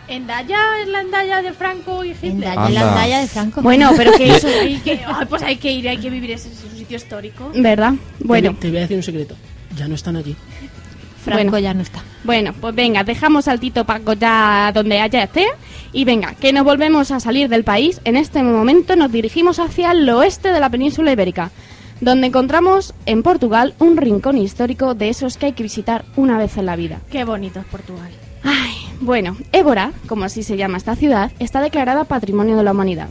¿Endaya 0.08 0.58
es 0.82 0.88
la 0.88 1.00
Endaya 1.00 1.42
de 1.42 1.52
Franco 1.52 2.04
y 2.04 2.10
Hitler? 2.10 2.32
Endaya, 2.32 2.68
la. 2.70 2.88
Endaya 2.88 3.20
de 3.20 3.26
Franco. 3.26 3.62
Bueno, 3.62 3.90
pero 3.96 4.12
que 4.12 4.30
eso... 4.36 4.48
Hay 4.48 4.76
que, 4.78 5.00
pues 5.28 5.42
hay 5.42 5.56
que 5.56 5.72
ir, 5.72 5.88
hay 5.88 5.98
que 5.98 6.10
vivir 6.10 6.30
ese, 6.30 6.48
ese 6.50 6.68
sitio 6.76 6.96
histórico. 6.96 7.50
¿Verdad? 7.54 7.94
Bueno, 8.20 8.52
Te, 8.54 8.60
te 8.62 8.68
voy 8.68 8.78
a 8.78 8.80
decir 8.80 8.96
un 8.96 9.02
secreto. 9.02 9.34
Ya 9.76 9.88
no 9.88 9.94
están 9.94 10.16
allí. 10.16 10.36
Franco 11.24 11.50
bueno. 11.50 11.58
ya 11.58 11.74
no 11.74 11.82
está. 11.82 12.02
bueno, 12.22 12.52
pues 12.60 12.72
venga, 12.74 13.02
dejamos 13.02 13.46
saltito 13.46 13.84
Paco 13.84 14.12
ya 14.12 14.70
donde 14.72 15.00
haya 15.00 15.24
esté. 15.24 15.46
Y 15.92 16.04
venga, 16.04 16.34
que 16.34 16.52
nos 16.52 16.64
volvemos 16.64 17.10
a 17.10 17.18
salir 17.18 17.48
del 17.48 17.64
país. 17.64 18.00
En 18.04 18.16
este 18.16 18.42
momento 18.42 18.94
nos 18.96 19.10
dirigimos 19.10 19.58
hacia 19.58 19.90
el 19.90 20.08
oeste 20.08 20.50
de 20.52 20.60
la 20.60 20.70
península 20.70 21.10
ibérica, 21.10 21.50
donde 22.00 22.28
encontramos 22.28 22.94
en 23.06 23.22
Portugal 23.24 23.74
un 23.80 23.96
rincón 23.96 24.38
histórico 24.38 24.94
de 24.94 25.08
esos 25.08 25.36
que 25.36 25.46
hay 25.46 25.52
que 25.52 25.62
visitar 25.64 26.04
una 26.14 26.38
vez 26.38 26.56
en 26.58 26.66
la 26.66 26.76
vida. 26.76 27.00
Qué 27.10 27.24
bonito 27.24 27.58
es 27.58 27.66
Portugal. 27.66 28.10
Ay, 28.44 28.74
bueno, 29.00 29.36
Évora, 29.52 29.92
como 30.08 30.24
así 30.24 30.42
se 30.42 30.56
llama 30.56 30.78
esta 30.78 30.96
ciudad, 30.96 31.32
está 31.38 31.60
declarada 31.60 32.04
Patrimonio 32.04 32.56
de 32.56 32.62
la 32.62 32.72
Humanidad. 32.72 33.08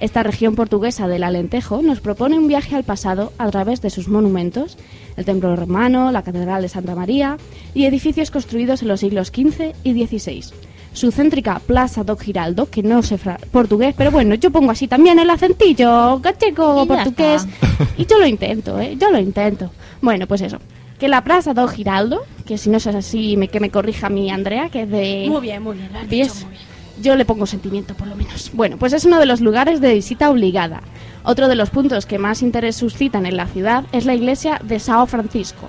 Esta 0.00 0.22
región 0.22 0.54
portuguesa 0.54 1.08
del 1.08 1.22
Alentejo 1.22 1.80
nos 1.80 2.00
propone 2.00 2.38
un 2.38 2.48
viaje 2.48 2.74
al 2.74 2.84
pasado 2.84 3.32
a 3.38 3.48
través 3.50 3.80
de 3.80 3.90
sus 3.90 4.08
monumentos, 4.08 4.76
el 5.16 5.24
templo 5.24 5.54
romano, 5.56 6.10
la 6.10 6.22
catedral 6.22 6.62
de 6.62 6.68
Santa 6.68 6.94
María 6.94 7.38
y 7.74 7.84
edificios 7.84 8.30
construidos 8.30 8.82
en 8.82 8.88
los 8.88 9.00
siglos 9.00 9.28
XV 9.28 9.72
y 9.84 10.06
XVI. 10.06 10.44
Su 10.92 11.10
céntrica 11.10 11.60
Plaza 11.60 12.04
do 12.04 12.16
Giraldo, 12.16 12.66
que 12.70 12.82
no 12.82 13.02
sé 13.02 13.18
portugués, 13.50 13.94
pero 13.96 14.10
bueno, 14.10 14.34
yo 14.34 14.50
pongo 14.50 14.70
así 14.70 14.86
también 14.88 15.18
el 15.18 15.30
acentillo 15.30 16.20
gallego, 16.20 16.86
portugués, 16.86 17.46
y 17.96 18.06
yo 18.06 18.18
lo 18.18 18.26
intento, 18.26 18.78
¿eh? 18.78 18.96
Yo 19.00 19.10
lo 19.10 19.18
intento. 19.18 19.70
Bueno, 20.02 20.26
pues 20.26 20.42
eso. 20.42 20.58
Que 21.04 21.08
la 21.08 21.22
Plaza 21.22 21.52
do 21.52 21.68
Giraldo, 21.68 22.24
que 22.46 22.56
si 22.56 22.70
no 22.70 22.78
es 22.78 22.86
así, 22.86 23.36
me, 23.36 23.48
que 23.48 23.60
me 23.60 23.68
corrija 23.68 24.08
mi 24.08 24.30
Andrea, 24.30 24.70
que 24.70 24.84
es 24.84 24.90
de... 24.90 25.26
Muy 25.28 25.42
bien, 25.42 25.62
muy 25.62 25.76
bien. 25.76 25.92
lo 25.92 25.98
has 25.98 26.08
dicho 26.08 26.34
muy 26.36 26.52
bien. 26.52 26.62
Yo 27.02 27.14
le 27.14 27.26
pongo 27.26 27.44
sentimiento, 27.44 27.92
por 27.92 28.08
lo 28.08 28.16
menos. 28.16 28.50
Bueno, 28.54 28.78
pues 28.78 28.94
es 28.94 29.04
uno 29.04 29.18
de 29.18 29.26
los 29.26 29.42
lugares 29.42 29.82
de 29.82 29.92
visita 29.92 30.30
obligada. 30.30 30.80
Otro 31.22 31.46
de 31.48 31.56
los 31.56 31.68
puntos 31.68 32.06
que 32.06 32.16
más 32.16 32.40
interés 32.40 32.76
suscitan 32.76 33.26
en 33.26 33.36
la 33.36 33.48
ciudad 33.48 33.84
es 33.92 34.06
la 34.06 34.14
iglesia 34.14 34.58
de 34.64 34.80
Sao 34.80 35.04
Francisco, 35.04 35.68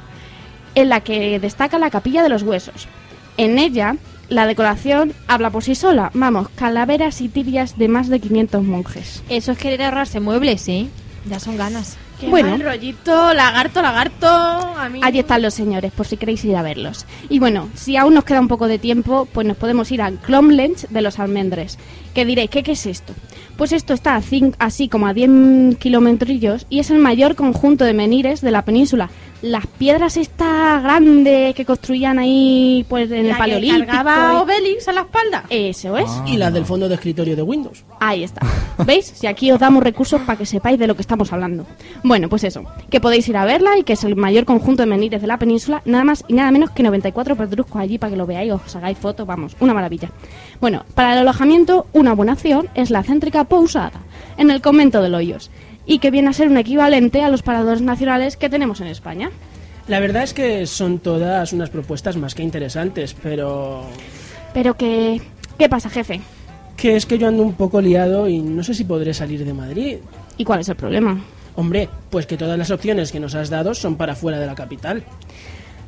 en 0.73 0.87
la 0.87 1.01
que 1.01 1.37
destaca 1.37 1.79
la 1.79 1.89
capilla 1.89 2.23
de 2.23 2.29
los 2.29 2.43
huesos. 2.43 2.87
En 3.35 3.59
ella, 3.59 3.97
la 4.29 4.47
decoración 4.47 5.11
habla 5.27 5.49
por 5.49 5.65
sí 5.65 5.75
sola. 5.75 6.11
Vamos, 6.13 6.47
calaveras 6.55 7.19
y 7.19 7.27
tibias 7.27 7.77
de 7.77 7.89
más 7.89 8.07
de 8.07 8.21
500 8.21 8.63
monjes. 8.63 9.21
Eso 9.27 9.51
es 9.51 9.57
querer 9.57 9.81
ahorrarse 9.81 10.21
muebles, 10.21 10.61
¿sí? 10.61 10.89
Ya 11.29 11.41
son 11.41 11.57
ganas. 11.57 11.97
Qué 12.19 12.29
Bueno. 12.29 12.51
mal 12.51 12.61
rollito, 12.61 13.33
lagarto, 13.33 13.81
lagarto. 13.81 14.27
A 14.27 14.87
mí... 14.89 15.01
Allí 15.03 15.19
están 15.19 15.41
los 15.41 15.53
señores, 15.53 15.91
por 15.91 16.05
si 16.07 16.17
queréis 16.17 16.43
ir 16.45 16.55
a 16.55 16.61
verlos. 16.61 17.05
Y 17.29 17.39
bueno, 17.39 17.69
si 17.75 17.97
aún 17.97 18.13
nos 18.13 18.23
queda 18.23 18.39
un 18.39 18.47
poco 18.47 18.67
de 18.67 18.79
tiempo, 18.79 19.27
pues 19.33 19.45
nos 19.45 19.57
podemos 19.57 19.91
ir 19.91 20.01
a 20.01 20.11
Clomlench 20.11 20.87
de 20.87 21.01
los 21.01 21.19
Almendres. 21.19 21.77
Que 22.13 22.25
diréis, 22.25 22.49
¿qué, 22.49 22.63
qué 22.63 22.71
es 22.73 22.85
esto? 22.85 23.13
Pues 23.57 23.71
esto 23.71 23.93
está 23.93 24.21
así 24.59 24.89
como 24.89 25.07
a 25.07 25.13
10 25.13 25.77
kilometrillos 25.77 26.65
y 26.69 26.79
es 26.79 26.89
el 26.91 26.99
mayor 26.99 27.35
conjunto 27.35 27.85
de 27.85 27.93
menires 27.93 28.41
de 28.41 28.51
la 28.51 28.63
península. 28.63 29.09
Las 29.41 29.67
piedras 29.67 30.17
estas 30.17 30.81
grandes 30.81 31.53
que 31.55 31.65
construían 31.65 32.17
ahí 32.19 32.85
pues 32.89 33.11
en 33.11 33.23
La 33.23 33.29
el 33.29 33.33
que 33.35 33.39
Paleolítico. 33.39 33.85
cargaba 33.85 34.33
y- 34.33 34.35
Obelix 34.43 34.87
a 34.87 34.91
la 34.91 35.01
espalda. 35.01 35.43
Eso 35.49 35.97
es. 35.97 36.09
Y 36.25 36.35
las 36.37 36.53
del 36.53 36.65
fondo 36.65 36.89
de 36.89 36.95
escritorio 36.95 37.35
de 37.35 37.41
Windows. 37.43 37.85
Ahí 37.99 38.23
está. 38.23 38.41
¿Veis? 38.85 39.05
Si 39.15 39.27
aquí 39.27 39.51
os 39.51 39.59
damos 39.59 39.83
recursos 39.83 40.19
para 40.21 40.37
que 40.37 40.45
sepáis 40.45 40.77
de 40.79 40.87
lo 40.87 40.95
que 40.95 41.01
estamos 41.01 41.31
hablando. 41.31 41.65
Bueno, 42.03 42.27
pues 42.27 42.43
eso. 42.43 42.63
Que 42.89 42.99
podéis 42.99 43.27
ir 43.29 43.37
a 43.37 43.45
verla 43.45 43.77
y 43.77 43.83
que 43.83 43.93
es 43.93 44.03
el 44.03 44.15
mayor 44.15 44.45
conjunto 44.45 44.83
de 44.83 44.87
menires 44.87 45.21
de 45.21 45.27
la 45.27 45.37
península. 45.37 45.81
Nada 45.85 46.03
más 46.03 46.25
y 46.27 46.33
nada 46.33 46.51
menos 46.51 46.71
que 46.71 46.83
94 46.83 47.35
pedruscos 47.35 47.81
allí 47.81 47.97
para 47.99 48.11
que 48.11 48.17
lo 48.17 48.25
veáis, 48.25 48.51
os 48.51 48.75
hagáis 48.75 48.97
fotos. 48.97 49.25
Vamos, 49.27 49.55
una 49.61 49.73
maravilla. 49.73 50.09
Bueno, 50.59 50.83
para 50.95 51.13
el 51.13 51.19
alojamiento, 51.19 51.85
una 51.93 52.13
buena 52.13 52.33
opción 52.33 52.67
es 52.75 52.89
la 52.89 53.03
céntrica 53.03 53.44
Pousada, 53.45 54.01
en 54.37 54.51
el 54.51 54.61
convento 54.61 55.01
de 55.01 55.09
Loyos. 55.09 55.49
Y 55.85 55.99
que 55.99 56.11
viene 56.11 56.29
a 56.29 56.33
ser 56.33 56.47
un 56.49 56.57
equivalente 56.57 57.21
a 57.21 57.29
los 57.29 57.43
paradores 57.43 57.81
nacionales 57.81 58.37
que 58.37 58.49
tenemos 58.49 58.81
en 58.81 58.87
España. 58.87 59.29
La 59.87 59.99
verdad 59.99 60.23
es 60.23 60.33
que 60.33 60.65
son 60.65 60.97
todas 60.99 61.53
unas 61.53 61.69
propuestas 61.69 62.17
más 62.17 62.33
que 62.33 62.41
interesantes, 62.43 63.15
pero 63.21 63.83
Pero 64.53 64.75
que... 64.75 65.21
¿Qué 65.59 65.69
pasa, 65.69 65.89
jefe? 65.89 66.21
que 66.75 66.97
es 66.97 67.05
que 67.05 67.17
yo 67.17 67.29
ando 67.29 67.41
un 67.41 67.53
poco 67.53 67.79
liado 67.79 68.27
y 68.27 68.39
no 68.39 68.61
sé 68.61 68.73
si 68.73 68.83
podré 68.83 69.13
salir 69.13 69.45
de 69.45 69.53
Madrid. 69.53 69.97
¿Y 70.37 70.43
cuál 70.43 70.59
es 70.59 70.67
el 70.67 70.75
problema? 70.75 71.17
Hombre, 71.55 71.87
pues 72.09 72.25
que 72.25 72.35
todas 72.35 72.57
las 72.57 72.69
opciones 72.69 73.13
que 73.13 73.19
nos 73.21 73.33
has 73.33 73.49
dado 73.49 73.73
son 73.73 73.95
para 73.95 74.13
fuera 74.13 74.39
de 74.39 74.45
la 74.45 74.55
capital. 74.55 75.01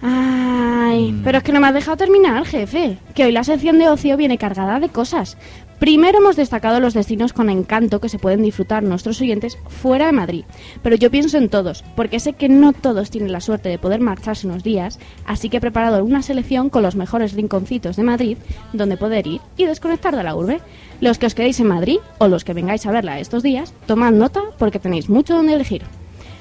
Ay, 0.02 1.20
pero 1.24 1.40
es 1.40 1.44
que 1.44 1.52
no 1.52 1.60
me 1.60 1.68
has 1.68 1.74
dejado 1.74 1.98
terminar, 1.98 2.46
jefe. 2.46 2.98
Que 3.14 3.26
hoy 3.26 3.32
la 3.34 3.44
sección 3.44 3.78
de 3.80 3.90
ocio 3.90 4.16
viene 4.16 4.38
cargada 4.38 4.80
de 4.80 4.88
cosas. 4.90 5.38
Primero 5.80 6.18
hemos 6.18 6.36
destacado 6.36 6.80
los 6.80 6.96
destinos 6.96 7.34
con 7.34 7.52
encanto 7.52 8.02
que 8.02 8.10
se 8.10 8.18
pueden 8.18 8.42
disfrutar 8.42 8.82
nuestros 8.82 9.22
oyentes 9.22 9.60
fuera 9.68 10.08
de 10.08 10.12
Madrid. 10.12 10.46
Pero 10.82 10.96
yo 10.96 11.12
pienso 11.12 11.38
en 11.38 11.50
todos, 11.50 11.84
porque 11.96 12.20
sé 12.20 12.34
que 12.34 12.50
no 12.50 12.74
todos 12.74 13.12
tienen 13.12 13.32
la 13.32 13.42
suerte 13.42 13.70
de 13.70 13.78
poder 13.78 14.02
marcharse 14.02 14.48
unos 14.48 14.64
días, 14.64 14.98
así 15.26 15.50
que 15.50 15.58
he 15.58 15.62
preparado 15.62 16.04
una 16.04 16.24
selección 16.24 16.72
con 16.72 16.82
los 16.82 16.96
mejores 16.96 17.34
rinconcitos 17.34 17.96
de 17.96 18.04
Madrid 18.04 18.38
donde 18.74 18.98
poder 18.98 19.28
ir 19.28 19.42
y 19.56 19.66
desconectar 19.66 20.16
de 20.16 20.24
la 20.24 20.36
urbe. 20.36 20.62
Los 21.00 21.20
que 21.20 21.28
os 21.28 21.36
quedéis 21.36 21.60
en 21.60 21.68
Madrid 21.68 22.00
o 22.18 22.28
los 22.28 22.44
que 22.44 22.54
vengáis 22.54 22.88
a 22.88 22.92
verla 22.92 23.20
estos 23.20 23.44
días, 23.44 23.74
tomad 23.86 24.14
nota 24.14 24.42
porque 24.58 24.80
tenéis 24.80 25.10
mucho 25.10 25.36
donde 25.36 25.54
elegir. 25.54 25.84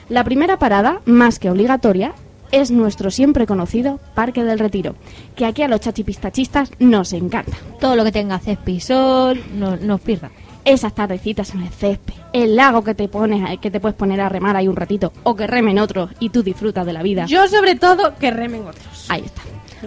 La 0.09 0.25
primera 0.25 0.59
parada, 0.59 1.03
más 1.05 1.39
que 1.39 1.51
obligatoria, 1.51 2.15
es 2.53 2.71
nuestro 2.71 3.11
siempre 3.11 3.47
conocido 3.47 3.99
Parque 4.15 4.45
del 4.45 4.59
Retiro, 4.59 4.95
que 5.35 5.47
aquí 5.47 5.63
a 5.63 5.69
los 5.69 5.81
chachipistachistas 5.81 6.71
nos 6.79 7.13
encanta. 7.13 7.57
Todo 7.81 7.97
lo 7.97 8.05
que 8.05 8.13
tenga 8.13 8.39
césped 8.39 8.73
y 8.73 8.81
sol 8.81 9.43
no- 9.55 9.77
nos 9.77 10.01
pierda. 10.01 10.31
Esas 10.65 10.95
tardecitas 10.95 11.55
en 11.55 11.63
el 11.63 11.69
césped, 11.69 12.15
el 12.33 12.57
lago 12.57 12.83
que 12.83 12.95
te 12.95 13.07
pones, 13.09 13.59
que 13.61 13.71
te 13.71 13.79
puedes 13.79 13.97
poner 13.97 14.21
a 14.21 14.29
remar 14.29 14.57
ahí 14.57 14.67
un 14.67 14.75
ratito, 14.77 15.13
o 15.23 15.37
que 15.37 15.47
remen 15.47 15.79
otros 15.79 16.11
y 16.19 16.31
tú 16.31 16.43
disfrutas 16.43 16.85
de 16.85 16.93
la 16.93 17.03
vida. 17.05 17.27
Yo, 17.27 17.47
sobre 17.47 17.77
todo, 17.77 18.17
que 18.17 18.31
remen 18.33 18.63
otros. 18.67 19.07
Ahí 19.09 19.23
está. 19.25 19.43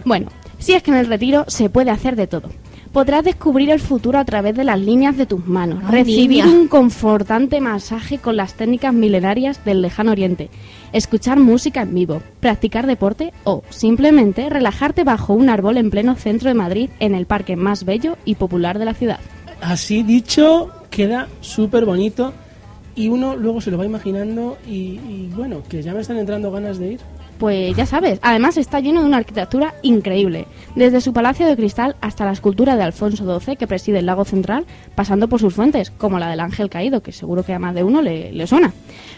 Bueno, 0.05 0.27
si 0.57 0.73
es 0.73 0.81
que 0.83 0.91
en 0.91 0.97
el 0.97 1.07
retiro 1.07 1.43
se 1.47 1.69
puede 1.69 1.91
hacer 1.91 2.15
de 2.15 2.27
todo. 2.27 2.49
Podrás 2.91 3.23
descubrir 3.23 3.69
el 3.69 3.79
futuro 3.79 4.17
a 4.17 4.25
través 4.25 4.55
de 4.55 4.63
las 4.63 4.79
líneas 4.79 5.15
de 5.15 5.27
tus 5.27 5.45
manos, 5.45 5.83
Ay, 5.85 5.91
recibir 6.03 6.43
niña. 6.43 6.47
un 6.47 6.67
confortante 6.67 7.61
masaje 7.61 8.17
con 8.17 8.35
las 8.35 8.55
técnicas 8.55 8.93
milenarias 8.95 9.63
del 9.63 9.83
lejano 9.83 10.11
oriente, 10.11 10.49
escuchar 10.91 11.39
música 11.39 11.83
en 11.83 11.93
vivo, 11.93 12.23
practicar 12.39 12.87
deporte 12.87 13.31
o 13.43 13.61
simplemente 13.69 14.49
relajarte 14.49 15.03
bajo 15.03 15.33
un 15.33 15.49
árbol 15.49 15.77
en 15.77 15.91
pleno 15.91 16.15
centro 16.15 16.49
de 16.49 16.55
Madrid 16.55 16.89
en 16.99 17.13
el 17.13 17.27
parque 17.27 17.55
más 17.55 17.85
bello 17.85 18.17
y 18.25 18.35
popular 18.35 18.79
de 18.79 18.85
la 18.85 18.95
ciudad. 18.95 19.19
Así 19.61 20.01
dicho, 20.01 20.71
queda 20.89 21.27
súper 21.41 21.85
bonito 21.85 22.33
y 22.95 23.09
uno 23.09 23.35
luego 23.35 23.61
se 23.61 23.69
lo 23.69 23.77
va 23.77 23.85
imaginando 23.85 24.57
y, 24.67 24.99
y 25.07 25.31
bueno, 25.35 25.61
que 25.69 25.83
ya 25.83 25.93
me 25.93 26.01
están 26.01 26.17
entrando 26.17 26.49
ganas 26.51 26.79
de 26.79 26.93
ir. 26.93 26.99
Pues 27.39 27.73
ya 27.73 27.85
sabes, 27.85 28.19
además 28.21 28.57
está 28.57 28.81
lleno 28.81 28.99
de 28.99 29.07
una 29.07 29.17
arquitectura 29.17 29.73
increíble, 29.81 30.45
desde 30.75 30.99
su 30.99 31.13
palacio 31.13 31.47
de 31.47 31.55
cristal 31.55 31.95
hasta 32.01 32.25
la 32.25 32.33
escultura 32.33 32.75
de 32.75 32.83
Alfonso 32.83 33.39
XII 33.39 33.55
que 33.55 33.65
preside 33.65 33.99
el 33.99 34.07
lago 34.07 34.25
central, 34.25 34.65
pasando 34.93 35.29
por 35.29 35.39
sus 35.39 35.53
fuentes, 35.53 35.89
como 35.89 36.19
la 36.19 36.29
del 36.29 36.41
ángel 36.41 36.69
caído, 36.69 37.01
que 37.01 37.13
seguro 37.13 37.43
que 37.43 37.53
a 37.53 37.59
más 37.59 37.73
de 37.73 37.83
uno 37.85 38.01
le, 38.01 38.33
le 38.33 38.45
suena. 38.45 38.73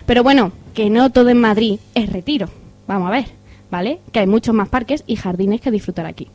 Pero 0.05 0.22
bueno, 0.22 0.51
que 0.76 0.91
no 0.91 1.09
todo 1.09 1.30
en 1.30 1.41
Madrid 1.41 1.80
es 1.95 2.13
retiro. 2.13 2.47
Vamos 2.88 3.07
a 3.07 3.11
ver, 3.11 3.26
¿vale? 3.72 4.01
Que 4.11 4.19
hay 4.19 4.28
muchos 4.28 4.53
más 4.53 4.69
parques 4.69 5.03
y 5.07 5.15
jardines 5.15 5.59
que 5.59 5.72
disfrutar 5.72 6.05
aquí. 6.05 6.28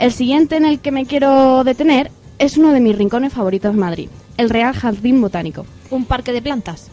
El 0.00 0.10
siguiente 0.10 0.56
en 0.56 0.64
el 0.64 0.80
que 0.80 0.90
me 0.90 1.06
quiero 1.06 1.62
detener 1.62 2.10
es 2.40 2.56
uno 2.56 2.72
de 2.72 2.80
mis 2.80 2.98
rincones 2.98 3.32
favoritos 3.32 3.72
de 3.72 3.80
Madrid, 3.80 4.08
el 4.38 4.50
Real 4.50 4.74
Jardín 4.74 5.20
Botánico. 5.20 5.66
Un 5.88 6.04
parque 6.04 6.32
de 6.32 6.42
plantas. 6.42 6.90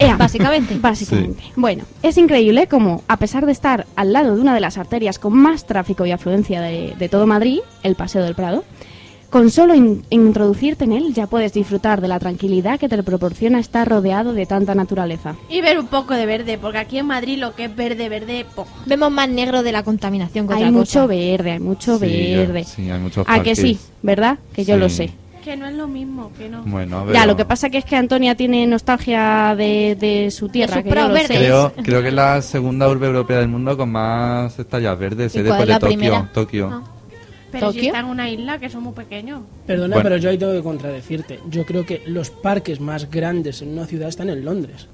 Ea, 0.00 0.16
Básicamente. 0.16 0.74
Básicamente. 0.80 1.42
Bueno, 1.54 1.84
es 2.02 2.16
increíble 2.18 2.66
como, 2.66 3.02
a 3.06 3.18
pesar 3.18 3.46
de 3.46 3.52
estar 3.52 3.86
al 3.96 4.12
lado 4.12 4.34
de 4.34 4.40
una 4.40 4.54
de 4.54 4.60
las 4.60 4.78
arterias 4.78 5.18
con 5.20 5.34
más 5.36 5.66
tráfico 5.66 6.04
y 6.06 6.10
afluencia 6.10 6.60
de, 6.60 6.94
de 6.98 7.08
todo 7.08 7.26
Madrid, 7.26 7.60
el 7.82 7.94
Paseo 7.94 8.22
del 8.24 8.34
Prado, 8.34 8.64
con 9.28 9.50
solo 9.52 9.76
in- 9.76 10.02
introducirte 10.10 10.82
en 10.84 10.92
él 10.92 11.14
ya 11.14 11.28
puedes 11.28 11.52
disfrutar 11.52 12.00
de 12.00 12.08
la 12.08 12.18
tranquilidad 12.18 12.80
que 12.80 12.88
te 12.88 13.00
proporciona 13.04 13.60
estar 13.60 13.88
rodeado 13.88 14.32
de 14.32 14.44
tanta 14.46 14.74
naturaleza. 14.74 15.36
Y 15.48 15.60
ver 15.60 15.78
un 15.78 15.86
poco 15.86 16.14
de 16.14 16.26
verde, 16.26 16.58
porque 16.58 16.78
aquí 16.78 16.98
en 16.98 17.06
Madrid 17.06 17.38
lo 17.38 17.54
que 17.54 17.66
es 17.66 17.76
verde, 17.76 18.08
verde, 18.08 18.44
poco. 18.56 18.70
Vemos 18.86 19.12
más 19.12 19.28
negro 19.28 19.62
de 19.62 19.70
la 19.70 19.84
contaminación 19.84 20.48
que 20.48 20.54
Hay 20.54 20.60
otra 20.62 20.72
mucho 20.72 21.00
cosa. 21.02 21.06
verde, 21.06 21.52
hay 21.52 21.60
mucho 21.60 21.98
Sí, 21.98 22.06
verde. 22.06 22.64
sí, 22.64 22.90
hay 22.90 22.98
muchos 22.98 23.24
¿A 23.28 23.34
que 23.34 23.36
parques. 23.38 23.58
sí? 23.60 23.78
¿Verdad? 24.02 24.38
Que 24.52 24.64
yo 24.64 24.74
Sí. 24.74 24.80
lo 24.80 24.88
sé. 24.88 25.10
Que 25.42 25.56
no 25.56 25.66
es 25.66 25.74
lo 25.74 25.88
mismo, 25.88 26.30
que 26.36 26.48
no. 26.48 26.62
Bueno, 26.64 27.06
Ya, 27.06 27.12
pero 27.12 27.26
lo 27.26 27.36
que 27.36 27.44
pasa 27.44 27.70
que 27.70 27.78
es 27.78 27.84
que 27.84 27.96
Antonia 27.96 28.34
tiene 28.34 28.66
nostalgia 28.66 29.54
de, 29.56 29.96
de 29.98 30.30
su 30.30 30.48
tierra. 30.48 30.82
que 30.82 30.90
yo 30.90 31.08
lo 31.08 31.16
sé. 31.16 31.26
Creo, 31.28 31.72
creo 31.82 32.02
que 32.02 32.08
es 32.08 32.14
la 32.14 32.42
segunda 32.42 32.88
urbe 32.88 33.06
europea 33.06 33.38
del 33.38 33.48
mundo 33.48 33.76
con 33.76 33.90
más 33.90 34.58
estallas 34.58 34.98
verdes, 34.98 35.34
¿Y 35.34 35.38
eh, 35.38 35.42
después 35.42 35.62
es 35.62 35.66
de 35.68 35.80
Tokio. 35.80 35.86
primera? 35.98 36.28
Tokio. 36.32 36.68
Ah. 36.72 36.82
Pero 37.52 37.72
si 37.72 37.78
¿Tokio? 37.78 37.88
está 37.88 38.00
en 38.00 38.06
una 38.06 38.30
isla 38.30 38.58
que 38.58 38.68
son 38.68 38.82
muy 38.84 38.92
pequeños. 38.92 39.40
Perdona, 39.66 39.96
Bueno. 39.96 40.08
pero 40.08 40.16
yo 40.18 40.30
ahí 40.30 40.38
tengo 40.38 40.52
que 40.52 40.62
contradecirte. 40.62 41.40
Yo 41.48 41.64
creo 41.64 41.84
que 41.84 42.02
los 42.06 42.30
parques 42.30 42.78
más 42.80 43.10
grandes 43.10 43.62
en 43.62 43.70
una 43.70 43.86
ciudad 43.86 44.08
están 44.08 44.28
en 44.30 44.44
Londres. 44.44 44.88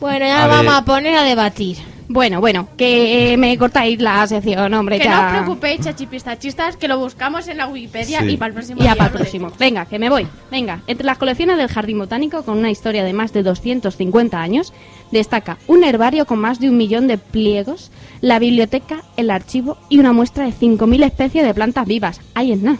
Bueno, 0.00 0.26
ya 0.26 0.44
A 0.44 0.46
vamos 0.48 0.66
ver. 0.66 0.74
a 0.74 0.84
poner 0.84 1.14
a 1.16 1.22
debatir. 1.22 1.78
Bueno, 2.06 2.38
bueno, 2.38 2.68
que 2.76 3.32
eh, 3.32 3.36
me 3.38 3.56
cortáis 3.56 3.98
la 3.98 4.26
sección, 4.26 4.74
hombre, 4.74 4.98
Que 4.98 5.04
ya. 5.04 5.20
no 5.20 5.26
os 5.26 5.32
preocupéis, 5.32 5.80
chachipistachistas, 5.80 6.76
que 6.76 6.86
lo 6.86 6.98
buscamos 6.98 7.48
en 7.48 7.56
la 7.56 7.66
Wikipedia 7.66 8.20
Sí. 8.20 8.26
y 8.32 8.36
para 8.36 8.48
el 8.48 8.52
próximo 8.52 8.78
Y 8.80 8.84
ya 8.84 8.90
día 8.92 8.96
para 8.96 9.06
el 9.10 9.16
próximo. 9.16 9.46
decimos. 9.46 9.58
Venga, 9.58 9.86
que 9.86 9.98
me 9.98 10.10
voy. 10.10 10.26
Venga, 10.50 10.82
entre 10.86 11.06
las 11.06 11.16
colecciones 11.16 11.56
del 11.56 11.68
Jardín 11.68 11.98
Botánico, 11.98 12.42
con 12.42 12.58
una 12.58 12.70
historia 12.70 13.04
de 13.04 13.14
más 13.14 13.32
de 13.32 13.42
250 13.42 14.38
años, 14.38 14.74
destaca 15.12 15.56
un 15.66 15.82
herbario 15.82 16.26
con 16.26 16.38
más 16.40 16.60
de 16.60 16.68
un 16.68 16.76
millón 16.76 17.06
de 17.06 17.16
pliegos, 17.16 17.90
la 18.20 18.38
biblioteca, 18.38 19.02
el 19.16 19.30
archivo 19.30 19.78
y 19.88 19.98
una 19.98 20.12
muestra 20.12 20.44
de 20.44 20.52
5.000 20.52 21.04
especies 21.04 21.46
de 21.46 21.54
plantas 21.54 21.86
vivas. 21.86 22.20
Ahí 22.34 22.52
es 22.52 22.60
nada. 22.60 22.78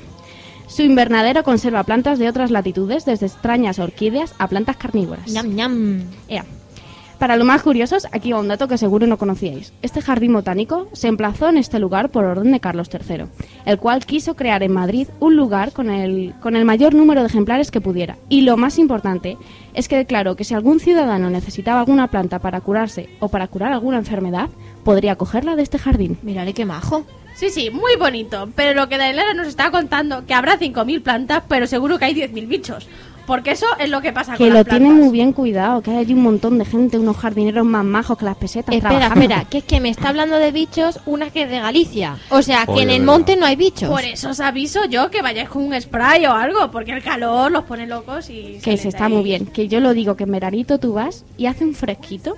Su 0.66 0.82
invernadero 0.82 1.44
conserva 1.44 1.82
plantas 1.84 2.18
de 2.18 2.28
otras 2.28 2.50
latitudes, 2.50 3.06
desde 3.06 3.24
extrañas 3.26 3.78
orquídeas 3.78 4.34
a 4.38 4.48
plantas 4.48 4.76
carnívoras. 4.76 5.28
Ñam, 5.30 5.54
ñam. 5.54 6.02
Ea. 6.28 6.44
Para 7.24 7.38
los 7.38 7.46
más 7.46 7.62
curiosos, 7.62 8.06
aquí 8.12 8.32
va 8.32 8.40
un 8.40 8.48
dato 8.48 8.68
que 8.68 8.76
seguro 8.76 9.06
no 9.06 9.16
conocíais. 9.16 9.72
Este 9.80 10.02
jardín 10.02 10.34
botánico 10.34 10.88
se 10.92 11.08
emplazó 11.08 11.48
en 11.48 11.56
este 11.56 11.78
lugar 11.78 12.10
por 12.10 12.26
orden 12.26 12.52
de 12.52 12.60
Carlos 12.60 12.90
III, 12.92 13.24
el 13.64 13.78
cual 13.78 14.04
quiso 14.04 14.36
crear 14.36 14.62
en 14.62 14.74
Madrid 14.74 15.08
un 15.20 15.34
lugar 15.34 15.72
con 15.72 15.88
el, 15.88 16.34
con 16.42 16.54
el 16.54 16.66
mayor 16.66 16.92
número 16.92 17.22
de 17.22 17.28
ejemplares 17.28 17.70
que 17.70 17.80
pudiera. 17.80 18.18
Y 18.28 18.42
lo 18.42 18.58
más 18.58 18.78
importante 18.78 19.38
es 19.72 19.88
que 19.88 19.96
declaró 19.96 20.36
que 20.36 20.44
si 20.44 20.52
algún 20.52 20.80
ciudadano 20.80 21.30
necesitaba 21.30 21.80
alguna 21.80 22.08
planta 22.08 22.40
para 22.40 22.60
curarse 22.60 23.08
o 23.20 23.28
para 23.28 23.48
curar 23.48 23.72
alguna 23.72 23.96
enfermedad, 23.96 24.50
podría 24.84 25.16
cogerla 25.16 25.56
de 25.56 25.62
este 25.62 25.78
jardín. 25.78 26.18
Mírale 26.22 26.52
qué 26.52 26.66
majo. 26.66 27.06
Sí, 27.34 27.50
sí, 27.50 27.70
muy 27.70 27.96
bonito. 27.96 28.48
Pero 28.54 28.74
lo 28.80 28.88
que 28.88 28.96
Dailera 28.98 29.34
nos 29.34 29.48
está 29.48 29.70
contando, 29.70 30.24
que 30.26 30.34
habrá 30.34 30.58
5.000 30.58 31.02
plantas, 31.02 31.42
pero 31.48 31.66
seguro 31.66 31.98
que 31.98 32.04
hay 32.06 32.14
10.000 32.14 32.46
bichos. 32.46 32.86
Porque 33.26 33.52
eso 33.52 33.64
es 33.78 33.88
lo 33.88 34.02
que 34.02 34.12
pasa 34.12 34.32
Que 34.32 34.38
con 34.44 34.48
lo 34.50 34.54
las 34.56 34.64
tiene 34.66 34.80
plantas. 34.84 35.04
muy 35.06 35.10
bien 35.12 35.32
cuidado, 35.32 35.80
que 35.80 35.90
hay 35.92 35.96
allí 35.96 36.12
un 36.12 36.22
montón 36.22 36.58
de 36.58 36.66
gente, 36.66 36.98
unos 36.98 37.16
jardineros 37.16 37.64
más 37.64 37.82
majos 37.82 38.18
que 38.18 38.26
las 38.26 38.36
pesetas. 38.36 38.74
Espera, 38.74 38.90
trabajando. 38.98 39.22
espera, 39.22 39.44
que 39.48 39.58
es 39.58 39.64
que 39.64 39.80
me 39.80 39.88
está 39.88 40.10
hablando 40.10 40.36
de 40.36 40.52
bichos 40.52 41.00
una 41.06 41.30
que 41.30 41.44
es 41.44 41.48
de 41.50 41.58
Galicia. 41.58 42.18
O 42.28 42.42
sea, 42.42 42.66
que 42.66 42.82
en 42.82 42.90
el 42.90 43.00
verdad. 43.00 43.04
monte 43.14 43.36
no 43.36 43.46
hay 43.46 43.56
bichos. 43.56 43.88
Por 43.88 44.02
eso 44.04 44.28
os 44.28 44.40
aviso 44.40 44.84
yo 44.90 45.10
que 45.10 45.22
vayáis 45.22 45.48
con 45.48 45.64
un 45.64 45.80
spray 45.80 46.26
o 46.26 46.32
algo, 46.34 46.70
porque 46.70 46.92
el 46.92 47.02
calor 47.02 47.50
los 47.50 47.64
pone 47.64 47.86
locos 47.86 48.28
y... 48.28 48.58
Que 48.62 48.76
se 48.76 48.88
está 48.88 49.06
ahí. 49.06 49.12
muy 49.14 49.24
bien. 49.24 49.46
Que 49.46 49.68
yo 49.68 49.80
lo 49.80 49.94
digo, 49.94 50.16
que 50.16 50.24
en 50.24 50.30
veranito 50.32 50.78
tú 50.78 50.92
vas 50.92 51.24
y 51.38 51.46
hace 51.46 51.64
un 51.64 51.74
fresquito 51.74 52.36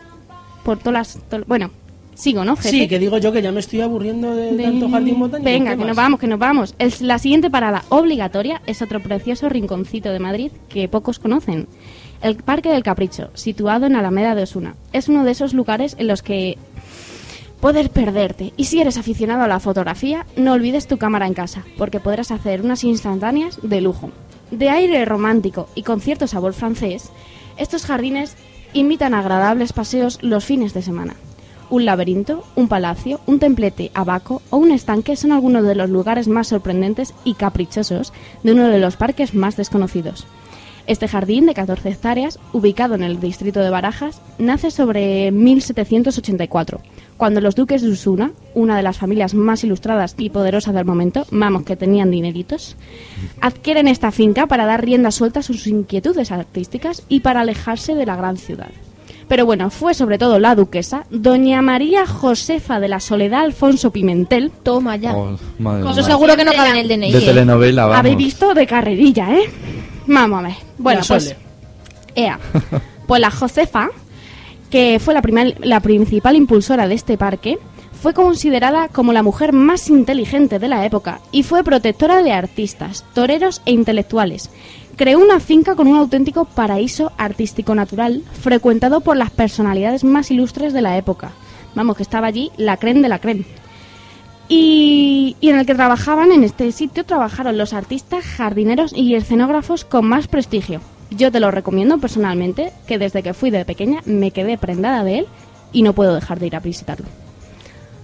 por 0.64 0.78
todas 0.78 0.92
las... 1.16 1.28
to- 1.28 1.44
bueno, 1.48 1.72
sigo, 2.16 2.44
¿no, 2.44 2.56
jefe? 2.56 2.70
Sí, 2.70 2.88
que 2.88 2.98
digo 2.98 3.18
yo 3.18 3.30
que 3.30 3.40
ya 3.42 3.52
me 3.52 3.60
estoy 3.60 3.80
aburriendo 3.82 4.34
de, 4.34 4.52
De- 4.56 4.64
tanto 4.64 4.88
jardín 4.90 5.20
botánico. 5.20 5.44
Venga, 5.48 5.70
¿qué 5.70 5.76
que 5.76 5.84
más? 5.84 5.86
nos 5.88 5.96
vamos, 5.96 6.18
que 6.20 6.26
nos 6.26 6.38
vamos. 6.40 6.74
El- 6.80 6.92
la 7.02 7.18
siguiente 7.20 7.50
parada 7.50 7.84
obligatoria 7.90 8.60
es 8.66 8.82
otro 8.82 9.00
precioso 9.00 9.48
rinconcito 9.48 10.10
de 10.10 10.18
Madrid 10.18 10.50
que 10.68 10.88
pocos 10.88 11.18
conocen. 11.20 11.68
El 12.22 12.36
Parque 12.36 12.70
del 12.70 12.82
Capricho, 12.82 13.30
situado 13.34 13.86
en 13.86 13.94
Alameda 13.94 14.34
de 14.34 14.42
Osuna. 14.42 14.74
Es 14.92 15.08
uno 15.08 15.22
de 15.22 15.30
esos 15.32 15.52
lugares 15.54 15.94
en 15.98 16.06
los 16.08 16.22
que 16.22 16.56
puedes 17.60 17.88
perderte. 17.90 18.52
Y 18.56 18.64
si 18.64 18.80
eres 18.80 18.96
aficionado 18.96 19.42
a 19.44 19.48
la 19.48 19.60
fotografía, 19.60 20.26
no 20.36 20.52
olvides 20.54 20.86
tu 20.86 20.96
cámara 20.98 21.26
en 21.26 21.34
casa, 21.34 21.64
porque 21.76 22.00
podrás 22.00 22.30
hacer 22.30 22.62
unas 22.62 22.84
instantáneas 22.84 23.58
de 23.62 23.80
lujo. 23.80 24.10
De 24.50 24.70
aire 24.70 25.04
romántico 25.04 25.68
y 25.74 25.82
con 25.82 26.00
cierto 26.00 26.26
sabor 26.26 26.52
francés, 26.54 27.10
estos 27.58 27.84
jardines 27.84 28.36
invitan 28.72 29.12
a 29.14 29.18
agradables 29.20 29.72
paseos 29.72 30.18
los 30.22 30.44
fines 30.44 30.72
de 30.74 30.82
semana. 30.82 31.16
Un 31.68 31.84
laberinto, 31.84 32.44
un 32.54 32.68
palacio, 32.68 33.20
un 33.26 33.38
templete 33.38 33.90
abaco 33.94 34.40
o 34.50 34.56
un 34.56 34.70
estanque 34.70 35.16
son 35.16 35.32
algunos 35.32 35.64
de 35.64 35.74
los 35.74 35.90
lugares 35.90 36.28
más 36.28 36.48
sorprendentes 36.48 37.14
y 37.24 37.34
caprichosos 37.34 38.12
de 38.42 38.52
uno 38.52 38.68
de 38.68 38.78
los 38.78 38.96
parques 38.96 39.34
más 39.34 39.56
desconocidos. 39.56 40.26
Este 40.86 41.08
jardín 41.08 41.46
de 41.46 41.54
14 41.54 41.88
hectáreas, 41.88 42.38
ubicado 42.52 42.94
en 42.94 43.02
el 43.02 43.18
distrito 43.18 43.58
de 43.58 43.70
Barajas, 43.70 44.20
nace 44.38 44.70
sobre 44.70 45.32
1784, 45.32 46.80
cuando 47.16 47.40
los 47.40 47.56
duques 47.56 47.82
de 47.82 47.88
Usuna, 47.88 48.30
una 48.54 48.76
de 48.76 48.84
las 48.84 48.98
familias 48.98 49.34
más 49.34 49.64
ilustradas 49.64 50.14
y 50.16 50.30
poderosas 50.30 50.74
del 50.74 50.84
momento, 50.84 51.26
vamos 51.32 51.64
que 51.64 51.74
tenían 51.74 52.12
dineritos, 52.12 52.76
adquieren 53.40 53.88
esta 53.88 54.12
finca 54.12 54.46
para 54.46 54.64
dar 54.64 54.84
rienda 54.84 55.10
suelta 55.10 55.40
a 55.40 55.42
sus 55.42 55.66
inquietudes 55.66 56.30
artísticas 56.30 57.02
y 57.08 57.20
para 57.20 57.40
alejarse 57.40 57.96
de 57.96 58.06
la 58.06 58.14
gran 58.14 58.36
ciudad. 58.36 58.70
Pero 59.28 59.44
bueno, 59.44 59.70
fue 59.70 59.92
sobre 59.94 60.18
todo 60.18 60.38
la 60.38 60.54
duquesa, 60.54 61.04
doña 61.10 61.60
María 61.60 62.06
Josefa 62.06 62.78
de 62.78 62.88
la 62.88 63.00
Soledad 63.00 63.40
Alfonso 63.40 63.90
Pimentel. 63.90 64.52
Toma 64.62 64.94
ya. 64.96 65.16
Oh, 65.16 65.36
madre 65.58 65.90
Eso 65.90 66.02
seguro 66.04 66.36
que 66.36 66.44
no 66.44 66.52
cabe 66.52 66.70
en 66.70 66.76
el 66.76 66.88
DNI. 66.88 67.10
De 67.12 67.18
¿eh? 67.18 67.22
telenovela, 67.22 67.82
vamos. 67.86 67.98
Habéis 67.98 68.16
visto 68.16 68.54
de 68.54 68.66
carrerilla, 68.66 69.34
¿eh? 69.34 69.50
Vamos 70.06 70.38
a 70.38 70.42
ver. 70.48 70.54
Bueno, 70.78 71.00
La 71.00 71.06
pues. 71.06 71.24
Sole. 71.24 71.36
Ea. 72.14 72.38
Pues 73.06 73.20
la 73.20 73.30
Josefa, 73.30 73.90
que 74.68 74.98
fue 74.98 75.14
la, 75.14 75.22
primer- 75.22 75.56
la 75.64 75.78
principal 75.78 76.34
impulsora 76.34 76.88
de 76.88 76.94
este 76.96 77.16
parque, 77.16 77.56
fue 78.02 78.14
considerada 78.14 78.88
como 78.88 79.12
la 79.12 79.22
mujer 79.22 79.52
más 79.52 79.88
inteligente 79.88 80.58
de 80.58 80.66
la 80.68 80.84
época 80.84 81.20
y 81.30 81.44
fue 81.44 81.62
protectora 81.62 82.22
de 82.24 82.32
artistas, 82.32 83.04
toreros 83.14 83.62
e 83.64 83.70
intelectuales. 83.72 84.50
Creó 84.96 85.18
una 85.18 85.40
finca 85.40 85.74
con 85.74 85.88
un 85.88 85.96
auténtico 85.96 86.46
paraíso 86.46 87.12
artístico 87.18 87.74
natural, 87.74 88.22
frecuentado 88.40 89.02
por 89.02 89.18
las 89.18 89.30
personalidades 89.30 90.04
más 90.04 90.30
ilustres 90.30 90.72
de 90.72 90.80
la 90.80 90.96
época. 90.96 91.32
Vamos, 91.74 91.98
que 91.98 92.02
estaba 92.02 92.26
allí 92.26 92.50
la 92.56 92.78
creme 92.78 93.02
de 93.02 93.10
la 93.10 93.18
creme. 93.18 93.44
Y, 94.48 95.36
y 95.40 95.50
en 95.50 95.58
el 95.58 95.66
que 95.66 95.74
trabajaban 95.74 96.32
en 96.32 96.44
este 96.44 96.72
sitio 96.72 97.04
trabajaron 97.04 97.58
los 97.58 97.74
artistas, 97.74 98.24
jardineros 98.24 98.94
y 98.94 99.14
escenógrafos 99.14 99.84
con 99.84 100.06
más 100.06 100.28
prestigio. 100.28 100.80
Yo 101.10 101.30
te 101.30 101.40
lo 101.40 101.50
recomiendo 101.50 101.98
personalmente, 101.98 102.72
que 102.86 102.98
desde 102.98 103.22
que 103.22 103.34
fui 103.34 103.50
de 103.50 103.66
pequeña 103.66 104.00
me 104.06 104.30
quedé 104.30 104.56
prendada 104.56 105.04
de 105.04 105.18
él 105.20 105.26
y 105.72 105.82
no 105.82 105.92
puedo 105.92 106.14
dejar 106.14 106.40
de 106.40 106.46
ir 106.46 106.56
a 106.56 106.60
visitarlo. 106.60 107.06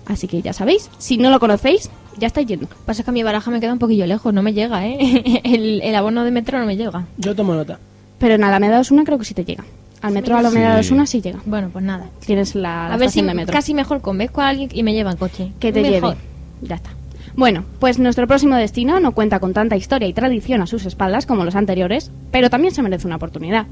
Así 0.07 0.29
que 0.29 0.43
ya 0.43 0.53
sabéis, 0.53 0.91
si 0.99 1.17
no 1.17 1.31
lo 1.31 1.41
conocéis, 1.41 1.91
ya 2.19 2.27
estáis 2.27 2.47
yendo. 2.47 2.67
Pasa 2.87 3.03
que 3.03 3.11
a 3.11 3.13
mi 3.13 3.23
baraja 3.23 3.51
me 3.51 3.61
queda 3.61 3.73
un 3.73 3.79
poquillo 3.79 4.07
lejos, 4.07 4.33
no 4.35 4.43
me 4.43 4.53
llega, 4.53 4.87
¿eh? 4.87 5.41
El, 5.45 5.81
el 5.83 5.95
abono 5.95 6.25
de 6.25 6.31
metro 6.31 6.59
no 6.59 6.67
me 6.67 6.77
llega. 6.77 7.07
Yo 7.19 7.35
tomo 7.35 7.55
nota. 7.55 7.79
Pero 8.19 8.35
en 8.35 8.45
Alameda 8.45 8.81
Osuna 8.81 9.05
creo 9.05 9.19
que 9.19 9.25
sí 9.25 9.35
te 9.35 9.45
llega. 9.45 9.65
Al 10.01 10.13
metro 10.13 10.35
Sí. 10.35 10.41
Alameda 10.41 10.77
de 10.77 10.83
Sí. 10.83 10.89
Osuna 10.89 11.07
sí 11.07 11.21
llega. 11.21 11.41
Bueno, 11.47 11.71
pues 11.73 11.85
nada. 11.85 12.07
Tienes 12.25 12.55
la, 12.55 12.89
la 12.89 12.95
A 12.95 12.97
ver 12.97 13.11
si 13.11 13.23
de 13.23 13.35
metro. 13.35 13.53
casi 13.53 13.75
mejor 13.75 14.01
convenzco 14.01 14.41
a 14.41 14.49
alguien 14.49 14.69
y 14.73 14.83
me 14.83 14.93
lleva 14.95 15.11
en 15.13 15.17
coche. 15.17 15.53
que 15.61 15.73
te 15.73 15.81
Mejor. 15.83 16.15
lleve. 16.15 16.23
Ya 16.63 16.77
está. 16.77 16.91
Bueno, 17.35 17.65
pues 17.79 17.99
nuestro 17.99 18.27
próximo 18.27 18.57
destino 18.57 19.01
no 19.01 19.13
cuenta 19.13 19.41
con 19.41 19.55
tanta 19.55 19.75
historia 19.75 20.07
y 20.07 20.13
tradición 20.13 20.61
a 20.61 20.67
sus 20.67 20.85
espaldas 20.87 21.25
como 21.25 21.45
los 21.45 21.55
anteriores, 21.57 22.11
pero 22.31 22.51
también 22.51 22.75
se 22.75 22.83
merece 22.83 23.07
una 23.07 23.17
oportunidad. 23.17 23.67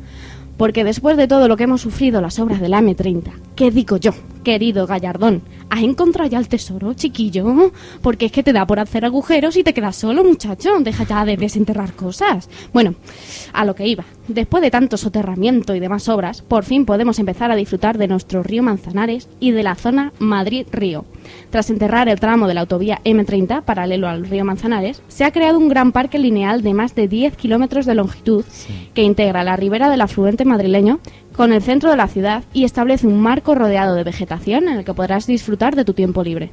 Porque 0.57 0.83
después 0.83 1.17
de 1.17 1.29
todo 1.29 1.47
lo 1.47 1.57
que 1.57 1.65
hemos 1.65 1.81
sufrido 1.83 2.21
las 2.21 2.39
obras 2.39 2.61
de 2.61 2.69
la 2.71 2.81
M30, 2.81 3.31
¿qué 3.57 3.71
digo 3.71 3.99
yo, 3.99 4.13
querido 4.43 4.87
Gallardón? 4.87 5.43
¿Has 5.71 5.83
encontrado 5.83 6.29
ya 6.29 6.39
el 6.39 6.49
tesoro, 6.49 6.95
chiquillo? 6.95 7.73
Porque 8.03 8.27
es 8.27 8.33
que 8.33 8.43
te 8.43 8.53
da 8.53 8.67
por 8.67 8.81
hacer 8.81 9.05
agujeros 9.05 9.57
y 9.57 9.63
te 9.63 9.73
quedas 9.73 9.97
solo, 9.97 10.25
muchacho. 10.25 10.81
Deja 10.81 11.05
ya 11.05 11.25
de 11.25 11.37
desenterrar 11.37 11.93
cosas. 11.95 12.49
Bueno, 12.73 12.95
a 13.53 13.65
lo 13.65 13.75
que 13.75 13.87
iba. 13.87 14.05
Después 14.27 14.63
de 14.63 14.71
tanto 14.71 14.97
soterramiento 14.97 15.75
y 15.75 15.81
demás 15.81 16.09
obras, 16.09 16.43
por 16.43 16.65
fin 16.65 16.85
podemos 16.85 17.19
empezar 17.19 17.51
a 17.51 17.57
disfrutar 17.57 17.99
de 17.99 18.09
nuestro 18.09 18.43
río 18.43 18.63
Manzanares 18.63 19.29
y 19.41 19.51
de 19.51 19.63
la 19.63 19.75
zona 19.75 20.13
Madrid-Río. 20.19 21.05
Tras 21.51 21.71
enterrar 21.71 22.09
el 22.09 22.21
tramo 22.21 22.47
de 22.47 22.55
la 22.55 22.61
autovía 22.61 23.01
M30, 23.05 23.63
paralelo 23.63 24.09
al 24.09 24.27
río 24.27 24.45
Manzanares, 24.45 25.03
se 25.09 25.25
ha 25.25 25.33
creado 25.33 25.59
un 25.59 25.69
gran 25.69 25.93
parque 25.93 26.19
lineal 26.19 26.63
de 26.63 26.75
más 26.75 26.95
de 26.95 27.09
10 27.09 27.37
kilómetros 27.37 27.87
de 27.87 27.95
longitud 27.95 28.45
que 28.95 29.03
integra 29.03 29.45
la 29.45 29.57
ribera 29.57 29.91
del 29.91 30.01
afluente 30.01 30.45
madrileño 30.45 31.01
con 31.37 31.53
el 31.53 31.63
centro 31.63 31.91
de 31.91 31.97
la 31.97 32.09
ciudad 32.09 32.45
y 32.53 32.65
establece 32.65 33.07
un 33.07 33.21
marco 33.21 33.55
rodeado 33.55 33.95
de 33.95 34.05
vegetación 34.05 34.69
en 34.69 34.79
el 34.79 34.85
que 34.85 34.95
podrás 34.95 35.27
disfrutar 35.27 35.77
de 35.77 35.85
tu 35.85 35.95
tiempo 35.95 36.23
libre. 36.23 36.51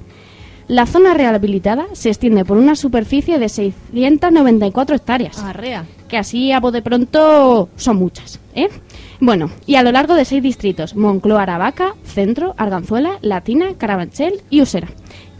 La 0.68 0.86
zona 0.86 1.14
rehabilitada 1.14 1.86
se 1.94 2.10
extiende 2.10 2.44
por 2.44 2.58
una 2.58 2.76
superficie 2.76 3.40
de 3.40 3.48
694 3.48 4.96
hectáreas. 4.98 5.40
Arrea. 5.40 5.86
Que 6.10 6.18
así 6.18 6.52
a 6.52 6.60
de 6.60 6.82
pronto 6.82 7.70
son 7.78 7.98
muchas, 7.98 8.40
¿eh? 8.54 8.68
Bueno, 9.22 9.50
y 9.66 9.76
a 9.76 9.84
lo 9.84 9.92
largo 9.92 10.14
de 10.14 10.26
seis 10.26 10.44
distritos, 10.44 10.96
Moncloa, 10.96 11.44
Aravaca, 11.44 11.96
Centro, 12.04 12.54
Arganzuela, 12.58 13.18
Latina, 13.22 13.70
Carabanchel 13.78 14.42
y 14.50 14.62
Usera. 14.62 14.90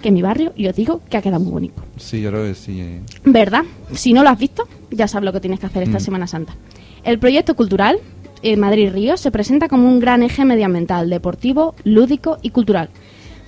Que 0.02 0.12
mi 0.12 0.22
barrio, 0.22 0.54
yo 0.56 0.72
digo, 0.74 1.02
que 1.10 1.18
ha 1.18 1.22
quedado 1.22 1.42
muy 1.44 1.52
bonito. 1.52 1.84
Sí, 1.98 2.22
yo 2.22 2.30
creo 2.30 2.44
que 2.46 2.56
sí. 2.56 2.80
eh. 2.80 3.02
¿Verdad? 3.26 3.64
Si 3.94 4.14
no 4.14 4.24
lo 4.24 4.30
has 4.30 4.40
visto, 4.40 4.68
ya 4.92 5.08
sabes 5.08 5.26
lo 5.26 5.34
que 5.34 5.40
tienes 5.42 5.60
que 5.60 5.66
hacer 5.66 5.84
esta 5.84 5.98
Mm. 5.98 6.02
Semana 6.02 6.28
Santa. 6.28 6.54
El 7.04 7.20
proyecto 7.20 7.56
cultural 7.56 8.00
eh, 8.42 8.58
Madrid-Río 8.58 9.18
se 9.18 9.32
presenta 9.32 9.68
como 9.68 9.88
un 9.88 10.00
gran 10.00 10.24
eje 10.24 10.46
medioambiental, 10.46 11.10
deportivo, 11.10 11.76
lúdico 11.84 12.38
y 12.42 12.52
cultural. 12.52 12.90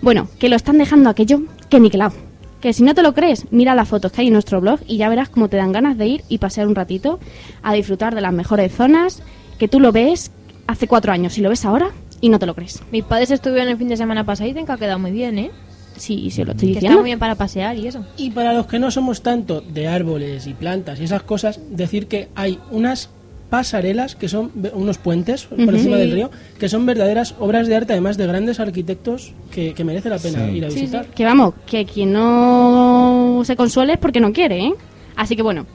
Bueno, 0.02 0.28
que 0.40 0.50
lo 0.50 0.56
están 0.56 0.78
dejando 0.78 1.10
aquello 1.10 1.42
que 1.70 1.80
niquelado. 1.80 2.14
Que 2.62 2.74
si 2.74 2.84
no 2.84 2.94
te 2.94 3.04
lo 3.04 3.14
crees, 3.14 3.46
mira 3.52 3.74
las 3.76 3.88
fotos 3.88 4.12
que 4.12 4.22
hay 4.22 4.28
en 4.28 4.34
nuestro 4.34 4.60
blog 4.60 4.80
y 4.88 4.98
ya 4.98 5.08
verás 5.10 5.30
cómo 5.30 5.48
te 5.48 5.58
dan 5.58 5.72
ganas 5.72 5.98
de 5.98 6.08
ir 6.08 6.24
y 6.28 6.40
pasear 6.40 6.68
un 6.68 6.76
ratito 6.76 7.20
a 7.64 7.74
disfrutar 7.74 8.14
de 8.16 8.22
las 8.22 8.34
mejores 8.34 8.74
zonas, 8.74 9.22
que 9.58 9.68
tú 9.68 9.80
lo 9.80 9.92
ves 9.92 10.32
hace 10.68 10.88
cuatro 10.88 11.12
años 11.14 11.38
y 11.38 11.42
lo 11.42 11.50
ves 11.50 11.64
ahora 11.66 11.92
y 12.22 12.30
no 12.30 12.38
te 12.40 12.46
lo 12.46 12.56
crees. 12.56 12.82
Mis 12.92 13.04
padres 13.06 13.32
estuvieron 13.32 13.70
el 13.70 13.78
fin 13.78 13.88
de 13.88 13.96
semana 13.98 14.26
pasado 14.26 14.50
y 14.50 14.54
dicen 14.54 14.66
que 14.66 14.72
ha 14.74 14.78
quedado 14.78 15.00
muy 15.00 15.12
bien, 15.12 15.40
¿eh? 15.40 15.52
Sí, 15.96 16.30
sí, 16.32 16.44
lo 16.44 16.52
estoy 16.52 16.68
Que 16.68 16.72
está 16.74 16.80
diciendo. 16.80 17.00
muy 17.00 17.06
bien 17.10 17.20
para 17.20 17.36
pasear 17.36 17.78
y 17.78 17.88
eso. 17.88 18.06
Y 18.18 18.30
para 18.32 18.54
los 18.54 18.68
que 18.68 18.80
no 18.80 18.90
somos 18.92 19.22
tanto 19.22 19.62
de 19.62 19.88
árboles 19.88 20.48
y 20.48 20.54
plantas 20.54 21.00
y 21.00 21.06
esas 21.06 21.24
cosas, 21.24 21.60
decir 21.72 22.08
que 22.08 22.30
hay 22.36 22.60
unas 22.72 23.10
pasarelas 23.50 24.16
que 24.16 24.30
son 24.30 24.52
unos 24.74 24.98
puentes 24.98 25.46
por 25.46 25.60
encima 25.74 25.98
del 25.98 26.12
río 26.12 26.32
que 26.60 26.70
son 26.70 26.86
verdaderas 26.86 27.36
obras 27.40 27.68
de 27.68 27.76
arte 27.76 27.94
además 27.94 28.16
de 28.18 28.28
grandes 28.28 28.60
arquitectos 28.60 29.34
que, 29.52 29.74
que 29.74 29.84
merece 29.84 30.10
la 30.10 30.18
pena 30.20 30.46
Sí. 30.48 30.58
ir 30.58 30.66
a 30.66 30.70
Sí, 30.70 30.76
visitar 30.82 31.06
sí. 31.06 31.12
Que 31.16 31.26
vamos, 31.26 31.54
que 31.66 31.86
quien 31.86 32.14
no 32.14 33.42
se 33.44 33.56
consuele 33.56 33.94
es 33.94 34.00
porque 34.00 34.20
no 34.20 34.32
quiere, 34.34 34.60
¿eh? 34.68 34.74
Así 35.16 35.36
que 35.36 35.42
bueno, 35.42 35.66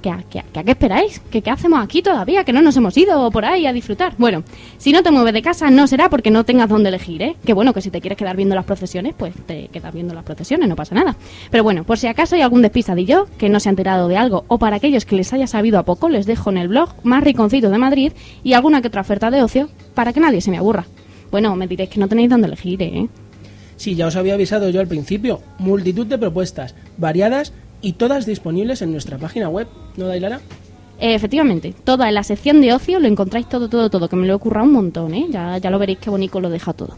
¿que 0.00 0.10
a, 0.10 0.22
qué 0.30 0.70
esperáis? 0.70 1.20
¿Que 1.30 1.42
qué 1.42 1.50
hacemos 1.50 1.82
aquí 1.82 2.02
todavía? 2.02 2.44
¿Que 2.44 2.52
no 2.52 2.62
nos 2.62 2.76
hemos 2.76 2.96
ido 2.96 3.30
por 3.30 3.44
ahí 3.44 3.66
a 3.66 3.72
disfrutar? 3.72 4.14
Bueno, 4.18 4.42
si 4.78 4.92
no 4.92 5.02
te 5.02 5.10
mueves 5.10 5.32
de 5.32 5.42
casa 5.42 5.70
no 5.70 5.86
será 5.86 6.08
porque 6.08 6.30
no 6.30 6.44
tengas 6.44 6.68
dónde 6.68 6.88
elegir, 6.88 7.22
¿eh? 7.22 7.36
Que 7.44 7.52
bueno, 7.52 7.72
que 7.72 7.80
si 7.80 7.90
te 7.90 8.00
quieres 8.00 8.18
quedar 8.18 8.36
viendo 8.36 8.54
las 8.54 8.64
procesiones, 8.64 9.14
pues 9.16 9.34
te 9.46 9.68
quedas 9.68 9.92
viendo 9.92 10.14
las 10.14 10.24
procesiones, 10.24 10.68
no 10.68 10.76
pasa 10.76 10.94
nada. 10.94 11.16
Pero 11.50 11.62
bueno, 11.62 11.84
por 11.84 11.98
si 11.98 12.06
acaso 12.06 12.34
hay 12.34 12.42
algún 12.42 12.62
despistadillo 12.62 13.26
que 13.38 13.48
no 13.48 13.60
se 13.60 13.68
ha 13.68 13.70
enterado 13.70 14.08
de 14.08 14.16
algo 14.16 14.44
o 14.48 14.58
para 14.58 14.76
aquellos 14.76 15.04
que 15.04 15.16
les 15.16 15.32
haya 15.32 15.46
sabido 15.46 15.78
a 15.78 15.84
poco, 15.84 16.08
les 16.08 16.26
dejo 16.26 16.50
en 16.50 16.58
el 16.58 16.68
blog 16.68 16.90
más 17.02 17.22
riconcito 17.22 17.70
de 17.70 17.78
Madrid 17.78 18.12
y 18.42 18.54
alguna 18.54 18.80
que 18.80 18.88
otra 18.88 19.02
oferta 19.02 19.30
de 19.30 19.42
ocio 19.42 19.68
para 19.94 20.12
que 20.12 20.20
nadie 20.20 20.40
se 20.40 20.50
me 20.50 20.58
aburra. 20.58 20.86
Bueno, 21.30 21.54
me 21.56 21.66
diréis 21.66 21.90
que 21.90 22.00
no 22.00 22.08
tenéis 22.08 22.30
dónde 22.30 22.48
elegir, 22.48 22.82
¿eh? 22.82 23.08
Sí, 23.76 23.94
ya 23.94 24.08
os 24.08 24.16
había 24.16 24.34
avisado 24.34 24.68
yo 24.68 24.80
al 24.80 24.88
principio, 24.88 25.40
multitud 25.58 26.06
de 26.06 26.18
propuestas 26.18 26.74
variadas 26.98 27.54
y 27.82 27.94
todas 27.94 28.26
disponibles 28.26 28.82
en 28.82 28.92
nuestra 28.92 29.18
página 29.18 29.48
web, 29.48 29.66
¿no, 29.96 30.06
Dailara? 30.06 30.40
Eh, 30.98 31.14
Efectivamente, 31.14 31.74
toda 31.84 32.08
en 32.08 32.14
la 32.14 32.22
sección 32.22 32.60
de 32.60 32.74
ocio 32.74 33.00
lo 33.00 33.08
encontráis 33.08 33.48
todo, 33.48 33.68
todo, 33.68 33.88
todo, 33.88 34.08
que 34.08 34.16
me 34.16 34.26
lo 34.26 34.36
he 34.36 34.38
currado 34.38 34.66
un 34.66 34.72
montón, 34.72 35.14
¿eh? 35.14 35.26
Ya, 35.30 35.56
ya 35.58 35.70
lo 35.70 35.78
veréis 35.78 35.98
qué 35.98 36.10
bonito 36.10 36.40
lo 36.40 36.50
deja 36.50 36.72
todo. 36.72 36.96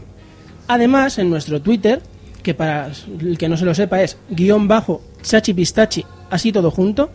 Además, 0.67 1.17
en 1.19 1.29
nuestro 1.29 1.61
Twitter, 1.61 2.01
que 2.41 2.53
para 2.53 2.91
el 3.21 3.37
que 3.37 3.49
no 3.49 3.57
se 3.57 3.65
lo 3.65 3.73
sepa 3.73 4.01
es 4.01 4.17
guion 4.29 4.67
bajo 4.67 5.01
chachipistachi, 5.21 6.05
así 6.29 6.51
todo 6.51 6.69
junto. 6.69 7.09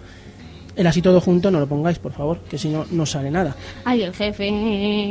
El 0.77 0.87
así 0.87 1.03
todo 1.03 1.21
junto 1.21 1.51
no 1.51 1.59
lo 1.59 1.67
pongáis, 1.67 1.99
por 1.99 2.13
favor, 2.13 2.39
que 2.49 2.57
si 2.57 2.69
no, 2.69 2.87
no 2.93 3.05
sale 3.05 3.33
nada. 3.33 3.57
Ay, 3.85 4.03
el 4.03 4.15
jefe, 4.15 4.47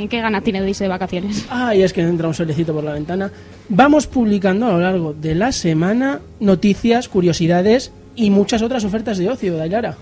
qué 0.10 0.22
ganas 0.22 0.42
tiene 0.42 0.62
de 0.62 0.70
irse 0.70 0.86
de 0.86 0.88
vacaciones. 0.88 1.46
Ay, 1.50 1.82
es 1.82 1.92
que 1.92 2.02
entra 2.02 2.26
un 2.26 2.34
solecito 2.34 2.74
por 2.74 2.86
la 2.86 2.94
ventana. 2.94 3.30
Vamos 3.68 4.08
publicando 4.08 4.68
a 4.68 4.72
lo 4.72 4.80
largo 4.80 5.14
de 5.14 5.36
la 5.36 5.52
semana 5.52 6.22
noticias, 6.40 7.10
curiosidades 7.10 7.92
y 8.18 8.30
muchas 8.30 8.62
otras 8.62 8.84
ofertas 8.84 9.18
de 9.18 9.30
ocio, 9.30 9.56
Dailara. 9.56 9.96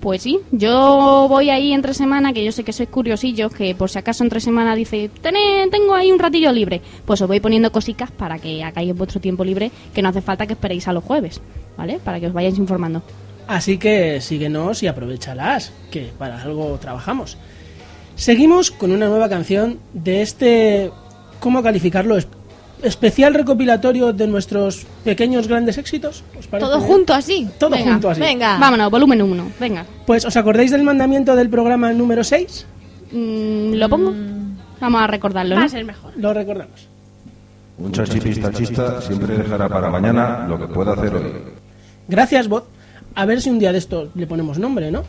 Pues 0.00 0.22
sí, 0.22 0.38
yo 0.50 1.26
voy 1.28 1.50
ahí 1.50 1.72
entre 1.72 1.94
semana, 1.94 2.32
que 2.32 2.44
yo 2.44 2.50
sé 2.50 2.64
que 2.64 2.72
sois 2.72 2.88
curiosillos, 2.88 3.52
que 3.54 3.72
por 3.76 3.88
si 3.88 3.98
acaso 3.98 4.24
entre 4.24 4.40
semana 4.40 4.74
dice, 4.74 5.08
"Tené- 5.22 5.68
tengo 5.70 5.94
ahí 5.94 6.10
un 6.10 6.18
ratillo 6.18 6.50
libre, 6.52 6.80
pues 7.06 7.20
os 7.22 7.28
voy 7.28 7.38
poniendo 7.38 7.70
cositas 7.70 8.10
para 8.10 8.38
que 8.40 8.64
hagáis 8.64 8.90
en 8.90 8.98
vuestro 8.98 9.20
tiempo 9.20 9.44
libre, 9.44 9.70
que 9.94 10.02
no 10.02 10.08
hace 10.08 10.20
falta 10.20 10.46
que 10.46 10.54
esperéis 10.54 10.88
a 10.88 10.92
los 10.92 11.04
jueves, 11.04 11.40
¿vale? 11.76 12.00
Para 12.04 12.18
que 12.18 12.26
os 12.26 12.32
vayáis 12.32 12.58
informando. 12.58 13.02
Así 13.46 13.78
que 13.78 14.20
síguenos 14.20 14.82
y 14.82 14.88
aprovechalas, 14.88 15.72
que 15.92 16.10
para 16.18 16.42
algo 16.42 16.78
trabajamos. 16.80 17.36
Seguimos 18.16 18.70
con 18.72 18.90
una 18.90 19.06
nueva 19.08 19.28
canción 19.28 19.78
de 19.92 20.22
este, 20.22 20.90
¿cómo 21.40 21.62
calificarlo? 21.62 22.18
Es- 22.82 22.88
Especial 22.92 23.34
recopilatorio 23.34 24.12
de 24.12 24.26
nuestros 24.26 24.86
pequeños 25.04 25.48
grandes 25.48 25.78
éxitos. 25.78 26.22
¿Os 26.38 26.46
parece 26.46 26.66
Todo 26.68 26.78
bien? 26.78 26.90
junto 26.92 27.14
así. 27.14 27.48
Todo 27.58 27.70
Venga, 27.70 27.92
junto 27.92 28.10
así. 28.10 28.20
Venga. 28.20 28.58
Vámonos, 28.58 28.90
volumen 28.90 29.22
1, 29.22 29.52
venga. 29.60 29.84
Pues, 30.06 30.24
¿os 30.24 30.36
acordáis 30.36 30.70
del 30.70 30.82
mandamiento 30.82 31.34
del 31.36 31.48
programa 31.48 31.92
número 31.92 32.22
6? 32.24 32.66
Mm, 33.12 33.74
¿Lo 33.74 33.88
pongo? 33.88 34.12
Vamos 34.80 35.00
a 35.00 35.06
recordarlo, 35.06 35.54
Va 35.54 35.60
¿no? 35.60 35.66
a 35.66 35.68
ser 35.68 35.84
mejor. 35.84 36.12
Lo 36.16 36.32
recordamos. 36.34 36.88
Un 37.78 37.92
chachipistachista 37.92 39.00
siempre 39.00 39.36
dejará 39.38 39.68
para 39.68 39.88
mañana 39.90 40.46
lo 40.48 40.58
que 40.58 40.66
pueda 40.72 40.92
hacer 40.92 41.14
hoy. 41.14 41.32
Gracias, 42.08 42.48
Bot. 42.48 42.66
A 43.14 43.24
ver 43.26 43.40
si 43.40 43.50
un 43.50 43.58
día 43.58 43.72
de 43.72 43.78
esto 43.78 44.08
le 44.14 44.26
ponemos 44.26 44.58
nombre, 44.58 44.90
¿no? 44.90 45.02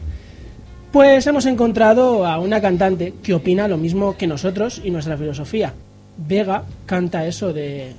Pues 0.91 1.25
hemos 1.27 1.45
encontrado 1.47 2.25
a 2.25 2.37
una 2.39 2.61
cantante 2.61 3.13
que 3.23 3.33
opina 3.33 3.67
lo 3.67 3.77
mismo 3.77 4.15
que 4.17 4.27
nosotros 4.27 4.79
y 4.83 4.91
nuestra 4.91 5.17
filosofía. 5.17 5.73
Vega 6.17 6.63
canta 6.85 7.25
eso 7.25 7.51
de 7.53 7.93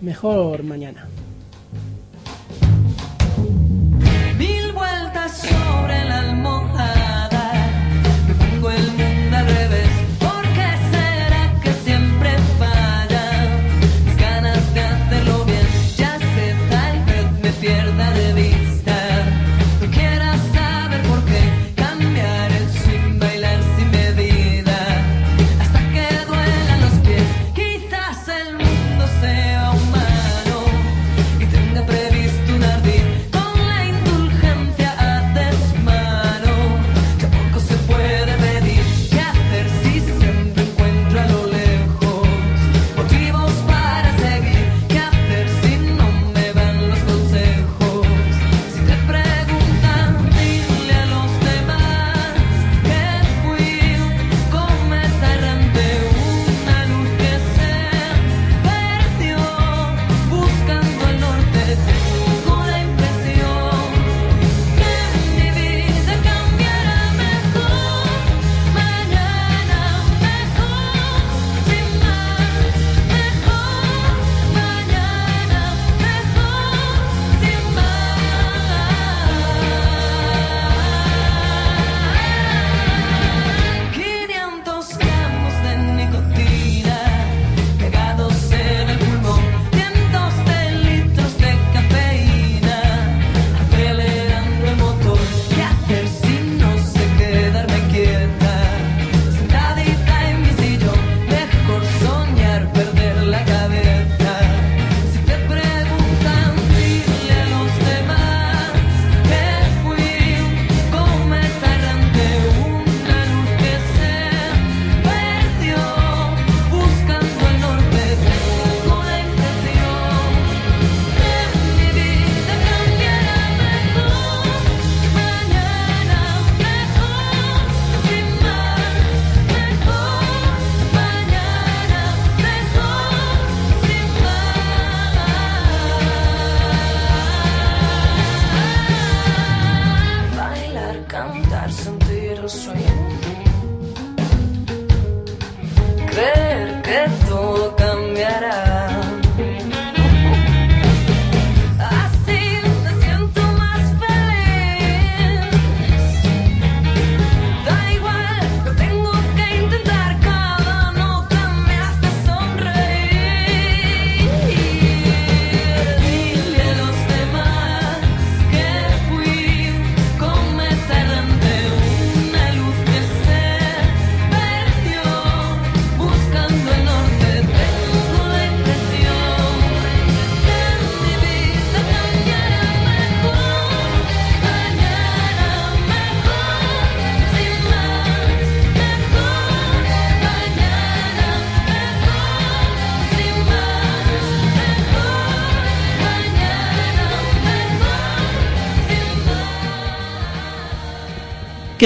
mejor 0.00 0.62
mañana. 0.62 1.06
Mil 4.36 4.72
vueltas 4.72 5.38
sobre 5.38 6.04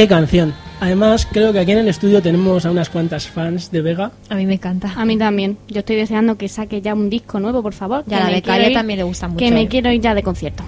Qué 0.05 0.09
canción. 0.09 0.53
Además, 0.81 1.27
creo 1.33 1.51
que 1.55 1.61
aquí 1.61 1.73
en 1.73 1.79
el 1.79 1.89
estudio 1.89 2.21
tenemos 2.21 2.67
a 2.67 2.71
unas 2.71 2.91
cuantas 2.91 3.27
fans 3.27 3.71
de 3.71 3.81
Vega. 3.81 4.13
A 4.29 4.35
mí 4.35 4.45
me 4.45 4.53
encanta. 4.53 4.93
A 4.95 5.07
mí 5.07 5.17
también. 5.17 5.57
Yo 5.69 5.79
estoy 5.79 5.97
deseando 5.97 6.37
que 6.37 6.47
saque 6.51 6.83
ya 6.83 6.93
un 6.93 7.09
disco 7.09 7.41
nuevo, 7.41 7.63
por 7.63 7.73
favor. 7.73 8.05
Ya 8.07 8.19
que 8.19 8.25
la 8.25 8.31
becaria 8.31 8.69
ir- 8.69 8.75
también 8.75 8.99
le 8.99 9.05
gusta 9.05 9.29
mucho. 9.29 9.39
Que 9.39 9.51
me 9.51 9.67
quiero 9.67 9.91
ir 9.91 10.03
ya 10.03 10.15
de 10.15 10.23
concierto. 10.23 10.63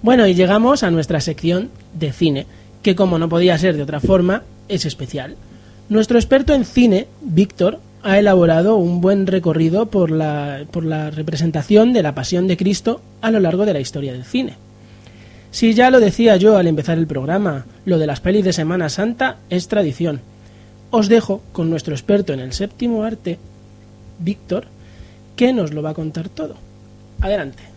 Bueno, 0.00 0.26
y 0.26 0.32
llegamos 0.32 0.82
a 0.84 0.90
nuestra 0.90 1.20
sección 1.20 1.68
de 1.92 2.12
cine, 2.12 2.46
que 2.82 2.94
como 2.96 3.18
no 3.18 3.28
podía 3.28 3.58
ser 3.58 3.76
de 3.76 3.82
otra 3.82 4.00
forma, 4.00 4.42
es 4.70 4.86
especial. 4.86 5.36
Nuestro 5.90 6.16
experto 6.18 6.54
en 6.54 6.64
cine, 6.64 7.06
Víctor, 7.20 7.78
ha 8.02 8.18
elaborado 8.18 8.76
un 8.76 9.02
buen 9.02 9.26
recorrido 9.26 9.84
por 9.84 10.10
la, 10.10 10.60
por 10.70 10.86
la 10.86 11.10
representación 11.10 11.92
de 11.92 12.02
la 12.02 12.14
Pasión 12.14 12.46
de 12.46 12.56
Cristo 12.56 13.02
a 13.20 13.30
lo 13.30 13.38
largo 13.38 13.66
de 13.66 13.74
la 13.74 13.80
historia 13.80 14.14
del 14.14 14.24
cine. 14.24 14.54
Si 15.52 15.74
ya 15.74 15.90
lo 15.90 16.00
decía 16.00 16.36
yo 16.36 16.56
al 16.56 16.66
empezar 16.66 16.96
el 16.96 17.06
programa, 17.06 17.66
lo 17.84 17.98
de 17.98 18.06
las 18.06 18.20
pelis 18.20 18.42
de 18.42 18.54
Semana 18.54 18.88
Santa 18.88 19.36
es 19.50 19.68
tradición. 19.68 20.22
Os 20.90 21.10
dejo 21.10 21.42
con 21.52 21.68
nuestro 21.68 21.94
experto 21.94 22.32
en 22.32 22.40
el 22.40 22.54
séptimo 22.54 23.04
arte, 23.04 23.38
Víctor, 24.18 24.64
que 25.36 25.52
nos 25.52 25.74
lo 25.74 25.82
va 25.82 25.90
a 25.90 25.94
contar 25.94 26.30
todo. 26.30 26.56
Adelante. 27.20 27.71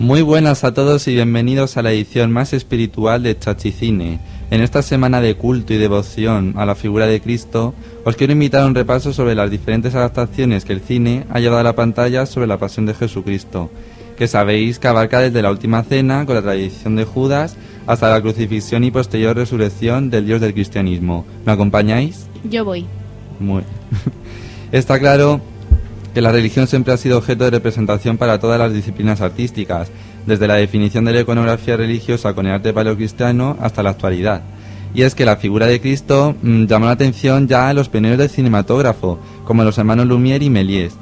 Muy 0.00 0.22
buenas 0.22 0.62
a 0.62 0.72
todos 0.72 1.08
y 1.08 1.14
bienvenidos 1.14 1.76
a 1.76 1.82
la 1.82 1.90
edición 1.90 2.30
más 2.30 2.52
espiritual 2.52 3.24
de 3.24 3.36
Chachicine. 3.36 4.20
En 4.48 4.60
esta 4.60 4.80
semana 4.80 5.20
de 5.20 5.34
culto 5.34 5.74
y 5.74 5.76
devoción 5.76 6.54
a 6.56 6.64
la 6.64 6.76
figura 6.76 7.08
de 7.08 7.20
Cristo, 7.20 7.74
os 8.04 8.14
quiero 8.14 8.32
invitar 8.32 8.62
a 8.62 8.66
un 8.66 8.76
repaso 8.76 9.12
sobre 9.12 9.34
las 9.34 9.50
diferentes 9.50 9.96
adaptaciones 9.96 10.64
que 10.64 10.72
el 10.72 10.82
cine 10.82 11.26
ha 11.30 11.40
llevado 11.40 11.62
a 11.62 11.64
la 11.64 11.74
pantalla 11.74 12.26
sobre 12.26 12.46
la 12.46 12.58
pasión 12.58 12.86
de 12.86 12.94
Jesucristo, 12.94 13.72
que 14.16 14.28
sabéis 14.28 14.78
que 14.78 14.86
abarca 14.86 15.18
desde 15.18 15.42
la 15.42 15.50
última 15.50 15.82
cena 15.82 16.24
con 16.26 16.36
la 16.36 16.42
tradición 16.42 16.94
de 16.94 17.04
Judas 17.04 17.56
hasta 17.88 18.08
la 18.08 18.22
crucifixión 18.22 18.84
y 18.84 18.92
posterior 18.92 19.34
resurrección 19.34 20.10
del 20.10 20.26
Dios 20.26 20.40
del 20.40 20.54
cristianismo. 20.54 21.26
¿Me 21.44 21.50
acompañáis? 21.50 22.28
Yo 22.44 22.64
voy. 22.64 22.86
Muy. 23.40 23.64
Está 24.70 25.00
claro 25.00 25.40
que 26.18 26.22
la 26.22 26.32
religión 26.32 26.66
siempre 26.66 26.92
ha 26.92 26.96
sido 26.96 27.16
objeto 27.16 27.44
de 27.44 27.50
representación 27.50 28.18
para 28.18 28.40
todas 28.40 28.58
las 28.58 28.72
disciplinas 28.72 29.20
artísticas, 29.20 29.88
desde 30.26 30.48
la 30.48 30.56
definición 30.56 31.04
de 31.04 31.12
la 31.12 31.20
iconografía 31.20 31.76
religiosa 31.76 32.34
con 32.34 32.44
el 32.44 32.54
arte 32.54 32.72
paleocristiano 32.72 33.56
hasta 33.60 33.84
la 33.84 33.90
actualidad. 33.90 34.42
Y 34.92 35.02
es 35.02 35.14
que 35.14 35.24
la 35.24 35.36
figura 35.36 35.66
de 35.66 35.80
Cristo 35.80 36.34
mm, 36.42 36.64
llamó 36.64 36.86
la 36.86 36.90
atención 36.90 37.46
ya 37.46 37.68
a 37.68 37.72
los 37.72 37.88
pioneros 37.88 38.18
del 38.18 38.30
cinematógrafo, 38.30 39.20
como 39.44 39.62
los 39.62 39.78
hermanos 39.78 40.08
Lumière 40.08 40.42
y 40.42 40.50
Méliès. 40.50 40.94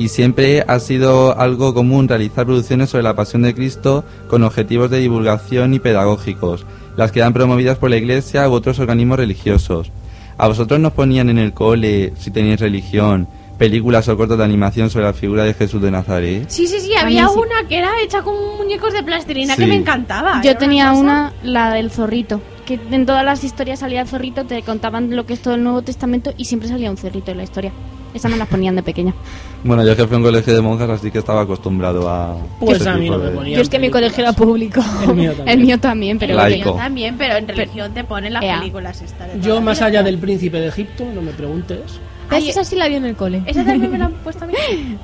Y 0.00 0.08
siempre 0.08 0.64
ha 0.66 0.80
sido 0.80 1.38
algo 1.38 1.72
común 1.72 2.08
realizar 2.08 2.44
producciones 2.44 2.90
sobre 2.90 3.04
la 3.04 3.14
pasión 3.14 3.42
de 3.42 3.54
Cristo 3.54 4.04
con 4.28 4.42
objetivos 4.42 4.90
de 4.90 4.98
divulgación 4.98 5.74
y 5.74 5.78
pedagógicos, 5.78 6.66
las 6.96 7.12
que 7.12 7.20
eran 7.20 7.34
promovidas 7.34 7.78
por 7.78 7.90
la 7.90 7.98
Iglesia 7.98 8.48
u 8.48 8.52
otros 8.52 8.80
organismos 8.80 9.18
religiosos. 9.18 9.92
¿A 10.38 10.48
vosotros 10.48 10.80
nos 10.80 10.92
ponían 10.92 11.30
en 11.30 11.38
el 11.38 11.52
cole, 11.52 12.14
si 12.18 12.32
teníais 12.32 12.58
religión, 12.58 13.28
películas 13.58 14.08
o 14.08 14.16
cortos 14.16 14.38
de 14.38 14.44
animación 14.44 14.90
sobre 14.90 15.06
la 15.06 15.12
figura 15.12 15.44
de 15.44 15.54
Jesús 15.54 15.80
de 15.82 15.90
Nazaret? 15.90 16.44
Sí, 16.48 16.66
sí, 16.66 16.80
sí, 16.80 16.94
había 16.94 17.28
una 17.30 17.66
que 17.68 17.78
era 17.78 17.90
hecha 18.02 18.22
con 18.22 18.34
muñecos 18.58 18.92
de 18.92 19.02
plastilina 19.02 19.56
que 19.56 19.62
Sí. 19.64 19.68
me 19.68 19.76
encantaba. 19.76 20.40
Yo 20.42 20.50
Era 20.50 20.58
tenía 20.58 20.88
cosa- 20.90 21.00
una, 21.00 21.32
la 21.42 21.72
del 21.72 21.90
zorrito, 21.90 22.40
que 22.64 22.78
en 22.90 23.06
todas 23.06 23.24
las 23.24 23.44
historias 23.44 23.78
salía 23.80 24.02
el 24.02 24.08
zorrito, 24.08 24.44
te 24.44 24.62
contaban 24.62 25.14
lo 25.16 25.24
que 25.26 25.34
es 25.34 25.40
todo 25.40 25.54
el 25.54 25.62
Nuevo 25.62 25.82
Testamento 25.82 26.32
y 26.36 26.44
siempre 26.46 26.68
salía 26.68 26.90
un 26.90 26.96
zorrito 26.96 27.30
en 27.30 27.38
la 27.38 27.44
historia. 27.44 27.72
Esa 28.14 28.28
me 28.30 28.36
las 28.38 28.48
ponían 28.48 28.74
de 28.76 28.82
pequeña. 28.82 29.14
Bueno, 29.64 29.84
yo 29.84 29.96
que 29.96 30.06
fui 30.06 30.14
a 30.14 30.18
un 30.18 30.22
colegio 30.22 30.54
de 30.54 30.60
monjas, 30.60 30.88
así 30.88 31.10
que 31.10 31.18
estaba 31.18 31.40
acostumbrado 31.40 32.08
a... 32.08 32.36
Pues 32.60 32.80
ese 32.80 32.88
a 32.88 32.94
mí 32.94 33.06
tipo 33.06 33.14
no 33.16 33.24
me 33.24 33.30
de- 33.30 33.36
ponía. 33.36 33.56
Yo 33.56 33.62
es 33.62 33.68
que 33.68 33.80
mi 33.80 33.90
colegio 33.90 34.22
era 34.22 34.32
público. 34.32 34.80
El 35.08 35.14
mío 35.16 35.32
también. 35.34 35.58
El 35.58 35.66
mío 35.66 35.80
también, 35.80 36.18
pero 36.20 36.34
Laico. 36.36 36.70
Yo 36.70 36.76
también, 36.76 37.16
pero 37.18 37.34
en 37.36 37.48
religión 37.48 37.92
te 37.92 38.04
ponen 38.04 38.32
las 38.34 38.44
Ea. 38.44 38.60
películas 38.60 39.02
estas. 39.02 39.26
de 39.26 39.34
toda 39.34 39.44
Yo 39.44 39.54
la 39.56 39.60
más 39.62 39.78
vida. 39.78 39.86
allá 39.88 40.02
del 40.04 40.18
príncipe 40.18 40.60
de 40.60 40.68
Egipto, 40.68 41.04
no 41.12 41.20
me 41.20 41.32
preguntes. 41.32 41.80
Ay, 42.28 42.50
esa 42.50 42.64
sí 42.64 42.76
la 42.76 42.88
vi 42.88 42.96
en 42.96 43.04
el 43.04 43.14
cole. 43.16 43.42
Esa 43.46 43.64
también 43.64 43.90
me 43.92 43.98
la 43.98 44.06
han 44.06 44.12
puesto 44.24 44.44
a 44.44 44.48
mí. 44.48 44.54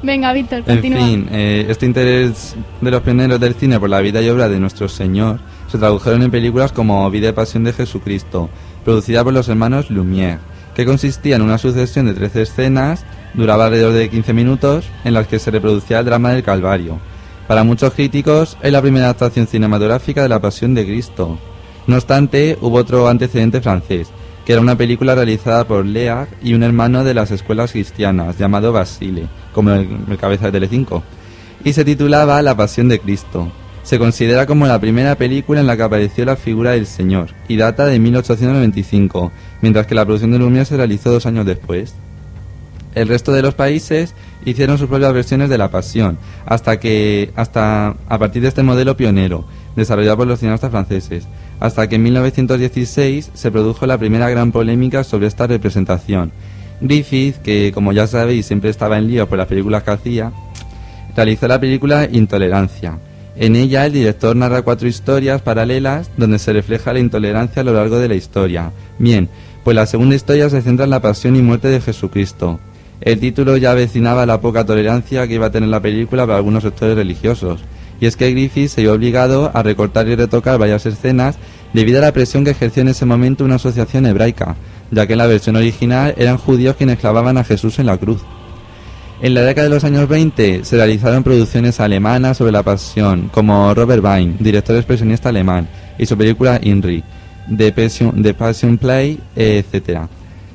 Venga, 0.02 0.32
Víctor, 0.32 0.58
En 0.58 0.64
continúa. 0.64 0.98
fin, 1.06 1.28
eh, 1.30 1.66
este 1.68 1.86
interés 1.86 2.56
de 2.80 2.90
los 2.90 3.02
pioneros 3.02 3.38
del 3.40 3.54
cine 3.54 3.78
por 3.78 3.88
la 3.90 4.00
vida 4.00 4.20
y 4.20 4.28
obra 4.28 4.48
de 4.48 4.58
nuestro 4.58 4.88
Señor 4.88 5.40
se 5.68 5.78
tradujeron 5.78 6.22
en 6.22 6.30
películas 6.30 6.72
como 6.72 7.08
Vida 7.10 7.28
y 7.30 7.32
Pasión 7.32 7.64
de 7.64 7.72
Jesucristo, 7.72 8.50
producida 8.84 9.24
por 9.24 9.32
los 9.32 9.48
hermanos 9.48 9.90
Lumière, 9.90 10.38
que 10.74 10.84
consistía 10.84 11.36
en 11.36 11.42
una 11.42 11.56
sucesión 11.58 12.06
de 12.06 12.14
13 12.14 12.42
escenas, 12.42 13.04
duraba 13.34 13.64
alrededor 13.66 13.92
de 13.94 14.10
15 14.10 14.32
minutos, 14.34 14.84
en 15.04 15.14
las 15.14 15.26
que 15.28 15.38
se 15.38 15.50
reproducía 15.50 16.00
el 16.00 16.04
drama 16.04 16.32
del 16.32 16.42
Calvario. 16.42 16.98
Para 17.48 17.64
muchos 17.64 17.94
críticos, 17.94 18.58
es 18.62 18.72
la 18.72 18.82
primera 18.82 19.06
adaptación 19.06 19.46
cinematográfica 19.46 20.22
de 20.22 20.28
la 20.28 20.40
Pasión 20.40 20.74
de 20.74 20.84
Cristo. 20.84 21.38
No 21.86 21.96
obstante, 21.96 22.58
hubo 22.60 22.76
otro 22.76 23.08
antecedente 23.08 23.60
francés, 23.60 24.08
que 24.44 24.52
era 24.52 24.62
una 24.62 24.76
película 24.76 25.14
realizada 25.14 25.64
por 25.64 25.84
Lear 25.84 26.28
y 26.42 26.54
un 26.54 26.62
hermano 26.62 27.04
de 27.04 27.14
las 27.14 27.30
escuelas 27.30 27.72
cristianas, 27.72 28.38
llamado 28.38 28.72
Basile, 28.72 29.28
como 29.52 29.70
el, 29.70 29.88
el 30.08 30.18
cabeza 30.18 30.46
de 30.46 30.52
Telecinco, 30.52 31.02
y 31.64 31.72
se 31.72 31.84
titulaba 31.84 32.42
La 32.42 32.56
Pasión 32.56 32.88
de 32.88 32.98
Cristo. 32.98 33.52
Se 33.82 33.98
considera 33.98 34.46
como 34.46 34.66
la 34.66 34.80
primera 34.80 35.16
película 35.16 35.60
en 35.60 35.66
la 35.66 35.76
que 35.76 35.82
apareció 35.82 36.24
la 36.24 36.36
figura 36.36 36.72
del 36.72 36.86
Señor, 36.86 37.30
y 37.48 37.56
data 37.56 37.86
de 37.86 37.98
1895, 37.98 39.32
mientras 39.60 39.86
que 39.86 39.94
la 39.94 40.04
producción 40.04 40.32
de 40.32 40.38
Lumière 40.38 40.64
se 40.64 40.76
realizó 40.76 41.10
dos 41.10 41.26
años 41.26 41.46
después. 41.46 41.94
El 42.94 43.08
resto 43.08 43.32
de 43.32 43.42
los 43.42 43.54
países 43.54 44.14
hicieron 44.44 44.76
sus 44.76 44.88
propias 44.88 45.12
versiones 45.12 45.48
de 45.48 45.58
la 45.58 45.70
Pasión, 45.70 46.18
hasta 46.46 46.78
que 46.78 47.32
hasta 47.36 47.96
a 48.08 48.18
partir 48.18 48.42
de 48.42 48.48
este 48.48 48.62
modelo 48.62 48.96
pionero, 48.96 49.44
desarrollado 49.76 50.18
por 50.18 50.26
los 50.26 50.40
cineastas 50.40 50.70
franceses, 50.70 51.26
hasta 51.62 51.88
que 51.88 51.94
en 51.94 52.02
1916 52.02 53.30
se 53.34 53.50
produjo 53.52 53.86
la 53.86 53.96
primera 53.96 54.28
gran 54.28 54.50
polémica 54.50 55.04
sobre 55.04 55.28
esta 55.28 55.46
representación. 55.46 56.32
Griffith, 56.80 57.36
que 57.36 57.70
como 57.72 57.92
ya 57.92 58.08
sabéis 58.08 58.46
siempre 58.46 58.68
estaba 58.68 58.98
en 58.98 59.06
lío 59.06 59.28
por 59.28 59.38
las 59.38 59.46
películas 59.46 59.84
que 59.84 59.92
hacía, 59.92 60.32
realizó 61.14 61.46
la 61.46 61.60
película 61.60 62.08
Intolerancia. 62.10 62.98
En 63.36 63.54
ella 63.54 63.86
el 63.86 63.92
director 63.92 64.34
narra 64.34 64.62
cuatro 64.62 64.88
historias 64.88 65.40
paralelas 65.40 66.10
donde 66.16 66.40
se 66.40 66.52
refleja 66.52 66.92
la 66.92 66.98
intolerancia 66.98 67.62
a 67.62 67.64
lo 67.64 67.74
largo 67.74 68.00
de 68.00 68.08
la 68.08 68.16
historia. 68.16 68.72
Bien, 68.98 69.28
pues 69.62 69.76
la 69.76 69.86
segunda 69.86 70.16
historia 70.16 70.50
se 70.50 70.62
centra 70.62 70.84
en 70.84 70.90
la 70.90 71.00
pasión 71.00 71.36
y 71.36 71.42
muerte 71.42 71.68
de 71.68 71.80
Jesucristo. 71.80 72.58
El 73.00 73.20
título 73.20 73.56
ya 73.56 73.70
avecinaba 73.70 74.26
la 74.26 74.40
poca 74.40 74.66
tolerancia 74.66 75.28
que 75.28 75.34
iba 75.34 75.46
a 75.46 75.52
tener 75.52 75.68
la 75.68 75.80
película 75.80 76.26
para 76.26 76.38
algunos 76.38 76.64
sectores 76.64 76.96
religiosos. 76.96 77.60
Y 78.02 78.06
es 78.06 78.16
que 78.16 78.32
Griffith 78.32 78.68
se 78.68 78.80
vio 78.80 78.94
obligado 78.94 79.52
a 79.54 79.62
recortar 79.62 80.08
y 80.08 80.16
retocar 80.16 80.58
varias 80.58 80.84
escenas 80.86 81.36
debido 81.72 82.00
a 82.00 82.02
la 82.02 82.12
presión 82.12 82.42
que 82.44 82.50
ejerció 82.50 82.82
en 82.82 82.88
ese 82.88 83.06
momento 83.06 83.44
una 83.44 83.54
asociación 83.54 84.06
hebraica, 84.06 84.56
ya 84.90 85.06
que 85.06 85.12
en 85.12 85.20
la 85.20 85.28
versión 85.28 85.54
original 85.54 86.12
eran 86.18 86.36
judíos 86.36 86.74
quienes 86.74 86.98
clavaban 86.98 87.38
a 87.38 87.44
Jesús 87.44 87.78
en 87.78 87.86
la 87.86 87.96
cruz. 87.96 88.20
En 89.20 89.34
la 89.34 89.42
década 89.42 89.68
de 89.68 89.74
los 89.76 89.84
años 89.84 90.08
20 90.08 90.64
se 90.64 90.76
realizaron 90.76 91.22
producciones 91.22 91.78
alemanas 91.78 92.38
sobre 92.38 92.50
la 92.50 92.64
pasión, 92.64 93.30
como 93.32 93.72
Robert 93.72 94.02
Wein, 94.02 94.36
director 94.40 94.74
expresionista 94.74 95.28
alemán, 95.28 95.68
y 95.96 96.04
su 96.04 96.18
película 96.18 96.58
Inri. 96.60 97.04
The 97.56 97.70
Passion, 97.70 98.20
Passion 98.36 98.78
Play, 98.78 99.20
etcétera. 99.36 100.08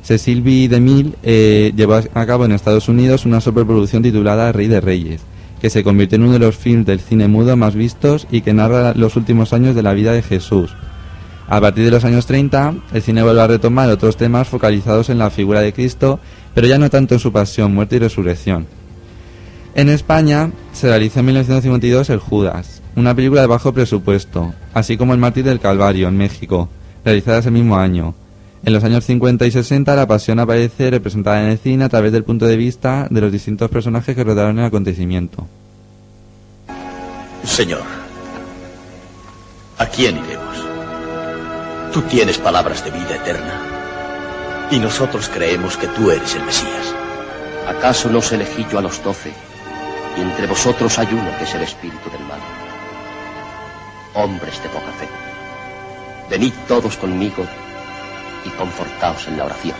Cecil 0.03 0.41
B. 0.41 0.67
DeMille 0.67 1.13
eh, 1.23 1.71
llevó 1.73 1.95
a 2.13 2.25
cabo 2.25 2.43
en 2.43 2.51
Estados 2.51 2.89
Unidos 2.89 3.25
una 3.25 3.39
superproducción 3.39 4.03
titulada 4.03 4.51
Rey 4.51 4.67
de 4.67 4.81
Reyes, 4.81 5.21
que 5.61 5.69
se 5.69 5.83
convirtió 5.83 6.17
en 6.17 6.23
uno 6.23 6.33
de 6.33 6.39
los 6.39 6.57
films 6.57 6.85
del 6.85 6.99
cine 6.99 7.27
mudo 7.27 7.55
más 7.57 7.75
vistos 7.75 8.27
y 8.31 8.41
que 8.41 8.53
narra 8.53 8.93
los 8.93 9.15
últimos 9.15 9.53
años 9.53 9.75
de 9.75 9.83
la 9.83 9.93
vida 9.93 10.11
de 10.11 10.21
Jesús. 10.21 10.75
A 11.47 11.61
partir 11.61 11.85
de 11.85 11.91
los 11.91 12.03
años 12.03 12.25
30, 12.25 12.75
el 12.93 13.01
cine 13.01 13.23
vuelve 13.23 13.41
a 13.41 13.47
retomar 13.47 13.89
otros 13.89 14.17
temas 14.17 14.49
focalizados 14.49 15.09
en 15.09 15.17
la 15.17 15.29
figura 15.29 15.61
de 15.61 15.73
Cristo, 15.73 16.19
pero 16.53 16.67
ya 16.67 16.77
no 16.77 16.89
tanto 16.89 17.15
en 17.15 17.19
su 17.19 17.31
pasión, 17.31 17.73
muerte 17.73 17.95
y 17.95 17.99
resurrección. 17.99 18.67
En 19.73 19.89
España 19.89 20.51
se 20.73 20.87
realizó 20.87 21.19
en 21.19 21.27
1952 21.27 22.09
El 22.09 22.19
Judas, 22.19 22.81
una 22.95 23.15
película 23.15 23.41
de 23.41 23.47
bajo 23.47 23.73
presupuesto, 23.73 24.53
así 24.73 24.97
como 24.97 25.13
El 25.13 25.19
Mártir 25.19 25.45
del 25.45 25.59
Calvario 25.59 26.07
en 26.07 26.17
México, 26.17 26.67
realizada 27.05 27.39
ese 27.39 27.51
mismo 27.51 27.77
año. 27.77 28.13
En 28.68 28.74
los 28.74 28.84
años 28.84 29.05
50 29.05 29.45
y 29.45 29.51
60 29.51 29.95
la 29.95 30.07
pasión 30.07 30.39
aparece 30.39 30.91
representada 30.91 31.41
en 31.41 31.51
el 31.51 31.57
cine 31.57 31.86
a 31.86 31.88
través 31.88 32.11
del 32.11 32.26
punto 32.26 32.45
de 32.45 32.57
vista 32.57 33.07
de 33.09 33.22
los 33.22 33.32
distintos 33.32 33.70
personajes 33.70 34.13
que 34.13 34.26
rodearon 34.26 34.59
el 34.59 34.65
acontecimiento. 34.65 35.47
Señor, 37.45 37.84
¿a 39.78 39.86
quién 39.86 40.18
iremos? 40.18 40.57
Tú 41.93 42.01
tienes 42.01 42.39
palabras 42.39 42.84
de 42.84 42.91
vida 42.91 43.15
eterna 43.15 44.68
y 44.70 44.80
nosotros 44.80 45.30
creemos 45.34 45.78
que 45.78 45.88
tú 45.88 46.11
eres 46.11 46.36
el 46.36 46.43
Mesías. 46.43 46.93
¿Acaso 47.70 48.09
no 48.09 48.20
os 48.20 48.34
elegí 48.34 48.65
yo 48.70 48.80
a 48.80 48.82
los 48.82 49.01
doce? 49.01 49.32
Y 50.18 50.22
entre 50.24 50.45
vosotros 50.45 50.99
hay 50.99 51.07
uno 51.13 51.30
que 51.38 51.45
es 51.45 51.55
el 51.55 51.61
espíritu 51.61 52.09
del 52.09 52.28
mal. 52.28 52.41
Hombres 54.13 54.61
de 54.61 54.68
poca 54.68 54.91
fe. 54.99 55.07
Venid 56.30 56.51
todos 56.68 56.97
conmigo 56.97 57.45
y 58.47 58.49
confortaos 58.51 59.27
en 59.27 59.37
la 59.37 59.45
oración. 59.45 59.75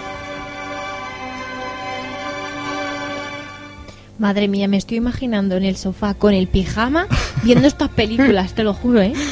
Madre 4.20 4.47
mía, 4.47 4.68
me 4.68 4.78
estoy 4.78 4.97
imaginando 4.97 5.55
en 5.55 5.63
el 5.63 5.78
sofá 5.78 6.15
con 6.15 6.34
el 6.34 6.47
pijama 6.47 7.07
viendo 7.43 7.68
estas 7.68 7.89
películas, 7.89 8.53
te 8.53 8.63
lo 8.63 8.74
juro, 8.74 9.01
¿eh? 9.01 9.13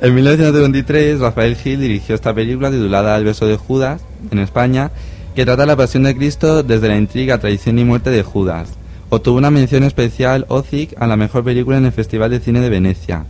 En 0.00 0.14
1923, 0.14 1.18
Rafael 1.18 1.56
Gil 1.56 1.80
dirigió 1.80 2.14
esta 2.14 2.32
película 2.32 2.70
titulada 2.70 3.16
El 3.16 3.24
beso 3.24 3.48
de 3.48 3.56
Judas, 3.56 4.00
en 4.30 4.38
España, 4.38 4.92
que 5.34 5.44
trata 5.44 5.66
la 5.66 5.74
pasión 5.74 6.04
de 6.04 6.16
Cristo 6.16 6.62
desde 6.62 6.86
la 6.86 6.96
intriga, 6.96 7.38
traición 7.38 7.80
y 7.80 7.84
muerte 7.84 8.10
de 8.10 8.22
Judas. 8.22 8.68
Obtuvo 9.08 9.38
una 9.38 9.50
mención 9.50 9.82
especial 9.82 10.46
OCIC 10.48 10.94
a 11.00 11.08
la 11.08 11.16
mejor 11.16 11.42
película 11.42 11.78
en 11.78 11.86
el 11.86 11.92
Festival 11.92 12.30
de 12.30 12.38
Cine 12.38 12.60
de 12.60 12.68
Venecia. 12.68 13.24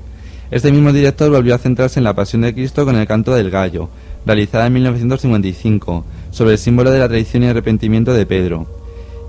Este 0.50 0.70
mismo 0.70 0.92
director 0.92 1.30
volvió 1.30 1.54
a 1.54 1.58
centrarse 1.58 2.00
en 2.00 2.04
la 2.04 2.14
pasión 2.14 2.42
de 2.42 2.52
Cristo 2.52 2.84
con 2.84 2.96
El 2.96 3.06
canto 3.06 3.34
del 3.34 3.50
gallo, 3.50 3.88
realizada 4.26 4.66
en 4.66 4.72
1955, 4.74 6.04
sobre 6.30 6.52
el 6.52 6.58
símbolo 6.58 6.90
de 6.90 6.98
la 6.98 7.08
traición 7.08 7.42
y 7.42 7.46
arrepentimiento 7.46 8.12
de 8.12 8.26
Pedro. 8.26 8.66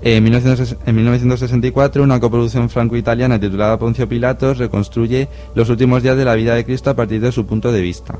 En 0.02 0.24
1960 0.24 0.88
en 0.88 0.96
1964, 0.96 2.02
una 2.02 2.20
coproducción 2.20 2.70
franco-italiana 2.70 3.38
titulada 3.38 3.78
Poncio 3.78 4.08
Pilatos 4.08 4.56
reconstruye 4.56 5.28
los 5.54 5.68
últimos 5.68 6.02
días 6.02 6.16
de 6.16 6.24
la 6.24 6.34
vida 6.34 6.54
de 6.54 6.64
Cristo 6.64 6.90
a 6.90 6.96
partir 6.96 7.20
de 7.20 7.32
su 7.32 7.44
punto 7.44 7.70
de 7.70 7.82
vista. 7.82 8.18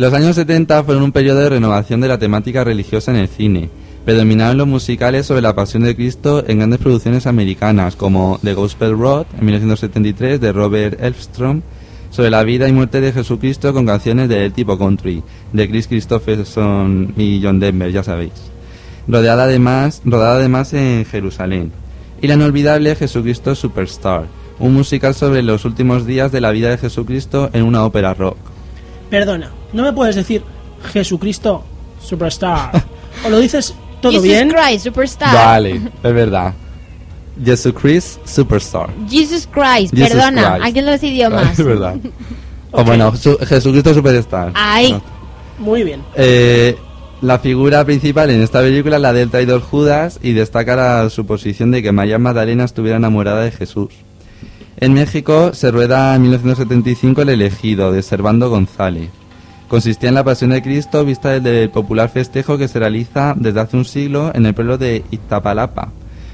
Los 0.00 0.14
años 0.14 0.36
70 0.36 0.82
fueron 0.84 1.02
un 1.02 1.12
periodo 1.12 1.40
de 1.40 1.50
renovación 1.50 2.00
de 2.00 2.08
la 2.08 2.18
temática 2.18 2.64
religiosa 2.64 3.10
en 3.10 3.18
el 3.18 3.28
cine. 3.28 3.68
Predominaron 4.06 4.56
los 4.56 4.66
musicales 4.66 5.26
sobre 5.26 5.42
la 5.42 5.54
pasión 5.54 5.82
de 5.82 5.94
Cristo 5.94 6.42
en 6.46 6.56
grandes 6.56 6.80
producciones 6.80 7.26
americanas 7.26 7.96
como 7.96 8.40
The 8.42 8.54
Gospel 8.54 8.96
Road 8.96 9.26
en 9.38 9.44
1973 9.44 10.40
de 10.40 10.52
Robert 10.52 10.98
Elfstrom, 11.02 11.60
sobre 12.08 12.30
la 12.30 12.42
vida 12.44 12.66
y 12.66 12.72
muerte 12.72 13.02
de 13.02 13.12
Jesucristo 13.12 13.74
con 13.74 13.84
canciones 13.84 14.30
del 14.30 14.54
tipo 14.54 14.78
country, 14.78 15.22
de 15.52 15.68
Chris 15.68 15.86
Christopherson 15.86 17.12
y 17.18 17.42
John 17.42 17.60
Denver, 17.60 17.92
ya 17.92 18.02
sabéis. 18.02 18.32
Rodeada 19.06 19.42
además, 19.44 20.00
rodada 20.06 20.36
además 20.36 20.72
en 20.72 21.04
Jerusalén. 21.04 21.72
Y 22.22 22.26
la 22.26 22.36
inolvidable 22.36 22.96
Jesucristo 22.96 23.54
Superstar, 23.54 24.24
un 24.60 24.72
musical 24.72 25.14
sobre 25.14 25.42
los 25.42 25.66
últimos 25.66 26.06
días 26.06 26.32
de 26.32 26.40
la 26.40 26.52
vida 26.52 26.70
de 26.70 26.78
Jesucristo 26.78 27.50
en 27.52 27.64
una 27.64 27.84
ópera 27.84 28.14
rock. 28.14 28.49
Perdona, 29.10 29.50
no 29.72 29.82
me 29.82 29.92
puedes 29.92 30.14
decir 30.16 30.42
Jesucristo 30.92 31.64
Superstar. 32.02 32.70
o 33.26 33.28
lo 33.28 33.38
dices 33.40 33.74
todo 34.00 34.12
Jesus 34.12 34.24
bien. 34.28 34.48
Christ, 34.50 34.84
superstar. 34.84 35.34
Vale, 35.34 35.80
es 36.02 36.14
verdad. 36.14 36.54
Jesucristo 37.44 38.20
Superstar. 38.24 38.90
Jesus 39.08 39.46
Christ, 39.52 39.94
Jesus 39.94 40.08
perdona, 40.12 40.54
Christ. 40.54 40.66
aquí 40.68 40.78
en 40.78 40.86
los 40.86 41.02
idiomas. 41.02 41.58
Es 41.58 41.64
verdad. 41.66 41.96
O 42.72 42.84
bueno, 42.84 43.16
su- 43.16 43.36
Jesucristo 43.38 43.92
Superstar. 43.92 44.52
Ay, 44.54 44.96
Muy 45.58 45.82
bien. 45.82 46.02
Eh, 46.14 46.78
la 47.20 47.40
figura 47.40 47.84
principal 47.84 48.30
en 48.30 48.40
esta 48.42 48.60
película 48.60 48.94
es 48.94 49.02
la 49.02 49.12
del 49.12 49.28
traidor 49.28 49.60
Judas 49.60 50.20
y 50.22 50.34
destaca 50.34 50.76
la 50.76 51.10
suposición 51.10 51.72
de 51.72 51.82
que 51.82 51.90
María 51.90 52.20
Magdalena 52.20 52.62
estuviera 52.62 52.98
enamorada 52.98 53.42
de 53.42 53.50
Jesús. 53.50 53.88
En 54.82 54.94
México 54.94 55.52
se 55.52 55.70
rueda 55.70 56.16
en 56.16 56.22
1975 56.22 57.20
El 57.20 57.28
elegido 57.28 57.92
de 57.92 58.02
Servando 58.02 58.48
González. 58.48 59.10
Consistía 59.68 60.08
en 60.08 60.14
la 60.14 60.24
pasión 60.24 60.50
de 60.50 60.62
Cristo 60.62 61.04
vista 61.04 61.28
desde 61.38 61.64
el 61.64 61.70
popular 61.70 62.08
festejo 62.08 62.56
que 62.56 62.66
se 62.66 62.78
realiza 62.78 63.34
desde 63.36 63.60
hace 63.60 63.76
un 63.76 63.84
siglo 63.84 64.30
en 64.34 64.46
el 64.46 64.54
pueblo 64.54 64.78
de 64.78 65.04
Iztapalapa, 65.10 65.92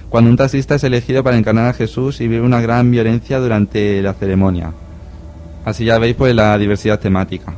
cuando 0.08 0.30
un 0.30 0.36
taxista 0.36 0.76
es 0.76 0.84
elegido 0.84 1.24
para 1.24 1.36
encarnar 1.36 1.66
a 1.66 1.72
Jesús 1.72 2.20
y 2.20 2.28
vive 2.28 2.46
una 2.46 2.60
gran 2.60 2.88
violencia 2.88 3.40
durante 3.40 4.00
la 4.00 4.14
ceremonia. 4.14 4.72
Así 5.64 5.84
ya 5.84 5.98
veis 5.98 6.14
pues 6.14 6.32
la 6.32 6.56
diversidad 6.56 7.00
temática. 7.00 7.52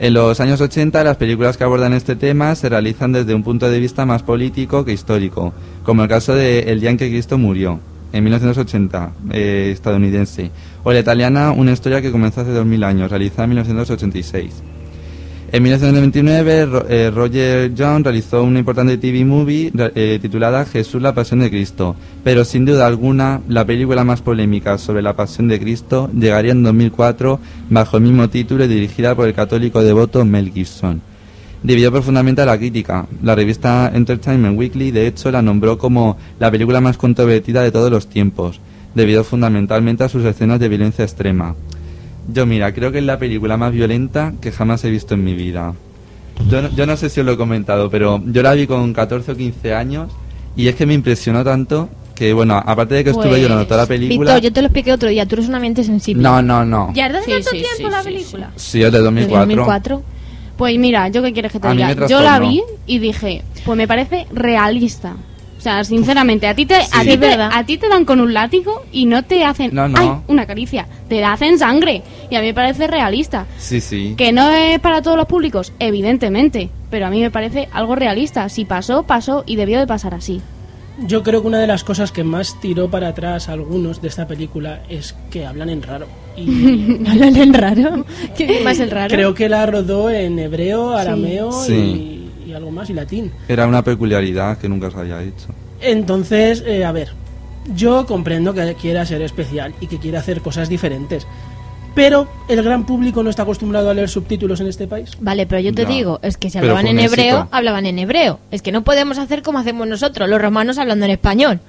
En 0.00 0.14
los 0.14 0.40
años 0.40 0.60
80 0.60 1.04
las 1.04 1.16
películas 1.16 1.56
que 1.56 1.62
abordan 1.62 1.92
este 1.92 2.16
tema 2.16 2.56
se 2.56 2.68
realizan 2.68 3.12
desde 3.12 3.36
un 3.36 3.44
punto 3.44 3.70
de 3.70 3.78
vista 3.78 4.04
más 4.04 4.24
político 4.24 4.84
que 4.84 4.92
histórico, 4.92 5.52
como 5.84 6.02
el 6.02 6.08
caso 6.08 6.34
de 6.34 6.72
El 6.72 6.80
día 6.80 6.90
en 6.90 6.96
que 6.96 7.08
Cristo 7.08 7.38
murió, 7.38 7.78
en 8.12 8.24
1980, 8.24 9.12
eh, 9.32 9.70
estadounidense, 9.72 10.50
o 10.84 10.92
la 10.92 11.00
italiana 11.00 11.52
Una 11.52 11.72
historia 11.72 12.00
que 12.00 12.10
comenzó 12.10 12.40
hace 12.42 12.52
2000 12.52 12.84
años, 12.84 13.10
realizada 13.10 13.44
en 13.44 13.50
1986. 13.50 14.62
En 15.50 15.62
1999, 15.62 16.66
Ro- 16.66 16.86
eh, 16.90 17.10
Roger 17.10 17.72
John 17.76 18.04
realizó 18.04 18.42
una 18.44 18.58
importante 18.58 18.98
TV 18.98 19.24
movie 19.24 19.72
eh, 19.94 20.18
titulada 20.20 20.66
Jesús 20.66 21.00
la 21.00 21.14
Pasión 21.14 21.40
de 21.40 21.48
Cristo, 21.48 21.96
pero 22.22 22.44
sin 22.44 22.66
duda 22.66 22.86
alguna 22.86 23.40
la 23.48 23.64
película 23.64 24.04
más 24.04 24.20
polémica 24.20 24.76
sobre 24.76 25.00
la 25.00 25.14
Pasión 25.16 25.48
de 25.48 25.58
Cristo 25.58 26.10
llegaría 26.14 26.52
en 26.52 26.62
2004 26.62 27.40
bajo 27.70 27.96
el 27.96 28.02
mismo 28.02 28.28
título 28.28 28.64
y 28.64 28.68
dirigida 28.68 29.14
por 29.14 29.26
el 29.26 29.32
católico 29.32 29.82
devoto 29.82 30.22
Mel 30.26 30.52
Gibson. 30.52 31.00
Dividió 31.62 31.90
profundamente 31.90 32.42
a 32.42 32.46
la 32.46 32.56
crítica. 32.56 33.06
La 33.22 33.34
revista 33.34 33.90
Entertainment 33.92 34.56
Weekly 34.58 34.90
de 34.92 35.06
hecho 35.06 35.30
la 35.30 35.42
nombró 35.42 35.76
como 35.76 36.16
la 36.38 36.50
película 36.50 36.80
más 36.80 36.96
controvertida 36.96 37.62
de 37.62 37.72
todos 37.72 37.90
los 37.90 38.08
tiempos, 38.08 38.60
debido 38.94 39.24
fundamentalmente 39.24 40.04
a 40.04 40.08
sus 40.08 40.24
escenas 40.24 40.60
de 40.60 40.68
violencia 40.68 41.04
extrema. 41.04 41.56
Yo 42.32 42.46
mira, 42.46 42.72
creo 42.72 42.92
que 42.92 42.98
es 42.98 43.04
la 43.04 43.18
película 43.18 43.56
más 43.56 43.72
violenta 43.72 44.34
que 44.40 44.52
jamás 44.52 44.84
he 44.84 44.90
visto 44.90 45.14
en 45.14 45.24
mi 45.24 45.34
vida. 45.34 45.74
Yo 46.48 46.62
no, 46.62 46.70
yo 46.70 46.86
no 46.86 46.96
sé 46.96 47.08
si 47.10 47.20
os 47.20 47.26
lo 47.26 47.32
he 47.32 47.36
comentado, 47.36 47.90
pero 47.90 48.22
yo 48.26 48.42
la 48.42 48.54
vi 48.54 48.66
con 48.66 48.92
14 48.92 49.32
o 49.32 49.36
15 49.36 49.74
años 49.74 50.10
y 50.56 50.68
es 50.68 50.76
que 50.76 50.86
me 50.86 50.94
impresionó 50.94 51.42
tanto 51.42 51.88
que, 52.14 52.32
bueno, 52.32 52.60
aparte 52.64 52.96
de 52.96 53.04
que 53.04 53.10
estuve 53.10 53.28
Pues, 53.30 53.42
llorando 53.42 53.64
toda 53.66 53.82
la 53.82 53.86
película... 53.86 54.34
Víctor, 54.34 54.42
yo 54.42 54.52
te 54.52 54.60
lo 54.60 54.66
expliqué 54.66 54.92
otro 54.92 55.08
día, 55.08 55.26
tú 55.26 55.36
eres 55.36 55.48
una 55.48 55.60
mente 55.60 55.82
sensible. 55.84 56.22
No, 56.22 56.42
no, 56.42 56.64
no. 56.64 56.92
¿Ya 56.94 57.06
es 57.06 57.12
de 57.12 57.18
hace 57.18 57.26
Sí, 57.26 57.32
tanto 57.32 57.50
sí, 57.50 57.56
tiempo 57.58 57.76
sí, 57.76 57.84
la 57.90 58.02
sí, 58.02 58.04
película? 58.08 58.50
Sí, 58.56 58.82
es 58.82 58.92
de 58.92 58.98
2004. 58.98 59.38
2004. 59.40 60.02
Pues 60.58 60.76
mira, 60.78 61.08
¿yo 61.08 61.22
qué 61.22 61.32
quieres 61.32 61.52
que 61.52 61.60
te 61.60 61.68
A 61.68 61.70
mí 61.70 61.76
diga? 61.76 61.88
me 61.88 61.94
Yo 62.08 62.18
la 62.20 62.24
trastornó. 62.38 62.48
vi 62.50 62.62
y 62.86 62.98
dije, 62.98 63.42
pues 63.64 63.78
me 63.78 63.88
parece 63.88 64.26
realista. 64.32 65.14
O 65.56 65.60
sea, 65.60 65.82
sinceramente, 65.82 66.46
a 66.46 66.54
ti 66.54 66.66
te, 66.66 66.80
Sí. 66.82 66.90
a 66.92 67.00
ti 67.00 67.08
te, 67.10 67.16
verdad. 67.16 67.50
a 67.52 67.64
ti 67.64 67.78
te 67.78 67.88
dan 67.88 68.04
con 68.04 68.20
un 68.20 68.32
látigo 68.32 68.84
y 68.92 69.06
no 69.06 69.24
te 69.24 69.44
hacen 69.44 69.70
No, 69.74 69.88
no. 69.88 69.98
"Ay, 69.98 70.10
una 70.28 70.46
caricia, 70.46 70.86
te 71.08 71.24
hacen 71.24 71.58
sangre. 71.58 72.02
Y 72.30 72.36
a 72.36 72.40
mí 72.40 72.48
me 72.48 72.54
parece 72.54 72.86
realista. 72.86 73.46
Sí, 73.56 73.80
sí. 73.80 74.14
Que 74.16 74.30
no 74.32 74.50
es 74.50 74.78
para 74.78 75.02
todos 75.02 75.16
los 75.16 75.26
públicos, 75.26 75.72
evidentemente, 75.80 76.70
pero 76.90 77.06
a 77.06 77.10
mí 77.10 77.20
me 77.20 77.30
parece 77.32 77.68
algo 77.72 77.96
realista. 77.96 78.48
Si 78.48 78.64
pasó, 78.66 79.02
pasó 79.04 79.42
y 79.46 79.56
debió 79.56 79.80
de 79.80 79.86
pasar 79.88 80.14
así. 80.14 80.40
Yo 81.00 81.22
creo 81.24 81.42
que 81.42 81.48
una 81.48 81.58
de 81.60 81.66
las 81.68 81.82
cosas 81.84 82.10
que 82.12 82.24
más 82.24 82.60
tiró 82.60 82.88
para 82.90 83.08
atrás 83.08 83.48
a 83.48 83.52
algunos 83.52 84.00
de 84.02 84.08
esta 84.08 84.26
película 84.28 84.82
es 84.88 85.14
que 85.30 85.44
hablan 85.46 85.70
en 85.70 85.82
raro. 85.82 86.06
Y 86.38 87.06
¿Hablan 87.08 87.36
en 87.36 87.54
raro? 87.54 88.04
¿Qué 88.36 88.60
más 88.64 88.78
el 88.80 88.90
raro? 88.90 89.14
creo 89.14 89.34
que 89.34 89.48
la 89.48 89.66
rodó 89.66 90.10
en 90.10 90.38
hebreo, 90.38 90.90
arameo 90.96 91.52
Sí. 91.52 92.30
y, 92.46 92.50
y 92.50 92.52
algo 92.54 92.70
más 92.70 92.88
y 92.90 92.94
latín. 92.94 93.30
Era 93.48 93.66
una 93.66 93.82
peculiaridad 93.82 94.58
que 94.58 94.68
nunca 94.68 94.90
se 94.90 94.98
había 94.98 95.22
hecho. 95.22 95.48
Entonces, 95.80 96.62
eh, 96.66 96.84
a 96.84 96.92
ver, 96.92 97.08
yo 97.74 98.06
comprendo 98.06 98.54
que 98.54 98.74
quiera 98.80 99.04
ser 99.06 99.22
especial 99.22 99.74
y 99.80 99.86
que 99.86 99.98
quiera 99.98 100.20
hacer 100.20 100.40
cosas 100.40 100.68
diferentes. 100.68 101.26
Pero 101.94 102.28
el 102.48 102.62
gran 102.62 102.86
público 102.86 103.22
no 103.24 103.30
está 103.30 103.42
acostumbrado 103.42 103.90
a 103.90 103.94
leer 103.94 104.08
subtítulos 104.08 104.60
en 104.60 104.68
este 104.68 104.86
país. 104.86 105.10
Vale, 105.20 105.46
pero 105.46 105.60
yo 105.60 105.72
te 105.74 105.82
Ya. 105.82 105.88
digo, 105.88 106.20
es 106.22 106.36
que 106.36 106.48
si 106.48 106.58
hablaban 106.58 106.86
en 106.86 106.98
hebreo, 107.00 107.38
éxito. 107.38 107.48
hablaban 107.50 107.86
en 107.86 107.98
hebreo. 107.98 108.38
Es 108.52 108.62
que 108.62 108.70
no 108.70 108.84
podemos 108.84 109.18
hacer 109.18 109.42
como 109.42 109.58
hacemos 109.58 109.86
nosotros, 109.88 110.28
los 110.28 110.40
romanos 110.40 110.78
hablando 110.78 111.06
en 111.06 111.10
español. 111.12 111.60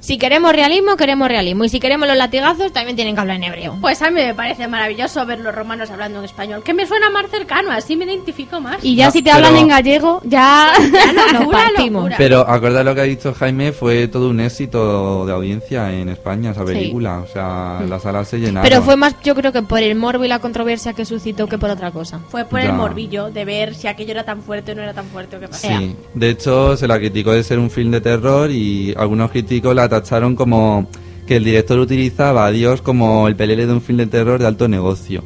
Si 0.00 0.18
queremos 0.18 0.52
realismo, 0.52 0.96
queremos 0.96 1.28
realismo. 1.28 1.64
Y 1.64 1.68
si 1.68 1.80
queremos 1.80 2.06
los 2.08 2.16
latigazos, 2.16 2.72
también 2.72 2.96
tienen 2.96 3.14
que 3.14 3.20
hablar 3.20 3.36
en 3.36 3.44
hebreo. 3.44 3.78
Pues 3.80 4.00
a 4.02 4.10
mí 4.10 4.20
me 4.20 4.34
parece 4.34 4.68
maravilloso 4.68 5.24
ver 5.26 5.40
los 5.40 5.54
romanos 5.54 5.90
hablando 5.90 6.18
en 6.18 6.24
español, 6.24 6.62
que 6.62 6.74
me 6.74 6.86
suena 6.86 7.10
más 7.10 7.30
cercano, 7.30 7.70
así 7.70 7.96
me 7.96 8.04
identifico 8.04 8.60
más. 8.60 8.76
Y 8.84 8.96
ya 8.96 9.06
No, 9.06 9.10
si 9.12 9.22
te 9.22 9.30
pero- 9.32 9.46
hablan 9.46 9.56
en 9.62 9.68
gallego, 9.68 10.20
ya, 10.24 10.72
locura, 11.32 11.32
nos 11.32 11.52
partimos. 11.52 12.02
locura. 12.02 12.16
Pero 12.18 12.40
acordad 12.40 12.84
lo 12.84 12.94
que 12.94 13.00
ha 13.00 13.04
dicho 13.04 13.32
Jaime, 13.34 13.72
fue 13.72 14.08
todo 14.08 14.28
un 14.30 14.40
éxito 14.40 15.24
de 15.26 15.32
audiencia 15.32 15.92
en 15.92 16.08
España 16.08 16.50
esa 16.50 16.60
Sí. 16.60 16.66
película. 16.72 17.18
O 17.20 17.26
sea, 17.26 17.80
las 17.88 18.02
salas 18.02 18.28
se 18.28 18.38
llenaron. 18.38 18.62
Pero 18.68 18.82
fue 18.82 18.96
más, 18.96 19.14
yo 19.22 19.34
creo 19.34 19.52
que 19.52 19.62
por 19.62 19.80
el 19.80 19.94
morbo 19.94 20.24
y 20.24 20.28
la 20.28 20.38
controversia 20.40 20.92
que 20.92 21.04
suscitó 21.04 21.46
que 21.46 21.58
por 21.58 21.70
otra 21.70 21.90
cosa. 21.90 22.20
Fue 22.28 22.44
por 22.44 22.60
Ya. 22.60 22.66
el 22.66 22.72
morbillo 22.74 23.30
de 23.30 23.44
ver 23.44 23.74
si 23.74 23.86
aquello 23.88 24.12
era 24.12 24.24
tan 24.24 24.42
fuerte 24.42 24.72
o 24.72 24.74
no 24.74 24.82
era 24.82 24.92
tan 24.94 25.06
fuerte 25.06 25.36
o 25.36 25.40
qué 25.40 25.48
pasaba. 25.48 25.78
Sí, 25.78 25.96
de 26.14 26.30
hecho 26.30 26.76
se 26.76 26.86
la 26.88 26.98
criticó 26.98 27.32
de 27.32 27.42
ser 27.42 27.58
un 27.58 27.70
film 27.70 27.90
de 27.90 28.00
terror 28.00 28.50
y 28.50 28.94
algunos 28.98 29.30
críticos 29.30 29.61
la 29.74 29.88
tacharon 29.88 30.34
como 30.36 30.86
que 31.26 31.36
el 31.36 31.44
director 31.44 31.78
utilizaba 31.78 32.46
a 32.46 32.50
Dios 32.50 32.82
como 32.82 33.28
el 33.28 33.36
pelele 33.36 33.66
de 33.66 33.72
un 33.72 33.80
film 33.80 33.98
de 33.98 34.06
terror 34.06 34.40
de 34.40 34.46
alto 34.46 34.66
negocio. 34.68 35.22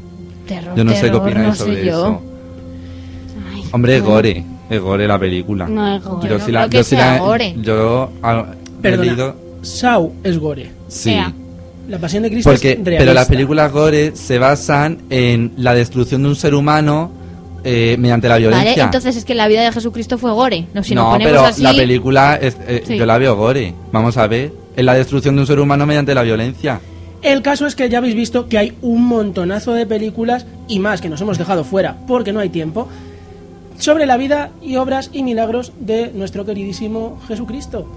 Terror, 0.47 0.77
Yo 0.77 0.85
no 0.85 0.91
sé 0.93 0.97
qué 1.01 1.07
terror, 1.07 1.23
opináis 1.23 1.47
no 1.49 1.55
sé 1.55 1.59
sobre 1.61 1.85
yo. 1.85 1.91
eso. 2.07 2.23
Hombre, 3.73 3.97
es 3.97 4.03
gore, 4.03 4.45
es 4.71 4.81
gore 4.81 5.07
la 5.09 5.19
película. 5.19 5.67
No 5.67 5.97
es 5.97 6.03
gore. 6.05 6.29
Yo 6.29 6.39
No 6.39 6.45
sí 6.45 6.53
la, 6.53 6.67
yo 6.69 6.85
sea 6.85 7.13
la- 7.15 7.19
gore. 7.19 7.55
yo 7.63 8.11
ah, 8.23 8.47
he 8.83 8.97
leído- 8.97 9.35
Sau 9.63 10.13
es 10.23 10.39
gore. 10.39 10.71
Sí. 10.89 11.17
La 11.89 11.99
pasión 11.99 12.23
de 12.23 12.31
Cristo 12.31 12.51
Porque, 12.51 12.73
es 12.73 12.77
realista. 12.79 12.99
pero 12.99 13.15
las 13.15 13.27
películas 13.29 13.73
gore 13.73 14.15
se 14.17 14.39
basan 14.39 14.99
en 15.11 15.53
la 15.57 15.75
destrucción 15.75 16.23
de 16.23 16.29
un 16.29 16.37
ser 16.37 16.55
humano 16.55 17.11
eh, 17.69 17.97
mediante 17.99 18.29
la 18.29 18.37
violencia. 18.39 18.71
Vale, 18.71 18.83
entonces 18.83 19.17
es 19.17 19.25
que 19.25 19.35
la 19.35 19.49
vida 19.49 19.63
de 19.63 19.73
Jesucristo 19.73 20.19
fue 20.19 20.31
gore. 20.33 20.67
No, 20.73 20.85
si 20.85 20.95
nos 20.95 21.11
ponemos 21.13 21.33
pero 21.33 21.45
así. 21.45 21.63
la 21.63 21.73
película 21.75 22.37
es- 22.41 22.57
eh, 22.69 22.85
Sí. 22.87 22.97
yo 22.97 23.05
la 23.07 23.19
veo 23.19 23.35
gore. 23.35 23.75
Vamos 23.91 24.17
a 24.17 24.29
ver, 24.29 24.53
es 24.77 24.85
la 24.85 24.95
destrucción 24.95 25.35
de 25.35 25.41
un 25.41 25.47
ser 25.49 25.59
humano 25.59 25.85
mediante 25.85 26.15
la 26.15 26.23
violencia. 26.23 26.81
El 27.23 27.43
caso 27.43 27.67
es 27.67 27.75
que 27.75 27.89
ya 27.89 27.99
habéis 27.99 28.15
visto 28.15 28.49
que 28.49 28.57
hay 28.59 28.75
un 28.83 29.05
montonazo 29.05 29.73
de 29.73 29.85
películas 29.85 30.47
y 30.69 30.79
más 30.79 31.01
que 31.01 31.09
nos 31.09 31.21
hemos 31.21 31.39
dejado 31.39 31.65
fuera 31.65 31.97
porque 32.07 32.33
no 32.33 32.39
hay 32.39 32.51
tiempo 32.51 32.87
sobre 33.79 34.07
la 34.07 34.17
vida 34.17 34.51
y 34.63 34.77
obras 34.77 35.11
y 35.13 35.25
milagros 35.25 35.73
de 35.81 36.13
nuestro 36.15 36.45
queridísimo 36.47 37.21
Jesucristo. 37.27 37.89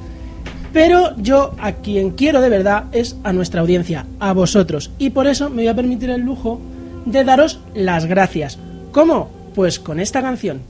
Pero 0.73 1.15
yo 1.17 1.53
a 1.59 1.73
quien 1.73 2.11
quiero 2.11 2.41
de 2.41 2.49
verdad 2.49 2.85
es 2.91 3.17
a 3.23 3.33
nuestra 3.33 3.61
audiencia, 3.61 4.05
a 4.19 4.33
vosotros. 4.33 4.91
Y 4.99 5.11
por 5.11 5.27
eso 5.27 5.49
me 5.49 5.57
voy 5.63 5.67
a 5.67 5.75
permitir 5.75 6.09
el 6.09 6.21
lujo 6.21 6.59
de 7.05 7.23
daros 7.23 7.59
las 7.73 8.05
gracias. 8.05 8.57
¿Cómo? 8.91 9.29
Pues 9.59 9.77
con 9.77 9.99
esta 9.99 10.21
canción. 10.21 10.61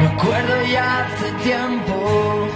Me 0.00 0.06
acuerdo 0.08 0.54
ya 0.72 1.06
hace 1.06 1.30
tiempo, 1.44 2.48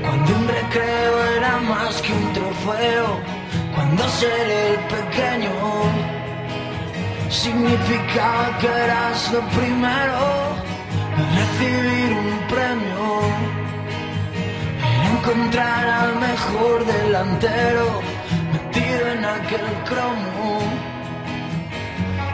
cuando 0.00 0.32
un 0.32 0.46
recreo 0.46 1.24
era 1.38 1.56
más 1.62 2.00
que 2.02 2.12
un 2.12 2.32
trofeo, 2.34 3.20
cuando 3.74 4.08
ser 4.10 4.48
el 4.48 4.76
pequeño 4.94 6.17
significaba 7.30 8.58
que 8.58 8.66
eras 8.66 9.32
lo 9.32 9.40
primero 9.48 10.56
en 11.18 11.26
recibir 11.38 12.12
un 12.16 12.38
premio. 12.48 13.04
Era 14.94 15.06
encontrar 15.14 15.88
al 15.88 16.16
mejor 16.16 16.84
delantero 16.86 17.86
metido 18.52 19.08
en 19.08 19.24
aquel 19.24 19.66
cromo. 19.84 20.60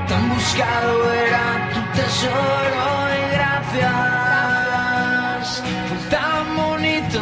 Tan 0.09 0.29
buscado 0.29 1.13
era 1.13 1.45
tu 1.73 1.81
tesoro 1.99 2.85
y 3.19 3.23
gracias. 3.37 3.85
Fue 5.89 5.99
tan 6.11 6.57
bonito 6.57 7.21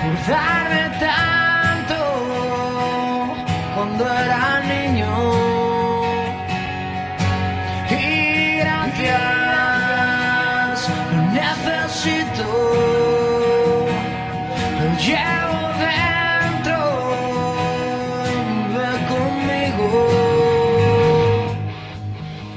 por 0.00 0.14
darme 0.28 0.89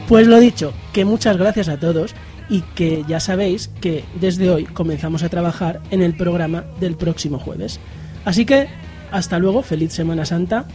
Pues 0.08 0.28
lo 0.28 0.39
dicho, 0.39 0.74
que 0.91 1.06
muchas 1.06 1.38
gracias 1.38 1.70
a 1.70 1.78
todos 1.78 2.14
y 2.49 2.62
que 2.76 3.04
ya 3.08 3.20
sabéis 3.20 3.70
que 3.82 4.04
desde 4.20 4.49
hoy 4.49 4.66
comenzamos 4.66 5.24
a 5.24 5.30
trabajar 5.30 5.82
en 5.91 6.01
el 6.01 6.16
programa 6.16 6.66
del 6.80 6.95
próximo 6.95 7.39
jueves. 7.39 7.80
Así 8.26 8.45
que 8.45 8.68
hasta 9.12 9.39
luego, 9.39 9.62
feliz 9.62 9.93
Semana 9.93 10.26
Santa 10.26 10.66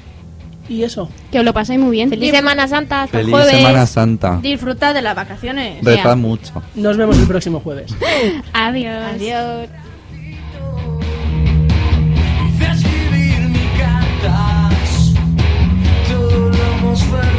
y 0.69 0.83
eso. 0.83 1.09
Que 1.31 1.39
os 1.41 1.45
lo 1.45 1.53
paséis 1.53 1.81
muy 1.81 1.91
bien. 1.91 2.11
Feliz 2.11 2.31
Semana 2.31 2.69
Santa, 2.69 3.03
hasta 3.03 3.19
el 3.19 3.27
Feliz 3.27 3.35
jueves. 3.35 3.57
Semana 3.57 3.87
Santa. 3.87 4.39
Disfrutad 4.43 4.95
de 4.95 5.03
las 5.03 5.17
vacaciones. 5.17 5.85
Rezad 5.85 6.17
mucho. 6.17 6.63
Nos 6.75 6.97
vemos 6.97 7.19
el 7.19 7.27
próximo 7.27 7.61
jueves. 7.61 7.95
Adiós. 8.53 9.05
Adiós. 9.15 9.69
Todo 16.09 16.49
lo. 16.51 17.38